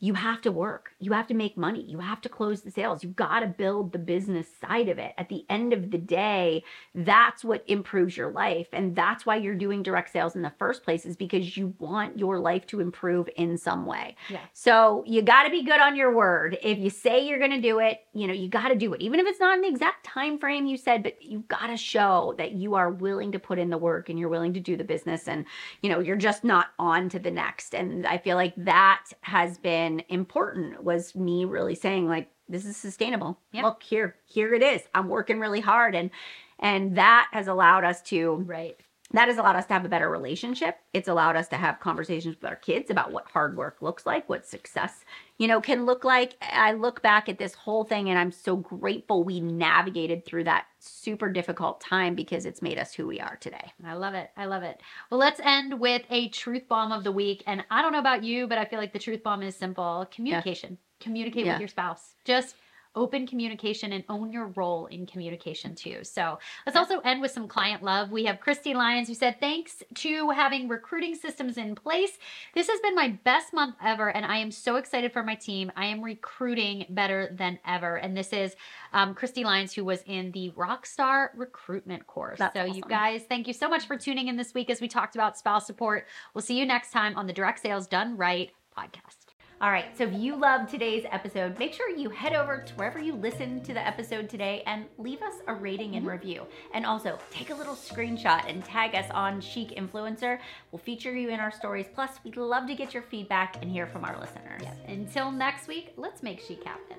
you 0.00 0.14
have 0.14 0.40
to 0.42 0.52
work. 0.52 0.92
You 1.00 1.12
have 1.12 1.26
to 1.26 1.34
make 1.34 1.56
money. 1.56 1.82
You 1.82 1.98
have 1.98 2.20
to 2.20 2.28
close 2.28 2.62
the 2.62 2.70
sales. 2.70 3.02
You 3.02 3.10
got 3.10 3.40
to 3.40 3.46
build 3.46 3.92
the 3.92 3.98
business 3.98 4.46
side 4.60 4.88
of 4.88 4.98
it. 4.98 5.12
At 5.18 5.28
the 5.28 5.44
end 5.50 5.72
of 5.72 5.90
the 5.90 5.98
day, 5.98 6.62
that's 6.94 7.44
what 7.44 7.64
improves 7.66 8.16
your 8.16 8.30
life. 8.30 8.68
And 8.72 8.94
that's 8.94 9.26
why 9.26 9.36
you're 9.36 9.56
doing 9.56 9.82
direct 9.82 10.12
sales 10.12 10.36
in 10.36 10.42
the 10.42 10.52
first 10.58 10.84
place, 10.84 11.04
is 11.04 11.16
because 11.16 11.56
you 11.56 11.74
want 11.78 12.18
your 12.18 12.38
life 12.38 12.64
to 12.68 12.80
improve 12.80 13.28
in 13.36 13.58
some 13.58 13.86
way. 13.86 14.14
Yeah. 14.28 14.40
So 14.52 15.02
you 15.06 15.22
got 15.22 15.44
to 15.44 15.50
be 15.50 15.64
good 15.64 15.80
on 15.80 15.96
your 15.96 16.14
word. 16.14 16.58
If 16.62 16.78
you 16.78 16.90
say 16.90 17.26
you're 17.26 17.40
going 17.40 17.50
to 17.50 17.60
do 17.60 17.80
it, 17.80 17.98
you 18.12 18.28
know, 18.28 18.34
you 18.34 18.48
got 18.48 18.68
to 18.68 18.76
do 18.76 18.94
it. 18.94 19.00
Even 19.00 19.18
if 19.18 19.26
it's 19.26 19.40
not 19.40 19.56
in 19.56 19.62
the 19.62 19.68
exact 19.68 20.04
time 20.04 20.38
frame 20.38 20.66
you 20.66 20.76
said, 20.76 21.02
but 21.02 21.20
you've 21.20 21.48
got 21.48 21.66
to 21.66 21.76
show 21.76 22.34
that 22.38 22.52
you 22.52 22.74
are 22.74 22.90
willing 22.90 23.32
to 23.32 23.38
put 23.38 23.58
in 23.58 23.70
the 23.70 23.78
work 23.78 24.08
and 24.08 24.18
you're 24.18 24.28
willing 24.28 24.52
to 24.54 24.60
do 24.60 24.76
the 24.76 24.84
business 24.84 25.26
and, 25.26 25.44
you 25.82 25.90
know, 25.90 25.98
you're 25.98 26.14
just 26.16 26.44
not 26.44 26.68
on 26.78 27.08
to 27.08 27.18
the 27.18 27.30
next. 27.30 27.74
And 27.74 28.06
I 28.06 28.18
feel 28.18 28.36
like 28.36 28.54
that 28.58 29.04
has 29.22 29.58
been 29.58 29.87
important 30.08 30.82
was 30.82 31.14
me 31.14 31.44
really 31.44 31.74
saying 31.74 32.08
like 32.08 32.28
this 32.48 32.64
is 32.64 32.76
sustainable. 32.76 33.38
Yeah. 33.52 33.62
Look 33.62 33.82
here, 33.82 34.16
here 34.26 34.54
it 34.54 34.62
is. 34.62 34.82
I'm 34.94 35.08
working 35.08 35.38
really 35.40 35.60
hard 35.60 35.94
and 35.94 36.10
and 36.58 36.96
that 36.96 37.28
has 37.32 37.46
allowed 37.46 37.84
us 37.84 38.02
to 38.02 38.36
Right. 38.46 38.76
that 39.12 39.28
has 39.28 39.38
allowed 39.38 39.56
us 39.56 39.66
to 39.66 39.74
have 39.74 39.84
a 39.84 39.88
better 39.88 40.10
relationship. 40.10 40.78
It's 40.92 41.08
allowed 41.08 41.36
us 41.36 41.48
to 41.48 41.56
have 41.56 41.80
conversations 41.80 42.36
with 42.36 42.50
our 42.50 42.56
kids 42.56 42.90
about 42.90 43.12
what 43.12 43.28
hard 43.28 43.56
work 43.56 43.76
looks 43.80 44.04
like, 44.06 44.28
what 44.28 44.46
success, 44.46 45.04
you 45.38 45.46
know, 45.46 45.60
can 45.60 45.86
look 45.86 46.04
like. 46.04 46.34
I 46.42 46.72
look 46.72 47.00
back 47.00 47.28
at 47.28 47.38
this 47.38 47.54
whole 47.54 47.84
thing 47.84 48.10
and 48.10 48.18
I'm 48.18 48.32
so 48.32 48.56
grateful 48.56 49.22
we 49.24 49.40
navigated 49.40 50.26
through 50.26 50.44
that 50.44 50.66
super 50.80 51.30
difficult 51.30 51.80
time 51.80 52.14
because 52.14 52.44
it's 52.44 52.60
made 52.60 52.76
us 52.78 52.92
who 52.92 53.06
we 53.06 53.20
are 53.20 53.36
today. 53.36 53.72
I 53.84 53.94
love 53.94 54.14
it. 54.14 54.30
I 54.36 54.46
love 54.46 54.64
it. 54.64 54.80
Well, 55.10 55.20
let's 55.20 55.40
end 55.42 55.78
with 55.80 56.02
a 56.10 56.28
truth 56.28 56.68
bomb 56.68 56.92
of 56.92 57.04
the 57.04 57.12
week. 57.12 57.44
And 57.46 57.64
I 57.70 57.82
don't 57.82 57.92
know 57.92 57.98
about 58.00 58.24
you, 58.24 58.46
but 58.48 58.58
I 58.58 58.64
feel 58.64 58.78
like 58.80 58.92
the 58.92 58.98
truth 58.98 59.22
bomb 59.22 59.42
is 59.42 59.56
simple 59.56 60.06
communication. 60.10 60.76
Communicate 61.00 61.46
Yeah. 61.46 61.52
with 61.52 61.60
your 61.60 61.68
spouse. 61.68 62.16
Just 62.24 62.56
open 62.98 63.26
communication 63.26 63.92
and 63.92 64.02
own 64.08 64.32
your 64.32 64.48
role 64.48 64.86
in 64.86 65.06
communication 65.06 65.74
too. 65.74 66.00
So 66.02 66.38
let's 66.66 66.74
Yeah. 66.74 66.80
also 66.80 66.98
end 67.00 67.20
with 67.22 67.30
some 67.30 67.46
client 67.48 67.82
love. 67.82 68.10
We 68.10 68.24
have 68.24 68.40
Christy 68.40 68.74
Lyons 68.74 69.08
who 69.08 69.14
said, 69.14 69.38
Thanks 69.40 69.82
to 69.94 70.30
having 70.30 70.68
recruiting 70.68 71.14
systems 71.14 71.56
in 71.56 71.74
place, 71.76 72.18
this 72.54 72.68
has 72.68 72.80
been 72.80 72.94
my 72.96 73.08
best 73.24 73.54
month 73.54 73.76
ever. 73.82 74.10
And 74.10 74.26
I 74.26 74.38
am 74.38 74.50
so 74.50 74.76
excited 74.76 75.12
for 75.12 75.22
my 75.22 75.36
team. 75.36 75.70
I 75.76 75.86
am 75.86 76.02
recruiting 76.02 76.86
better 76.90 77.28
than 77.32 77.58
ever. 77.64 77.96
And 77.96 78.16
this 78.16 78.32
is 78.32 78.56
um, 78.92 79.14
Christy 79.14 79.44
Lyons, 79.44 79.72
who 79.72 79.84
was 79.84 80.02
in 80.06 80.32
the 80.32 80.50
Rockstar 80.56 81.28
recruitment 81.36 82.06
course. 82.08 82.38
That's 82.38 82.54
so, 82.54 82.64
you 82.64 82.82
guys, 82.82 83.22
thank 83.28 83.46
you 83.46 83.52
so 83.52 83.68
much 83.68 83.86
for 83.86 83.96
tuning 83.96 84.26
in 84.28 84.36
this 84.36 84.52
week 84.54 84.70
as 84.70 84.80
we 84.80 84.88
talked 84.88 85.14
about 85.14 85.38
spouse 85.38 85.66
support. 85.66 86.06
We'll 86.34 86.42
see 86.42 86.58
you 86.58 86.66
next 86.66 86.90
time 86.90 87.16
on 87.16 87.26
the 87.28 87.32
Direct 87.32 87.60
Sales 87.60 87.86
Done 87.86 88.16
Right 88.16 88.50
podcast. 88.76 89.17
All 89.60 89.72
right, 89.72 89.86
so 89.98 90.04
if 90.04 90.12
you 90.12 90.36
loved 90.36 90.70
today's 90.70 91.04
episode, 91.10 91.58
make 91.58 91.74
sure 91.74 91.90
you 91.90 92.10
head 92.10 92.32
over 92.32 92.58
to 92.58 92.74
wherever 92.74 93.00
you 93.00 93.12
listened 93.14 93.64
to 93.64 93.74
the 93.74 93.84
episode 93.84 94.28
today 94.28 94.62
and 94.66 94.84
leave 94.98 95.20
us 95.20 95.34
a 95.48 95.54
rating 95.54 95.96
and 95.96 96.02
mm-hmm. 96.02 96.12
review. 96.12 96.46
And 96.74 96.86
also 96.86 97.18
take 97.32 97.50
a 97.50 97.54
little 97.54 97.74
screenshot 97.74 98.48
and 98.48 98.64
tag 98.64 98.94
us 98.94 99.10
on 99.10 99.40
Chic 99.40 99.70
Influencer. 99.70 100.38
We'll 100.70 100.78
feature 100.78 101.12
you 101.12 101.30
in 101.30 101.40
our 101.40 101.50
stories. 101.50 101.86
Plus, 101.92 102.20
we'd 102.22 102.36
love 102.36 102.68
to 102.68 102.76
get 102.76 102.94
your 102.94 103.02
feedback 103.02 103.56
and 103.60 103.68
hear 103.68 103.88
from 103.88 104.04
our 104.04 104.16
listeners. 104.20 104.62
Until 104.86 105.32
next 105.32 105.66
week, 105.66 105.92
let's 105.96 106.22
make 106.22 106.40
Chic 106.40 106.62
happen. 106.62 106.98